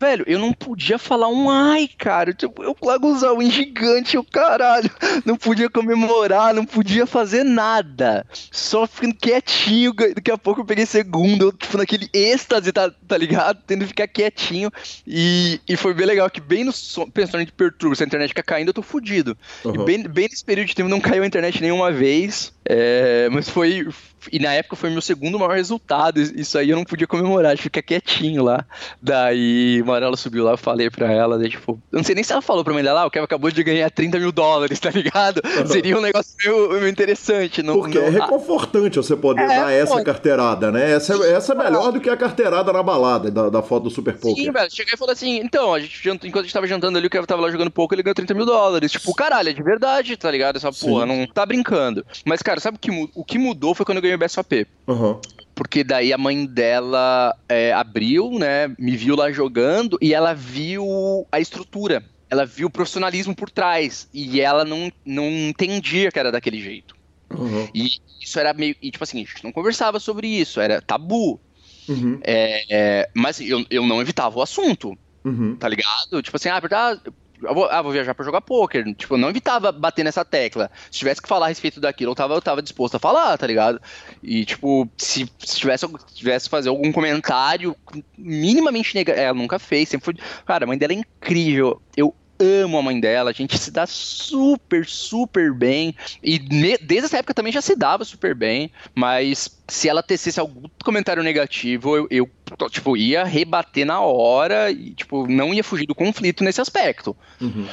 [0.00, 2.32] Velho, eu não podia falar um ai, cara.
[2.32, 4.90] Tipo, eu usar um gigante, o caralho.
[5.24, 8.26] Não podia comemorar, não podia fazer nada.
[8.50, 9.92] Só ficando quietinho.
[9.92, 13.62] Daqui a pouco eu peguei segundo, eu, tipo, naquele êxtase, tá, tá ligado?
[13.66, 14.70] Tendo que ficar quietinho.
[15.06, 18.28] E, e foi bem legal que, bem no som, pensando de perturbo, se a internet
[18.28, 19.36] ficar caindo, eu tô fudido.
[19.72, 19.84] E Aham.
[19.84, 22.52] bem, bem nesse período de tempo não caiu a internet nenhuma vez.
[22.64, 23.88] é, mas foi.
[24.32, 26.20] E na época foi meu segundo maior resultado.
[26.20, 28.64] Isso aí eu não podia comemorar, de ficar quietinho lá.
[29.00, 32.14] Daí, uma hora ela subiu lá, eu falei pra ela, daí, tipo, eu não sei
[32.14, 34.30] nem se ela falou pra mãe dela, ah, o Kevin acabou de ganhar 30 mil
[34.30, 35.40] dólares, tá ligado?
[35.66, 37.62] Seria um negócio meio, meio interessante.
[37.62, 40.04] Não, Porque não- é reconfortante você poder É, dar essa pô.
[40.04, 40.92] carteirada, né?
[40.92, 43.90] Essa, é- essa é melhor do que a carteirada na balada da, da foto do
[43.90, 44.52] Super Sim, Poker.
[44.52, 44.70] velho.
[44.70, 47.26] Cheguei e falei assim, então, a gente enquanto a gente tava jantando ali, o Kevin
[47.26, 48.92] tava lá jogando pouco, ele ganhou 30 mil dólares.
[48.92, 50.56] Tipo, caralho, é de verdade, tá ligado?
[50.56, 50.86] Essa Sim.
[50.88, 52.04] porra, não tá brincando.
[52.24, 54.66] Mas, cara, sabe o que, o que mudou foi quando eu ganhei o BSOP.
[54.88, 55.20] Aham.
[55.54, 58.68] Porque daí a mãe dela é, abriu, né?
[58.78, 62.02] Me viu lá jogando e ela viu a estrutura.
[62.30, 64.08] Ela viu o profissionalismo por trás.
[64.14, 66.94] E ela não, não entendia que era daquele jeito.
[67.30, 67.68] Aham.
[67.74, 67.88] E
[68.22, 68.74] isso era meio.
[68.80, 71.40] E, tipo assim, a gente não conversava sobre isso, era tabu.
[71.88, 72.20] Uhum.
[72.22, 75.56] É, mas assim, eu, eu não evitava o assunto, Uhum.
[75.56, 76.22] tá ligado?
[76.22, 76.60] Tipo assim, ah,
[77.04, 78.94] eu vou, ah, vou viajar pra jogar poker.
[78.94, 80.70] Tipo, não evitava bater nessa tecla.
[80.90, 83.46] Se tivesse que falar a respeito daquilo, eu tava, eu tava disposto a falar, tá
[83.46, 83.80] ligado?
[84.22, 87.76] E, tipo, se, se tivesse, se tivesse fazer algum comentário
[88.16, 89.24] minimamente negativo.
[89.24, 90.14] Ela nunca fez, sempre foi.
[90.44, 91.80] Cara, a mãe dela é incrível.
[91.96, 95.94] Eu amo a mãe dela, a gente se dá super, super bem.
[96.22, 98.70] E desde essa época também já se dava super bem.
[98.94, 102.30] Mas se ela tecesse algum comentário negativo, eu, eu,
[102.70, 107.16] tipo, ia rebater na hora e, tipo, não ia fugir do conflito nesse aspecto.
[107.40, 107.68] Uhum.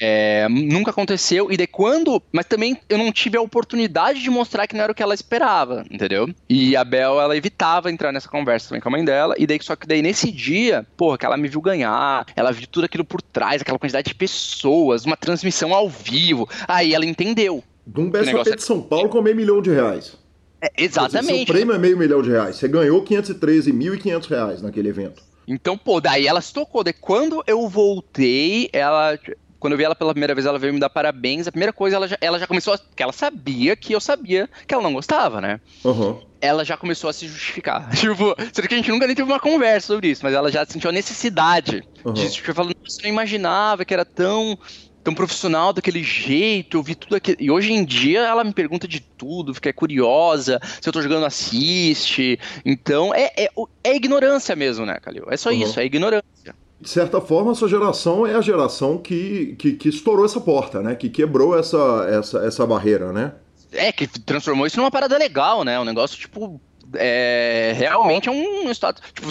[0.00, 2.22] É, nunca aconteceu, e daí quando.
[2.32, 5.14] Mas também eu não tive a oportunidade de mostrar que não era o que ela
[5.14, 6.28] esperava, entendeu?
[6.48, 9.58] E a Bel, ela evitava entrar nessa conversa também com a mãe dela, e daí
[9.60, 13.04] só que daí nesse dia, porra, que ela me viu ganhar, ela viu tudo aquilo
[13.04, 17.62] por trás, aquela quantidade de pessoas, uma transmissão ao vivo, aí ela entendeu.
[17.86, 20.16] De um BSOP de São Paulo com meio milhão de reais.
[20.62, 21.46] É, exatamente.
[21.46, 22.56] Seu prêmio é meio milhão de reais.
[22.56, 25.22] Você ganhou 513.500 reais naquele evento.
[25.48, 26.84] Então, pô, daí ela se tocou.
[26.84, 29.18] Daí quando eu voltei, ela.
[29.60, 31.46] Quando eu vi ela pela primeira vez, ela veio me dar parabéns.
[31.46, 32.78] A primeira coisa, ela já, ela já começou a.
[32.78, 35.60] que ela sabia que eu sabia que ela não gostava, né?
[35.84, 36.18] Uhum.
[36.40, 37.90] Ela já começou a se justificar.
[37.94, 40.64] Tipo, será que a gente nunca nem teve uma conversa sobre isso, mas ela já
[40.64, 42.14] sentiu a necessidade uhum.
[42.14, 44.58] de justificar, falando, nossa, eu não imaginava que era tão
[45.02, 47.36] tão profissional daquele jeito, eu vi tudo aquilo.
[47.40, 51.24] E hoje em dia ela me pergunta de tudo, fica curiosa, se eu tô jogando,
[51.24, 52.38] assiste.
[52.64, 53.48] Então é, é,
[53.84, 55.26] é ignorância mesmo, né, Calil?
[55.30, 55.62] É só uhum.
[55.62, 56.54] isso, é ignorância.
[56.80, 60.80] De certa forma, a sua geração é a geração que, que, que estourou essa porta,
[60.80, 60.94] né?
[60.94, 63.34] Que quebrou essa, essa, essa barreira, né?
[63.70, 65.78] É, que transformou isso numa parada legal, né?
[65.78, 66.58] Um negócio, tipo,
[66.94, 69.02] é, realmente é um status.
[69.12, 69.28] Tipo,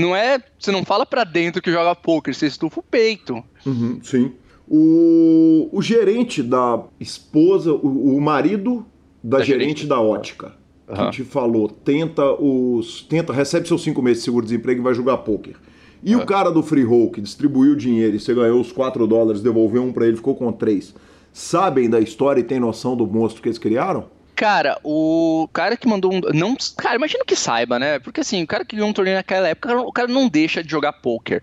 [0.00, 0.42] não é.
[0.58, 3.42] Você não fala pra dentro que joga poker, você estufa o peito.
[3.64, 4.32] Uhum, sim.
[4.68, 8.86] O, o gerente da esposa, o, o marido
[9.22, 10.54] da, da gerente, gerente, da ótica,
[10.88, 11.10] uhum.
[11.10, 13.02] que te falou, tenta os.
[13.02, 15.56] Tenta, recebe seus cinco meses de seguro-desemprego e vai jogar poker.
[16.02, 19.06] E o cara do free roll que distribuiu o dinheiro e você ganhou os 4
[19.06, 20.94] dólares, devolveu um para ele, ficou com 3.
[21.32, 24.08] Sabem da história e tem noção do monstro que eles criaram?
[24.34, 26.20] Cara, o cara que mandou um.
[26.32, 27.98] Não, cara, imagino que saiba, né?
[27.98, 30.70] Porque assim, o cara que ganhou um torneio naquela época, o cara não deixa de
[30.70, 31.42] jogar poker.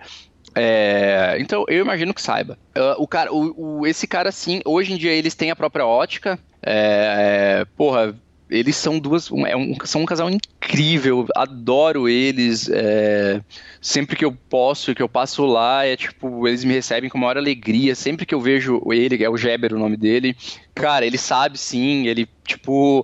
[0.56, 2.58] É, então, eu imagino que saiba.
[2.76, 5.86] Uh, o cara, o, o, esse cara, sim, hoje em dia eles têm a própria
[5.86, 6.40] ótica.
[6.64, 8.16] É, porra,
[8.50, 9.32] eles são duas.
[9.32, 12.70] Um, é um, são um casal incrível, adoro eles.
[12.72, 13.42] É,
[13.82, 17.38] sempre que eu posso, que eu passo lá, é tipo, eles me recebem com maior
[17.38, 17.96] alegria.
[17.96, 20.36] Sempre que eu vejo ele, é o Geber o nome dele,
[20.74, 23.04] cara, ele sabe sim, ele, tipo.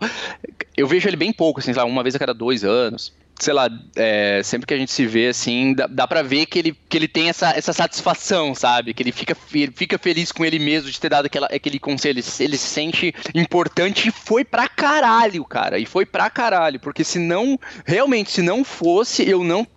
[0.76, 3.70] Eu vejo ele bem pouco, assim, lá, uma vez a cada dois anos sei lá,
[3.96, 6.98] é, sempre que a gente se vê assim, dá, dá pra ver que ele, que
[6.98, 8.94] ele tem essa, essa satisfação, sabe?
[8.94, 12.20] Que ele fica, ele fica feliz com ele mesmo de ter dado aquela, aquele conselho.
[12.20, 15.80] Ele, ele se sente importante e foi pra caralho, cara.
[15.80, 16.80] E foi pra caralho.
[16.80, 19.68] Porque se não, realmente, se não fosse, eu não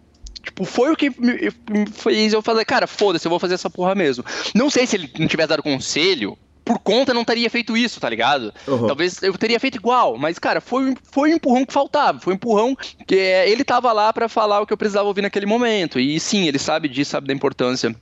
[0.46, 3.96] Tipo, foi o que me fez eu fazer, cara, foda-se, eu vou fazer essa porra
[3.96, 4.24] mesmo.
[4.54, 8.10] Não sei se ele não tivesse dado conselho, por conta não teria feito isso, tá
[8.10, 8.52] ligado?
[8.66, 8.88] Uhum.
[8.88, 12.18] Talvez eu teria feito igual, mas, cara, foi, foi um empurrão que faltava.
[12.18, 12.76] Foi um empurrão
[13.06, 16.00] que é, ele tava lá para falar o que eu precisava ouvir naquele momento.
[16.00, 17.94] E sim, ele sabe disso, sabe da importância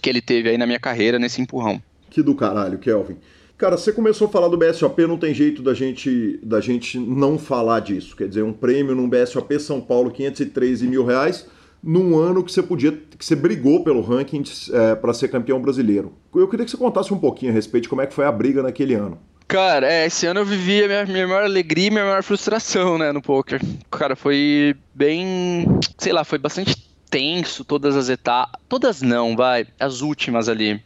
[0.00, 1.80] que ele teve aí na minha carreira nesse empurrão.
[2.08, 3.18] Que do caralho, Kelvin.
[3.58, 7.38] Cara, você começou a falar do BSOP, não tem jeito da gente, da gente não
[7.38, 8.16] falar disso.
[8.16, 11.46] Quer dizer, um prêmio num BSOP São Paulo, 513 mil reais
[11.82, 14.42] num ano que você podia, que você brigou pelo ranking
[14.72, 16.12] é, para ser campeão brasileiro.
[16.34, 18.32] Eu queria que você contasse um pouquinho a respeito de como é que foi a
[18.32, 19.18] briga naquele ano.
[19.48, 22.96] Cara, é, esse ano eu vivi a minha, minha maior alegria e minha maior frustração,
[22.96, 23.60] né, no poker.
[23.90, 25.66] Cara, foi bem,
[25.98, 26.76] sei lá, foi bastante
[27.10, 30.80] tenso todas as etapas, todas não, vai, as últimas ali.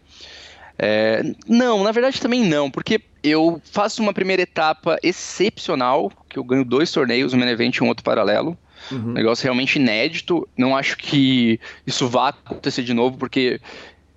[0.78, 6.44] É, não, na verdade também não, porque eu faço uma primeira etapa excepcional, que eu
[6.44, 8.56] ganho dois torneios, um main event e um outro paralelo.
[8.90, 9.10] Uhum.
[9.10, 10.48] Um negócio realmente inédito.
[10.56, 13.60] Não acho que isso vá acontecer de novo, porque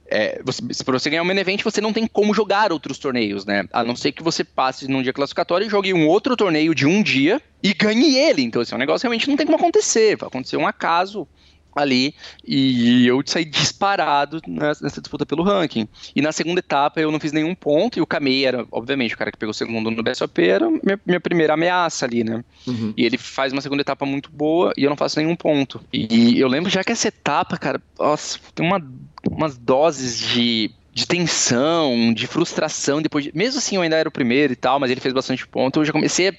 [0.10, 3.46] é, você, para você ganhar um main event, você não tem como jogar outros torneios,
[3.46, 3.66] né?
[3.74, 6.86] A não ser que você passe num dia classificatório e jogue um outro torneio de
[6.86, 8.42] um dia e ganhe ele.
[8.42, 10.16] Então, assim, é um negócio realmente não tem como acontecer.
[10.16, 11.28] Vai acontecer um acaso
[11.82, 12.14] ali
[12.46, 15.88] e eu saí disparado nessa disputa pelo ranking.
[16.16, 19.18] E na segunda etapa eu não fiz nenhum ponto e o Kamei era, obviamente, o
[19.18, 22.44] cara que pegou o segundo no BSOP era minha, minha primeira ameaça ali, né?
[22.66, 22.94] Uhum.
[22.96, 25.82] E ele faz uma segunda etapa muito boa e eu não faço nenhum ponto.
[25.92, 28.82] E eu lembro já que essa etapa, cara, nossa, tem uma,
[29.30, 33.32] umas doses de de tensão, de frustração depois de...
[33.32, 35.80] Mesmo assim, eu ainda era o primeiro e tal, mas ele fez bastante ponto.
[35.80, 36.36] Eu já comecei.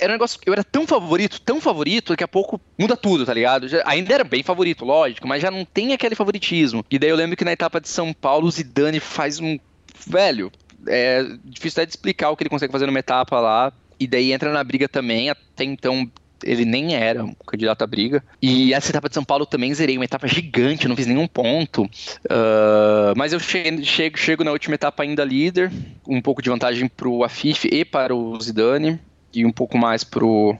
[0.00, 0.40] Era um negócio...
[0.46, 3.68] Eu era tão favorito, tão favorito, daqui a pouco muda tudo, tá ligado?
[3.68, 3.82] Já...
[3.84, 6.82] Ainda era bem favorito, lógico, mas já não tem aquele favoritismo.
[6.90, 9.58] E daí eu lembro que na etapa de São Paulo, o Zidane faz um...
[10.06, 10.50] Velho,
[10.86, 13.70] é difícil até de explicar o que ele consegue fazer numa etapa lá.
[14.00, 16.10] E daí entra na briga também, até então
[16.42, 18.22] ele nem era um candidato à briga.
[18.40, 21.84] E essa etapa de São Paulo também zerei, uma etapa gigante, não fiz nenhum ponto.
[21.84, 25.72] Uh, mas eu chego, chego, chego na última etapa ainda líder,
[26.06, 28.98] um pouco de vantagem para o Afif e para o Zidane,
[29.32, 30.56] e um pouco mais pro,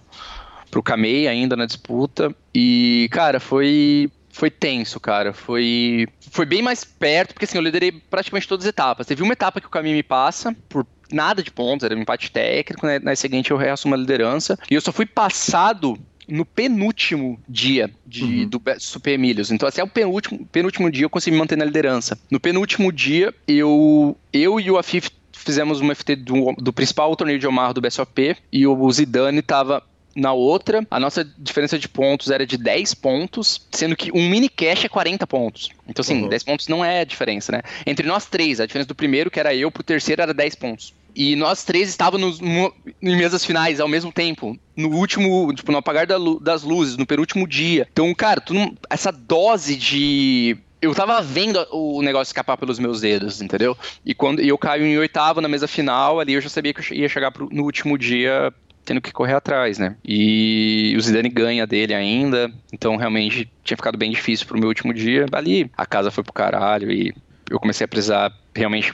[0.70, 2.34] pro Kamei ainda na disputa.
[2.54, 5.32] E, cara, foi foi tenso, cara.
[5.32, 9.06] Foi foi bem mais perto, porque assim, eu liderei praticamente todas as etapas.
[9.06, 10.84] Teve uma etapa que o caminho me passa, por
[11.14, 12.98] nada de pontos, era um empate técnico, né?
[12.98, 14.58] na seguinte eu reassumo a liderança.
[14.70, 18.48] E eu só fui passado no penúltimo dia de, uhum.
[18.48, 19.50] do Super Emílios.
[19.50, 22.18] Então, até o penúltimo, penúltimo dia eu consegui manter na liderança.
[22.30, 27.38] No penúltimo dia, eu, eu e o Afif fizemos uma FT do, do principal torneio
[27.38, 29.82] de Omar do BSOP e o Zidane estava
[30.16, 34.48] na outra, a nossa diferença de pontos era de 10 pontos, sendo que um mini
[34.48, 35.70] cash é 40 pontos.
[35.88, 36.28] Então, assim, uhum.
[36.28, 37.62] 10 pontos não é a diferença, né?
[37.84, 40.94] Entre nós três, a diferença do primeiro, que era eu, pro terceiro, era 10 pontos.
[41.14, 44.58] E nós três estávamos em mesas finais ao mesmo tempo.
[44.76, 47.86] No último, tipo, no apagar da, das luzes, no penúltimo dia.
[47.92, 48.42] Então, cara,
[48.90, 53.76] essa dose de eu tava vendo o negócio escapar pelos meus dedos, entendeu?
[54.04, 56.96] E quando eu caio em oitavo na mesa final, ali eu já sabia que eu
[56.96, 58.52] ia chegar pro, no último dia
[58.84, 59.96] tendo que correr atrás, né?
[60.04, 64.92] E o Zidane ganha dele ainda, então realmente tinha ficado bem difícil pro meu último
[64.92, 65.24] dia.
[65.32, 67.14] Ali a casa foi pro caralho e
[67.50, 68.92] eu comecei a precisar realmente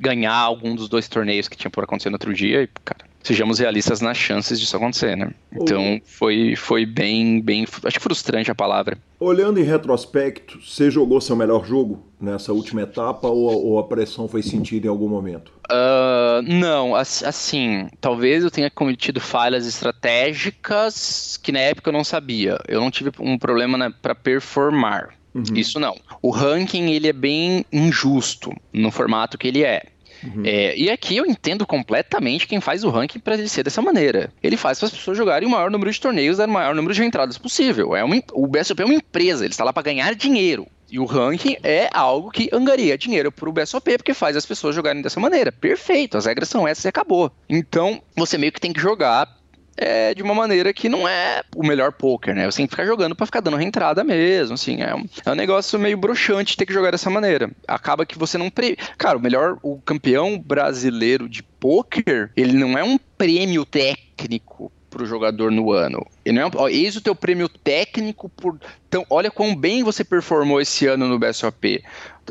[0.00, 3.58] ganhar algum dos dois torneios que tinha por acontecer no outro dia e, cara, sejamos
[3.58, 5.30] realistas nas chances disso acontecer, né?
[5.52, 8.96] Então foi, foi bem, bem, acho que frustrante a palavra.
[9.18, 14.26] Olhando em retrospecto, você jogou seu melhor jogo nessa última etapa ou, ou a pressão
[14.26, 15.52] foi sentida em algum momento?
[15.70, 22.58] Uh, não, assim, talvez eu tenha cometido falhas estratégicas que na época eu não sabia.
[22.66, 25.19] Eu não tive um problema né, para performar.
[25.34, 25.44] Uhum.
[25.54, 25.96] Isso não.
[26.20, 29.84] O ranking ele é bem injusto no formato que ele é.
[30.22, 30.42] Uhum.
[30.44, 34.32] É, e aqui eu entendo completamente quem faz o ranking para ele ser dessa maneira.
[34.42, 37.02] Ele faz para as pessoas jogarem o maior número de torneios, o maior número de
[37.02, 37.96] entradas possível.
[37.96, 40.66] É uma, o BSOP é uma empresa, ele está lá para ganhar dinheiro.
[40.90, 44.74] E o ranking é algo que angaria dinheiro para o BSOP, porque faz as pessoas
[44.74, 45.52] jogarem dessa maneira.
[45.52, 47.30] Perfeito, as regras são essas e acabou.
[47.48, 49.39] Então, você meio que tem que jogar
[49.76, 52.50] é, de uma maneira que não é o melhor poker, né?
[52.50, 54.82] Você tem que ficar jogando para ficar dando reentrada mesmo, assim.
[54.82, 57.50] É um, é um negócio meio broxante ter que jogar dessa maneira.
[57.66, 58.50] Acaba que você não...
[58.50, 58.76] Pre...
[58.98, 59.58] Cara, o melhor...
[59.62, 66.04] O campeão brasileiro de poker, ele não é um prêmio técnico pro jogador no ano.
[66.26, 68.58] E não é, ó, eis o teu prêmio técnico por.
[68.88, 71.82] Então, olha quão bem você performou esse ano no BSOP.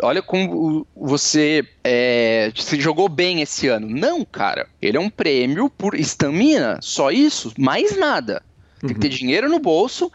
[0.04, 3.88] Olha como você é, se jogou bem esse ano.
[3.90, 4.68] Não, cara.
[4.82, 6.78] Ele é um prêmio por estamina.
[6.82, 7.54] Só isso.
[7.58, 8.44] Mais nada.
[8.82, 9.18] Tem que ter uhum.
[9.18, 10.12] dinheiro no bolso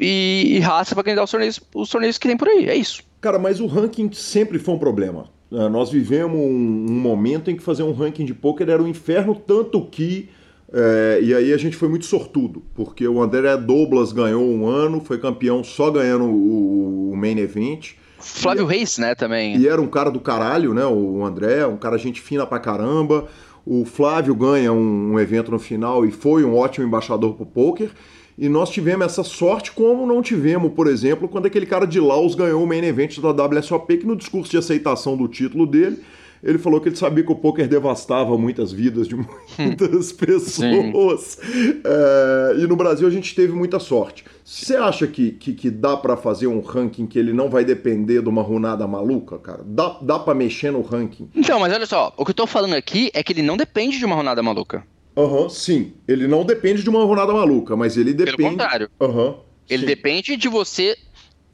[0.00, 2.68] e, e raça para ganhar os torneios, os torneios que tem por aí.
[2.68, 3.02] É isso.
[3.20, 5.30] Cara, mas o ranking sempre foi um problema.
[5.50, 8.88] Uh, nós vivemos um, um, momento em que fazer um ranking de poker era um
[8.88, 10.28] inferno, tanto que
[10.72, 15.00] é, e aí a gente foi muito sortudo, porque o André Douglas ganhou um ano,
[15.00, 17.92] foi campeão só ganhando o, o main event.
[18.18, 19.56] Flávio e, Reis, né, também.
[19.56, 23.28] E era um cara do caralho, né, o André, um cara gente fina pra caramba.
[23.66, 27.90] O Flávio ganha um, um evento no final e foi um ótimo embaixador pro poker.
[28.36, 32.34] E nós tivemos essa sorte como não tivemos, por exemplo, quando aquele cara de Laos
[32.34, 36.00] ganhou o main event da WSOP, que no discurso de aceitação do título dele,
[36.44, 39.16] ele falou que ele sabia que o poker devastava muitas vidas de
[39.58, 41.38] muitas pessoas.
[41.84, 44.24] É, e no Brasil a gente teve muita sorte.
[44.44, 48.20] Você acha que, que, que dá para fazer um ranking que ele não vai depender
[48.20, 49.62] de uma runada maluca, cara?
[49.64, 51.30] Dá, dá para mexer no ranking?
[51.34, 53.98] Então, mas olha só, o que eu tô falando aqui é que ele não depende
[53.98, 54.84] de uma runada maluca.
[55.16, 55.94] Aham, uhum, sim.
[56.06, 58.36] Ele não depende de uma runada maluca, mas ele depende.
[58.36, 58.90] Pelo contrário.
[59.00, 59.36] Uhum,
[59.68, 59.86] ele sim.
[59.86, 60.96] depende de você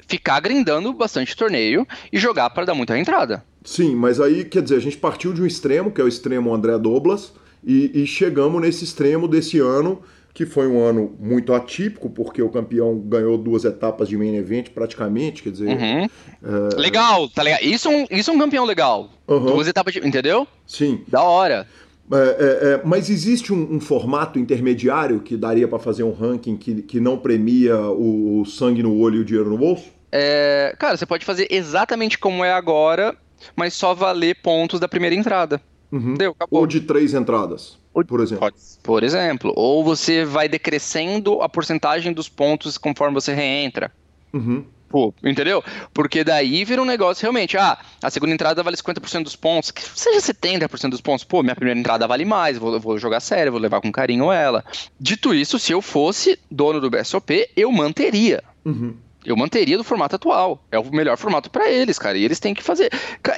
[0.08, 3.44] ficar grindando bastante torneio e jogar para dar muita entrada.
[3.64, 6.54] Sim, mas aí, quer dizer, a gente partiu de um extremo, que é o extremo
[6.54, 7.32] André Doblas,
[7.64, 10.00] e, e chegamos nesse extremo desse ano,
[10.32, 14.70] que foi um ano muito atípico, porque o campeão ganhou duas etapas de main event
[14.70, 15.68] praticamente, quer dizer...
[15.68, 16.04] Uhum.
[16.04, 16.80] É...
[16.80, 17.60] Legal, tá legal.
[17.62, 19.10] Isso é um, isso é um campeão legal.
[19.28, 19.46] Uhum.
[19.46, 20.06] Duas etapas de...
[20.06, 20.46] Entendeu?
[20.66, 21.02] Sim.
[21.08, 21.66] Da hora.
[22.12, 26.56] É, é, é, mas existe um, um, formato intermediário que daria para fazer um ranking
[26.56, 29.90] que, que não premia o, o sangue no olho e o dinheiro no bolso?
[30.10, 33.16] É, cara, você pode fazer exatamente como é agora,
[33.54, 35.60] mas só valer pontos da primeira entrada.
[35.90, 36.14] Uhum.
[36.14, 36.60] Deu, acabou.
[36.60, 38.40] Ou de três entradas, por exemplo.
[38.40, 39.52] Pode, por exemplo.
[39.56, 43.92] Ou você vai decrescendo a porcentagem dos pontos conforme você reentra.
[44.32, 44.64] Uhum.
[44.88, 45.62] Pô, entendeu?
[45.94, 47.56] Porque daí vira um negócio realmente.
[47.56, 51.24] Ah, a segunda entrada vale 50% dos pontos, que seja 70% dos pontos.
[51.24, 54.64] Pô, minha primeira entrada vale mais, vou, vou jogar sério, vou levar com carinho ela.
[54.98, 58.42] Dito isso, se eu fosse dono do BSOP, eu manteria.
[58.64, 58.94] Uhum
[59.24, 60.64] eu manteria do formato atual.
[60.70, 62.16] É o melhor formato para eles, cara.
[62.16, 62.90] E eles têm que fazer.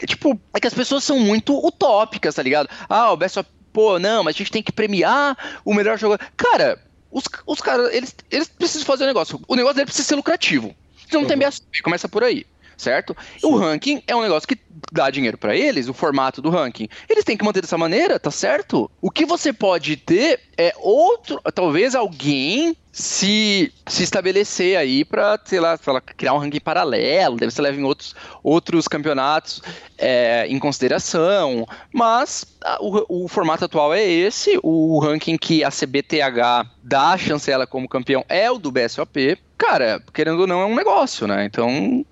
[0.06, 2.68] Tipo, é que as pessoas são muito utópicas, tá ligado?
[2.88, 3.48] Ah, o Best of.
[3.72, 6.22] Pô, não, mas a gente tem que premiar o melhor jogador.
[6.36, 6.78] Cara,
[7.10, 9.40] os, os caras, eles, eles precisam fazer o um negócio.
[9.48, 10.74] O negócio dele precisa ser lucrativo.
[10.94, 11.26] Você não uhum.
[11.26, 12.44] tem BSOP, começa por aí
[12.82, 13.16] certo?
[13.38, 13.46] Sim.
[13.46, 14.58] O ranking é um negócio que
[14.90, 16.88] dá dinheiro para eles, o formato do ranking.
[17.08, 18.90] Eles têm que manter dessa maneira, tá certo?
[19.00, 25.58] O que você pode ter é outro, talvez alguém se, se estabelecer aí para, sei
[25.58, 25.78] lá,
[26.14, 29.62] criar um ranking paralelo, deve ser leva em outros, outros campeonatos
[29.96, 35.70] é, em consideração, mas a, o, o, formato atual é esse, o ranking que a
[35.70, 40.66] CBTH dá a chancela como campeão é o do BSOP, cara, querendo ou não é
[40.66, 42.04] um negócio, né, então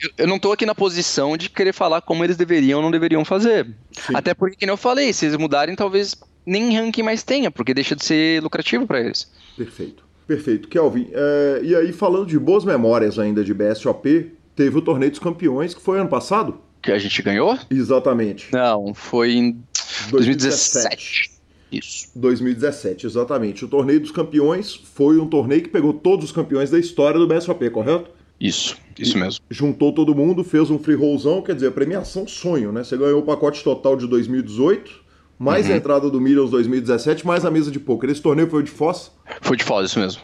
[0.00, 2.90] eu, eu não tô aqui na posição de querer falar como eles deveriam ou não
[2.90, 3.66] deveriam fazer.
[3.92, 4.14] Sim.
[4.14, 7.96] Até porque, como eu falei, se eles mudarem, talvez nem ranking mais tenha, porque deixa
[7.96, 9.30] de ser lucrativo para eles.
[9.56, 10.04] Perfeito.
[10.26, 10.68] Perfeito.
[10.68, 15.20] Kelvin, é, e aí falando de boas memórias ainda de BSOP, teve o Torneio dos
[15.20, 16.60] Campeões, que foi ano passado?
[16.82, 17.58] Que a gente ganhou?
[17.70, 18.48] Exatamente.
[18.52, 19.62] Não, foi em
[20.10, 21.36] 2017.
[21.70, 22.08] Isso.
[22.14, 23.64] 2017, exatamente.
[23.64, 27.26] O torneio dos campeões foi um torneio que pegou todos os campeões da história do
[27.26, 28.10] BSOP, correto?
[28.40, 29.44] Isso, isso mesmo.
[29.50, 32.84] Juntou todo mundo, fez um free rollzão, quer dizer, premiação sonho, né?
[32.84, 34.92] Você ganhou o pacote total de 2018,
[35.38, 35.72] mais uhum.
[35.72, 38.10] a entrada do Millions 2017, mais a mesa de poker.
[38.10, 39.10] Esse torneio foi de Foz?
[39.40, 40.22] Foi de Foz, isso mesmo.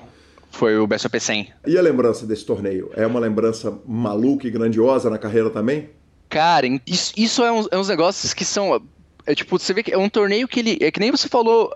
[0.50, 1.48] Foi o BSOP 100.
[1.66, 2.90] E a lembrança desse torneio?
[2.94, 5.88] É uma lembrança maluca e grandiosa na carreira também?
[6.28, 8.82] Cara, isso, isso é, uns, é uns negócios que são
[9.26, 10.78] é tipo, você vê que é um torneio que ele.
[10.80, 11.72] É que nem você falou.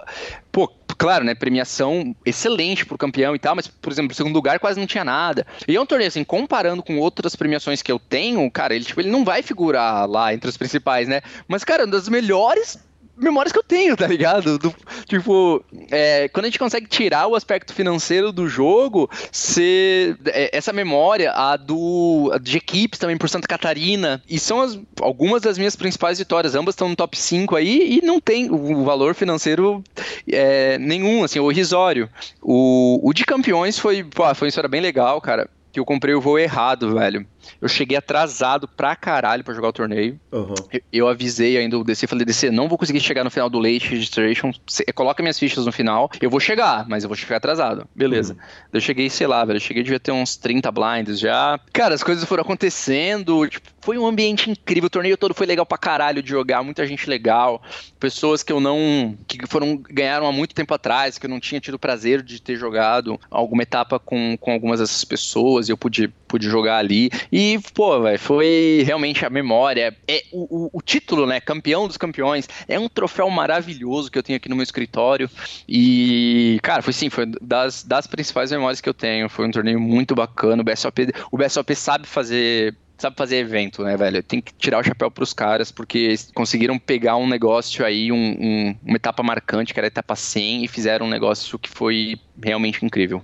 [0.50, 1.34] Pô, claro, né?
[1.34, 5.04] Premiação excelente pro campeão e tal, mas, por exemplo, o segundo lugar quase não tinha
[5.04, 5.46] nada.
[5.66, 9.00] E é um torneio, assim, comparando com outras premiações que eu tenho, cara, ele, tipo,
[9.00, 11.20] ele não vai figurar lá entre os principais, né?
[11.48, 12.78] Mas, cara, uma das melhores
[13.16, 14.58] memórias que eu tenho, tá ligado?
[14.58, 14.74] Do,
[15.06, 20.72] tipo, é, quando a gente consegue tirar o aspecto financeiro do jogo, se, é, essa
[20.72, 25.58] memória, a do a de equipes também por Santa Catarina, e são as, algumas das
[25.58, 29.82] minhas principais vitórias, ambas estão no top 5 aí, e não tem o valor financeiro
[30.30, 32.08] é, nenhum, assim, o irrisório.
[32.42, 36.14] O, o de campeões foi, pô, foi uma história bem legal, cara, que eu comprei
[36.14, 37.26] o voo errado, velho.
[37.60, 40.18] Eu cheguei atrasado pra caralho pra jogar o torneio.
[40.32, 40.54] Uhum.
[40.72, 43.58] Eu, eu, avisei ainda o DC, falei, DC, não vou conseguir chegar no final do
[43.58, 44.52] late registration.
[44.66, 46.10] Cê, coloca minhas fichas no final.
[46.20, 47.86] Eu vou chegar, mas eu vou chegar atrasado.
[47.94, 48.34] Beleza.
[48.34, 48.38] Uhum.
[48.72, 49.56] Eu cheguei, sei lá, velho.
[49.56, 51.58] Eu cheguei, devia ter uns 30 blinds já.
[51.72, 53.46] Cara, as coisas foram acontecendo.
[53.48, 54.88] Tipo, foi um ambiente incrível.
[54.88, 56.62] O torneio todo foi legal pra caralho de jogar.
[56.62, 57.62] Muita gente legal.
[58.00, 59.16] Pessoas que eu não.
[59.28, 59.76] que foram.
[59.76, 63.62] ganharam há muito tempo atrás, que eu não tinha tido prazer de ter jogado alguma
[63.62, 65.68] etapa com, com algumas dessas pessoas.
[65.68, 67.10] E eu pude, pude jogar ali.
[67.32, 69.96] E, pô, velho, foi realmente a memória.
[70.06, 71.40] É o, o, o, título, né?
[71.40, 72.46] Campeão dos campeões.
[72.68, 75.30] É um troféu maravilhoso que eu tenho aqui no meu escritório.
[75.66, 79.28] E, cara, foi sim, foi das, das principais memórias que eu tenho.
[79.30, 80.60] Foi um torneio muito bacana.
[80.60, 84.22] O BSOP, o BSOP sabe fazer sabe fazer evento, né, velho?
[84.22, 88.76] Tem que tirar o chapéu pros caras, porque conseguiram pegar um negócio aí, um, um,
[88.82, 92.82] uma etapa marcante, que era a etapa 100, e fizeram um negócio que foi realmente
[92.82, 93.22] incrível.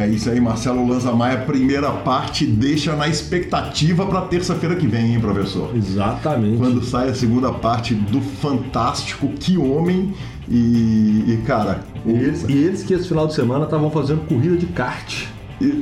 [0.00, 5.12] É isso aí, Marcelo Lanza Maia, primeira parte, deixa na expectativa para terça-feira que vem,
[5.12, 5.76] hein, professor?
[5.76, 6.56] Exatamente.
[6.56, 10.14] Quando sai a segunda parte do Fantástico, que homem!
[10.48, 11.84] E, e cara.
[12.06, 15.26] E eles, e eles que esse final de semana estavam fazendo corrida de kart.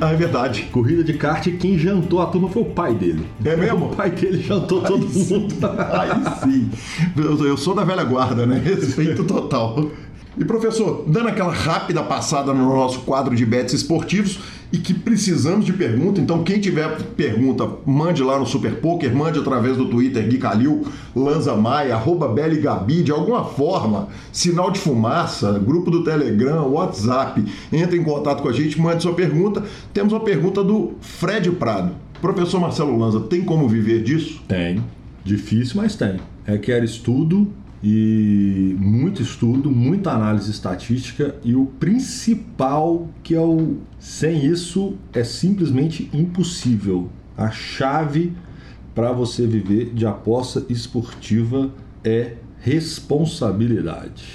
[0.01, 0.63] Ah, é verdade.
[0.63, 3.25] Corrida de kart e quem jantou a turma foi o pai dele.
[3.45, 3.85] É mesmo?
[3.85, 5.33] O pai dele jantou Aí todo sim.
[5.33, 5.55] mundo.
[5.93, 6.09] Aí
[6.43, 6.69] sim.
[7.15, 8.59] Eu, eu sou da velha guarda, né?
[8.63, 9.89] Respeito total.
[10.39, 14.39] E professor, dando aquela rápida passada no nosso quadro de bets esportivos
[14.71, 16.87] e que precisamos de pergunta, então quem tiver
[17.17, 22.33] pergunta, mande lá no Super Poker, mande através do Twitter Gui Calil, Lanza Maia, arroba
[22.33, 27.43] Gabi, de alguma forma, sinal de fumaça, grupo do Telegram, WhatsApp,
[27.73, 29.61] entre em contato com a gente, mande sua pergunta.
[29.93, 31.91] Temos uma pergunta do Fred Prado.
[32.21, 34.41] Professor Marcelo Lanza, tem como viver disso?
[34.47, 34.81] Tem.
[35.21, 36.17] Difícil, mas tem.
[36.45, 37.45] Requer estudo,
[37.81, 45.23] e muito estudo, muita análise estatística e o principal que é o sem isso é
[45.23, 47.09] simplesmente impossível.
[47.37, 48.33] A chave
[48.93, 51.71] para você viver de aposta esportiva
[52.03, 54.25] é responsabilidade.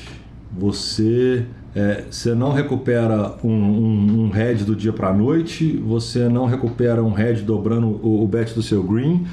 [0.57, 1.45] Você
[1.75, 6.47] é, você não recupera um, um, um head do dia para a noite, você não
[6.47, 9.27] recupera um head dobrando o, o bet do seu green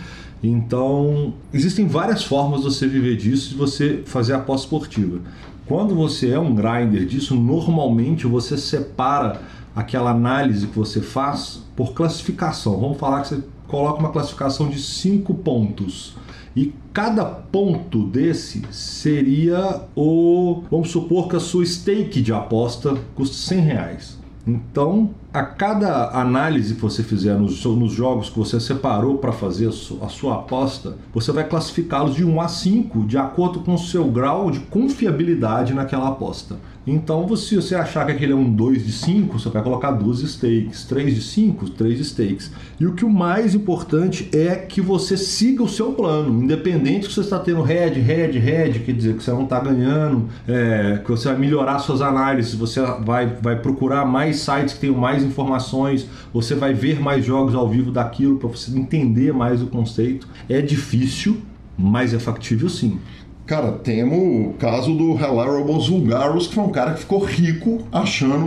[0.44, 5.20] então, existem várias formas de você viver disso e você fazer aposta esportiva.
[5.68, 9.42] Quando você é um grinder disso, normalmente você separa
[9.76, 12.80] aquela análise que você faz por classificação.
[12.80, 16.16] Vamos falar que você coloca uma classificação de 5 pontos.
[16.56, 20.64] E cada ponto desse seria o.
[20.70, 24.20] Vamos supor que a sua stake de aposta custa 100 reais.
[24.46, 29.70] Então, a cada análise que você fizer nos, nos jogos que você separou para fazer
[29.70, 33.76] a sua, a sua, aposta, você vai classificá-los de 1 a 5 de acordo com
[33.76, 36.58] o seu grau de confiabilidade naquela aposta.
[36.86, 40.20] Então, se você achar que aquele é um 2 de 5, você vai colocar duas
[40.22, 42.52] stakes, 3 de 5, 3 stakes.
[42.80, 47.14] E o que o mais importante é que você siga o seu plano, independente que
[47.14, 51.12] você está tendo head, head, head, quer dizer que você não está ganhando, é, que
[51.12, 56.08] você vai melhorar suas análises, você vai, vai procurar mais sites que tenham mais informações,
[56.34, 60.28] você vai ver mais jogos ao vivo daquilo para você entender mais o conceito.
[60.50, 61.42] É difícil,
[61.78, 63.00] mas é factível sim.
[63.46, 64.18] Cara, temos
[64.48, 68.46] o caso do Hilarious Vulgarus, que foi um cara que ficou rico achando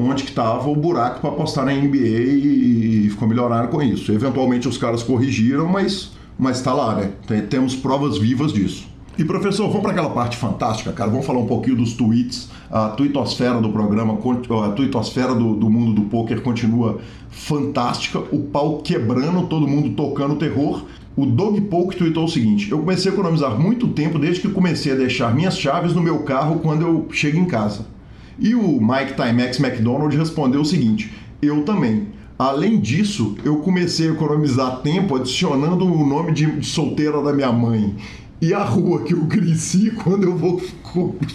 [0.00, 4.10] onde que estava o buraco para apostar na NBA e ficou milionário com isso.
[4.10, 7.40] Eventualmente os caras corrigiram, mas mas está lá, né?
[7.42, 8.88] Temos provas vivas disso.
[9.16, 11.08] E professor, vamos para aquela parte fantástica, cara.
[11.08, 14.18] Vamos falar um pouquinho dos tweets A tuitosfera do programa,
[14.64, 16.98] a tuitosfera do, do mundo do poker continua
[17.30, 18.18] fantástica.
[18.18, 20.84] O pau quebrando, todo mundo tocando terror.
[21.16, 24.92] O Dog Poke tweetou o seguinte: Eu comecei a economizar muito tempo desde que comecei
[24.92, 27.86] a deixar minhas chaves no meu carro quando eu chego em casa.
[28.38, 32.08] E o Mike Timex McDonald respondeu o seguinte: Eu também.
[32.36, 37.94] Além disso, eu comecei a economizar tempo adicionando o nome de solteira da minha mãe
[38.44, 40.60] e a rua que eu cresci quando eu vou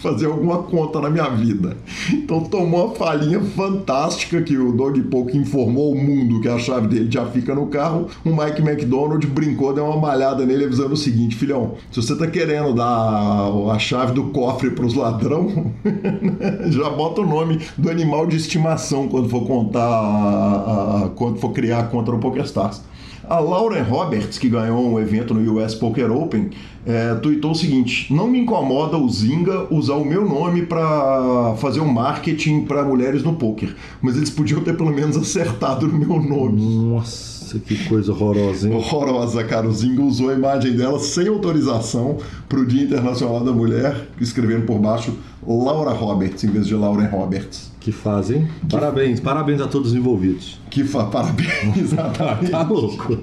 [0.02, 1.76] fazer alguma conta na minha vida.
[2.14, 6.88] Então tomou uma falhinha fantástica que o Dog Poke informou ao mundo que a chave
[6.88, 8.08] dele já fica no carro.
[8.24, 12.28] O Mike McDonald brincou, deu uma malhada nele avisando o seguinte, filhão, se você tá
[12.28, 15.74] querendo dar a chave do cofre para os ladrão,
[16.70, 21.52] já bota o nome do animal de estimação quando for contar, a, a, quando for
[21.52, 22.82] criar a conta no PokerStars.
[23.30, 26.50] A Lauren Roberts, que ganhou um evento no US Poker Open,
[26.84, 31.80] é, tweetou o seguinte: Não me incomoda o Zinga usar o meu nome para fazer
[31.80, 36.20] um marketing para mulheres no poker, mas eles podiam ter pelo menos acertado no meu
[36.20, 36.60] nome.
[36.88, 38.76] Nossa, que coisa horrorosa, hein?
[38.76, 39.68] Horrorosa, cara.
[39.68, 44.66] O Zinga usou a imagem dela sem autorização para o Dia Internacional da Mulher, escrevendo
[44.66, 45.14] por baixo
[45.46, 47.69] Laura Roberts em vez de Lauren Roberts.
[47.90, 48.48] Que fazem.
[48.62, 48.76] Que...
[48.76, 50.60] Parabéns, parabéns a todos os envolvidos.
[50.70, 51.06] Que fa...
[51.06, 52.52] Parabéns, exatamente.
[52.52, 53.18] tá louco.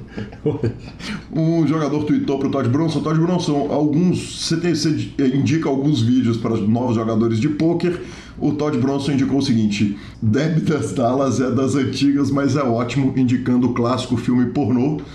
[1.33, 3.01] um jogador tweetou pro Todd Bronson.
[3.01, 4.45] Todd Bronson, alguns.
[4.45, 4.91] Você, tem, você
[5.33, 8.03] indica alguns vídeos para novos jogadores de pôquer.
[8.41, 13.15] O Todd Bronson indicou o seguinte: Deb das Dallas é das antigas, mas é ótimo,
[13.17, 15.01] indicando o clássico filme pornô.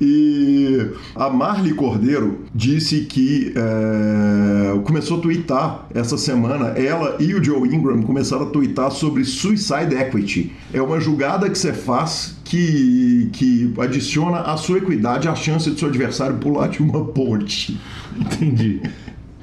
[0.00, 6.68] E a Marli Cordeiro disse que é, começou a twittar essa semana.
[6.68, 10.52] Ela e o Joe Ingram começaram a twittar sobre suicide equity.
[10.72, 15.78] É uma julgada que você faz que, que adiciona à sua equidade a chance de
[15.78, 17.78] seu adversário pular de uma ponte.
[18.18, 18.80] Entendi.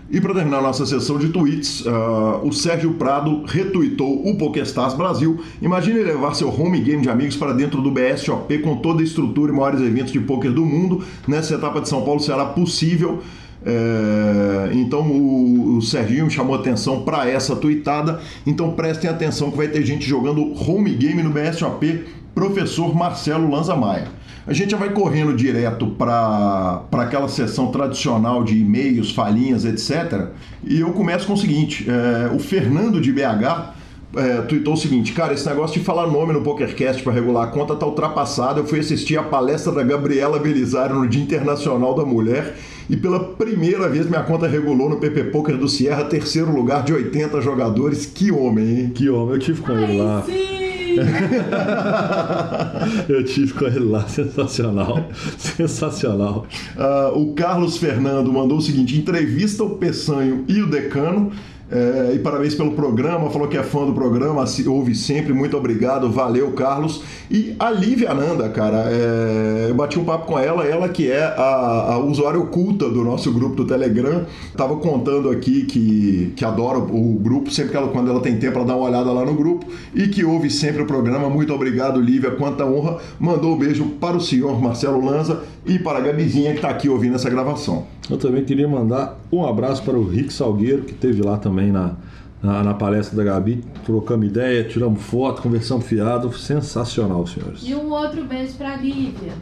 [0.10, 5.42] E para terminar nossa sessão de tweets, uh, o Sérgio Prado retuitou o PokéStars Brasil.
[5.60, 9.52] Imagine levar seu home game de amigos para dentro do BSOP com toda a estrutura
[9.52, 11.04] e maiores eventos de poker do mundo.
[11.28, 13.24] Nessa etapa de São Paulo será possível.
[13.66, 18.22] É, então o, o Serginho chamou atenção para essa tweetada.
[18.46, 22.06] Então prestem atenção que vai ter gente jogando home game no BSOP.
[22.36, 24.08] Professor Marcelo Lanza Maia.
[24.48, 30.28] A gente já vai correndo direto para aquela sessão tradicional de e-mails, falinhas, etc.
[30.64, 33.74] E eu começo com o seguinte: é, o Fernando de BH
[34.16, 37.48] é, tweetou o seguinte, cara, esse negócio de falar nome no PokerCast para regular a
[37.48, 38.60] conta tá ultrapassado.
[38.60, 42.56] Eu fui assistir a palestra da Gabriela Belisário no Dia Internacional da Mulher
[42.90, 46.94] e pela primeira vez minha conta regulou no PP Poker do Sierra, terceiro lugar de
[46.94, 48.06] 80 jogadores.
[48.06, 48.92] Que homem, hein?
[48.94, 50.24] Que homem, eu tive com ele lá.
[50.24, 50.55] Sim.
[53.10, 55.10] Eu tive com ele lá, sensacional.
[55.38, 56.46] Sensacional.
[56.76, 61.32] Uh, o Carlos Fernando mandou o seguinte: entrevista o Peçanho e o Decano.
[61.72, 66.12] É, e parabéns pelo programa, falou que é fã do programa, ouve sempre, muito obrigado,
[66.12, 67.02] valeu, Carlos.
[67.30, 71.24] E a Lívia Ananda, cara, é, eu bati um papo com ela, ela que é
[71.24, 74.26] a, a usuária oculta do nosso grupo do Telegram,
[74.56, 78.58] tava contando aqui que, que adora o, grupo, sempre que ela, quando ela tem tempo,
[78.58, 79.66] ela dá uma olhada lá no grupo
[79.96, 81.30] e que ouve sempre o programa.
[81.30, 83.00] Muito obrigado, Lívia, quanta honra.
[83.20, 86.88] Mandou um beijo para o senhor Marcelo Lanza e para a Gabizinha que está aqui
[86.88, 87.95] ouvindo essa gravação.
[88.10, 91.96] Eu também queria mandar um abraço para o Rick Salgueiro, que esteve lá também na,
[92.42, 93.64] na, na, palestra da Gabi.
[93.84, 96.32] Trocamos ideia, tiramos foto, conversamos fiado.
[96.38, 97.62] Sensacional, senhores.
[97.64, 99.34] E um outro beijo para a Lívia.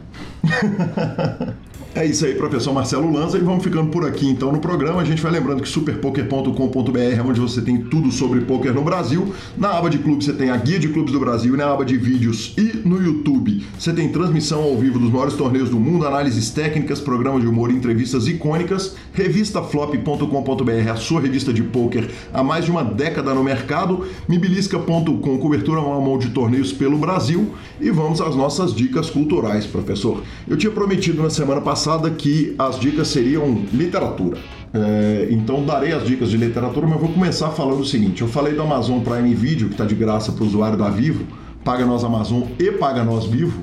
[1.96, 5.00] É isso aí, professor Marcelo Lanza, e vamos ficando por aqui então no programa.
[5.00, 9.32] A gente vai lembrando que superpoker.com.br é onde você tem tudo sobre poker no Brasil.
[9.56, 11.84] Na aba de clubes você tem a guia de clubes do Brasil, e na aba
[11.84, 16.04] de vídeos e no YouTube você tem transmissão ao vivo dos maiores torneios do mundo,
[16.04, 18.96] análises técnicas, programas de humor entrevistas icônicas.
[19.12, 24.04] Revistaflop.com.br, a sua revista de poker há mais de uma década no mercado.
[24.28, 27.54] Mibilisca.com, cobertura a mão de torneios pelo Brasil.
[27.80, 30.24] E vamos às nossas dicas culturais, professor.
[30.48, 34.38] Eu tinha prometido na semana passada passada que as dicas seriam literatura.
[34.72, 38.54] É, então darei as dicas de literatura, mas vou começar falando o seguinte: eu falei
[38.54, 41.26] do Amazon Prime Video, que está de graça para o usuário da Vivo,
[41.62, 43.62] paga nós Amazon e paga nós Vivo.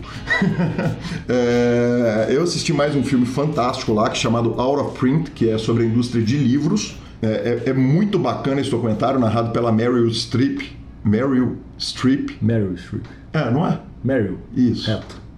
[1.27, 5.49] é, eu assisti mais um filme fantástico lá, que é chamado Out of Print, que
[5.49, 6.97] é sobre a indústria de livros.
[7.23, 10.61] É, é, é muito bacana esse documentário, narrado pela Meryl Streep.
[11.03, 12.37] Meryl Streep.
[12.41, 13.03] Meryl Streep.
[13.33, 13.79] É, não é?
[14.03, 14.37] Meryl.
[14.55, 14.89] Isso.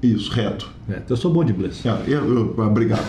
[0.03, 0.69] Isso, reto.
[0.89, 1.81] É, eu sou bom de inglês.
[1.85, 3.07] É, eu, eu, obrigado.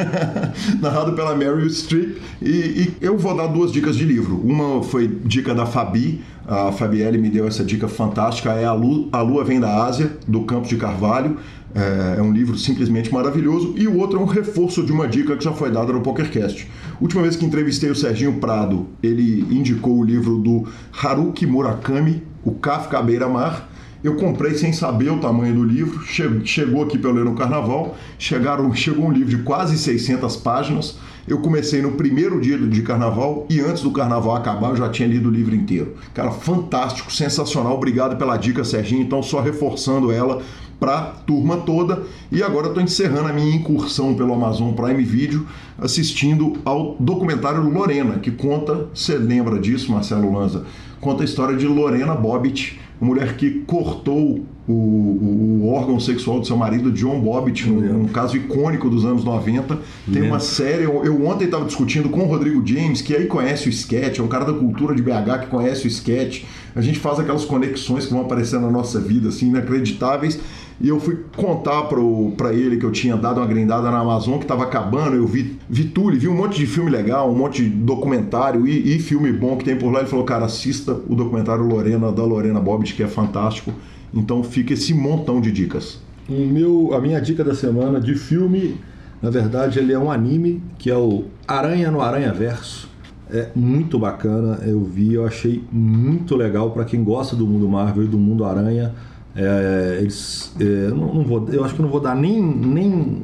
[0.78, 2.18] Narrado pela Meryl Streep.
[2.42, 4.38] E, e, eu vou dar duas dicas de livro.
[4.38, 6.20] Uma foi dica da Fabi.
[6.46, 8.50] A Fabielle me deu essa dica fantástica.
[8.50, 11.38] É A, Lua, a Lua Vem da Ásia, do Campos de Carvalho.
[11.74, 13.72] É, é um livro simplesmente maravilhoso.
[13.78, 16.68] E o outro é um reforço de uma dica que já foi dada no PokerCast.
[17.00, 20.68] Última vez que entrevistei o Serginho Prado, ele indicou o livro do
[21.02, 23.70] Haruki Murakami, O Kafka à Beira-Mar.
[24.02, 26.00] Eu comprei sem saber o tamanho do livro,
[26.44, 30.98] chegou aqui para eu ler no carnaval, chegaram, chegou um livro de quase 600 páginas.
[31.28, 35.06] Eu comecei no primeiro dia de carnaval e antes do carnaval acabar eu já tinha
[35.06, 35.96] lido o livro inteiro.
[36.14, 37.74] Cara, fantástico, sensacional.
[37.74, 39.02] Obrigado pela dica, Serginho.
[39.02, 40.42] Então, só reforçando ela
[40.80, 42.02] para turma toda.
[42.32, 45.46] E agora estou encerrando a minha incursão pelo Amazon Prime Video
[45.80, 50.64] assistindo ao documentário Lorena, que conta, você lembra disso, Marcelo Lanza?
[51.00, 56.38] Conta a história de Lorena Bobbitt, uma mulher que cortou o, o, o, órgão sexual
[56.38, 59.78] do seu marido, John Bobbitt, um, um caso icônico dos anos 90.
[60.12, 63.68] Tem uma série, eu, eu ontem estava discutindo com o Rodrigo James, que aí conhece
[63.68, 66.44] o sketch, é um cara da cultura de BH que conhece o sketch.
[66.76, 70.38] A gente faz aquelas conexões que vão aparecendo na nossa vida, assim, inacreditáveis.
[70.80, 74.44] E eu fui contar para ele que eu tinha dado uma grindada na Amazon, que
[74.44, 75.14] estava acabando.
[75.14, 78.96] Eu vi, vi tudo, vi um monte de filme legal, um monte de documentário e,
[78.96, 80.00] e, filme bom que tem por lá.
[80.00, 83.74] Ele falou, cara, assista o documentário Lorena, da Lorena Bobbitt, que é fantástico.
[84.14, 86.00] Então fica esse montão de dicas.
[86.26, 88.78] O meu, a minha dica da semana de filme,
[89.20, 92.88] na verdade, ele é um anime que é o Aranha no Aranha Verso.
[93.30, 98.04] É muito bacana, eu vi, eu achei muito legal para quem gosta do mundo Marvel
[98.04, 98.92] e do mundo Aranha
[99.34, 103.22] é, eles, é, não, não, vou, eu acho que não vou dar nem, nem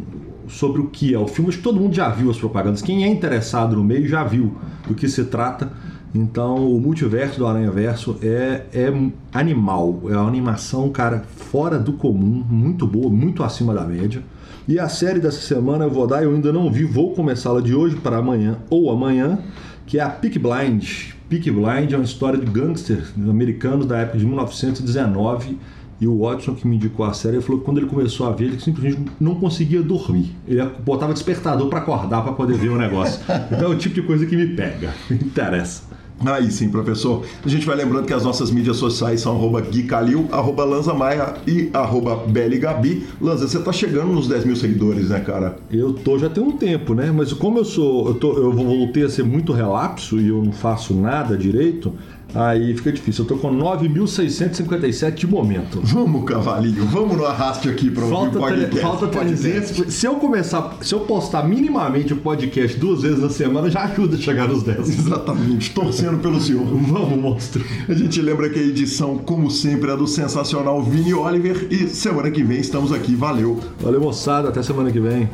[0.49, 2.83] sobre o que é o filme, acho que todo mundo já viu as propagandas.
[2.83, 4.57] Quem é interessado no meio já viu
[4.87, 5.73] do que se trata.
[6.15, 8.93] Então, o multiverso do Aranha Verso é, é
[9.35, 14.23] animal, é uma animação, cara, fora do comum, muito boa, muito acima da média.
[14.67, 17.75] E a série dessa semana eu vou dar, eu ainda não vi, vou começá-la de
[17.75, 19.39] hoje para amanhã ou amanhã,
[19.85, 21.13] que é a Peak Blind.
[21.29, 25.59] Peak Blind é uma história de gangsters americanos da época de 1919
[26.01, 28.47] e o Watson, que me indicou a série, falou que quando ele começou a ver,
[28.47, 30.35] ele simplesmente não conseguia dormir.
[30.47, 33.21] Ele botava despertador para acordar para poder ver o negócio.
[33.51, 35.83] Então é o tipo de coisa que me pega, me interessa.
[36.25, 37.25] Aí sim, professor.
[37.45, 40.95] A gente vai lembrando que as nossas mídias sociais são arroba Gui Calil, arroba Lanza
[40.95, 42.25] Maia e arroba
[42.59, 43.07] Gabi.
[43.21, 45.57] Lanza, você tá chegando nos 10 mil seguidores, né, cara?
[45.71, 47.13] Eu tô já tem um tempo, né?
[47.15, 48.09] Mas como eu sou.
[48.09, 51.93] Eu, tô, eu voltei a ser muito relapso e eu não faço nada direito,
[52.35, 53.25] Aí fica difícil.
[53.25, 55.81] Eu tô com 9.657 de momento.
[55.83, 58.81] Vamos, cavalinho, vamos no arraste aqui para o podcast.
[58.81, 59.95] Falta 300.
[59.95, 64.17] Se eu começar, se eu postar minimamente o podcast duas vezes na semana, já ajuda
[64.17, 64.79] a chegar nos 10.
[64.89, 66.67] Exatamente, torcendo pelo senhor.
[66.87, 67.65] Vamos, monstro.
[67.89, 72.31] A gente lembra que a edição, como sempre, é do sensacional Vini Oliver e semana
[72.31, 73.15] que vem estamos aqui.
[73.15, 73.61] Valeu.
[73.81, 74.49] Valeu, moçada.
[74.49, 75.29] Até semana que vem.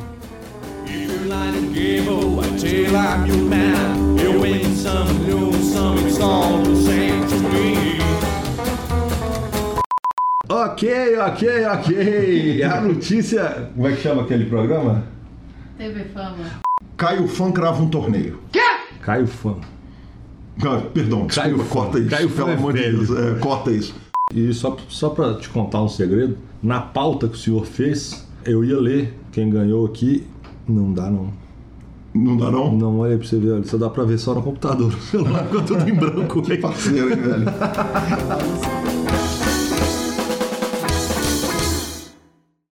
[10.49, 12.63] Ok, ok, ok.
[12.63, 13.69] A notícia.
[13.73, 15.03] Como é que chama aquele programa?
[15.77, 16.61] TV Fama.
[16.97, 18.39] Caio Fã crava um torneio.
[18.51, 18.59] Quê?
[19.01, 19.55] Caio Fã.
[20.61, 22.09] Ah, perdão, Caio desculpa, corta isso.
[22.09, 23.95] Caio pelo é amor de Deus, é, corta isso.
[24.33, 28.63] E só, só pra te contar um segredo, na pauta que o senhor fez, eu
[28.63, 30.27] ia ler quem ganhou aqui.
[30.67, 31.42] Não dá, não.
[32.13, 32.75] Não dá não?
[32.77, 34.93] Não, olha pra você ver, só dá pra ver só no computador.
[34.93, 36.41] O celular ficou tudo em branco.
[36.41, 37.45] que parceiro, hein, velho?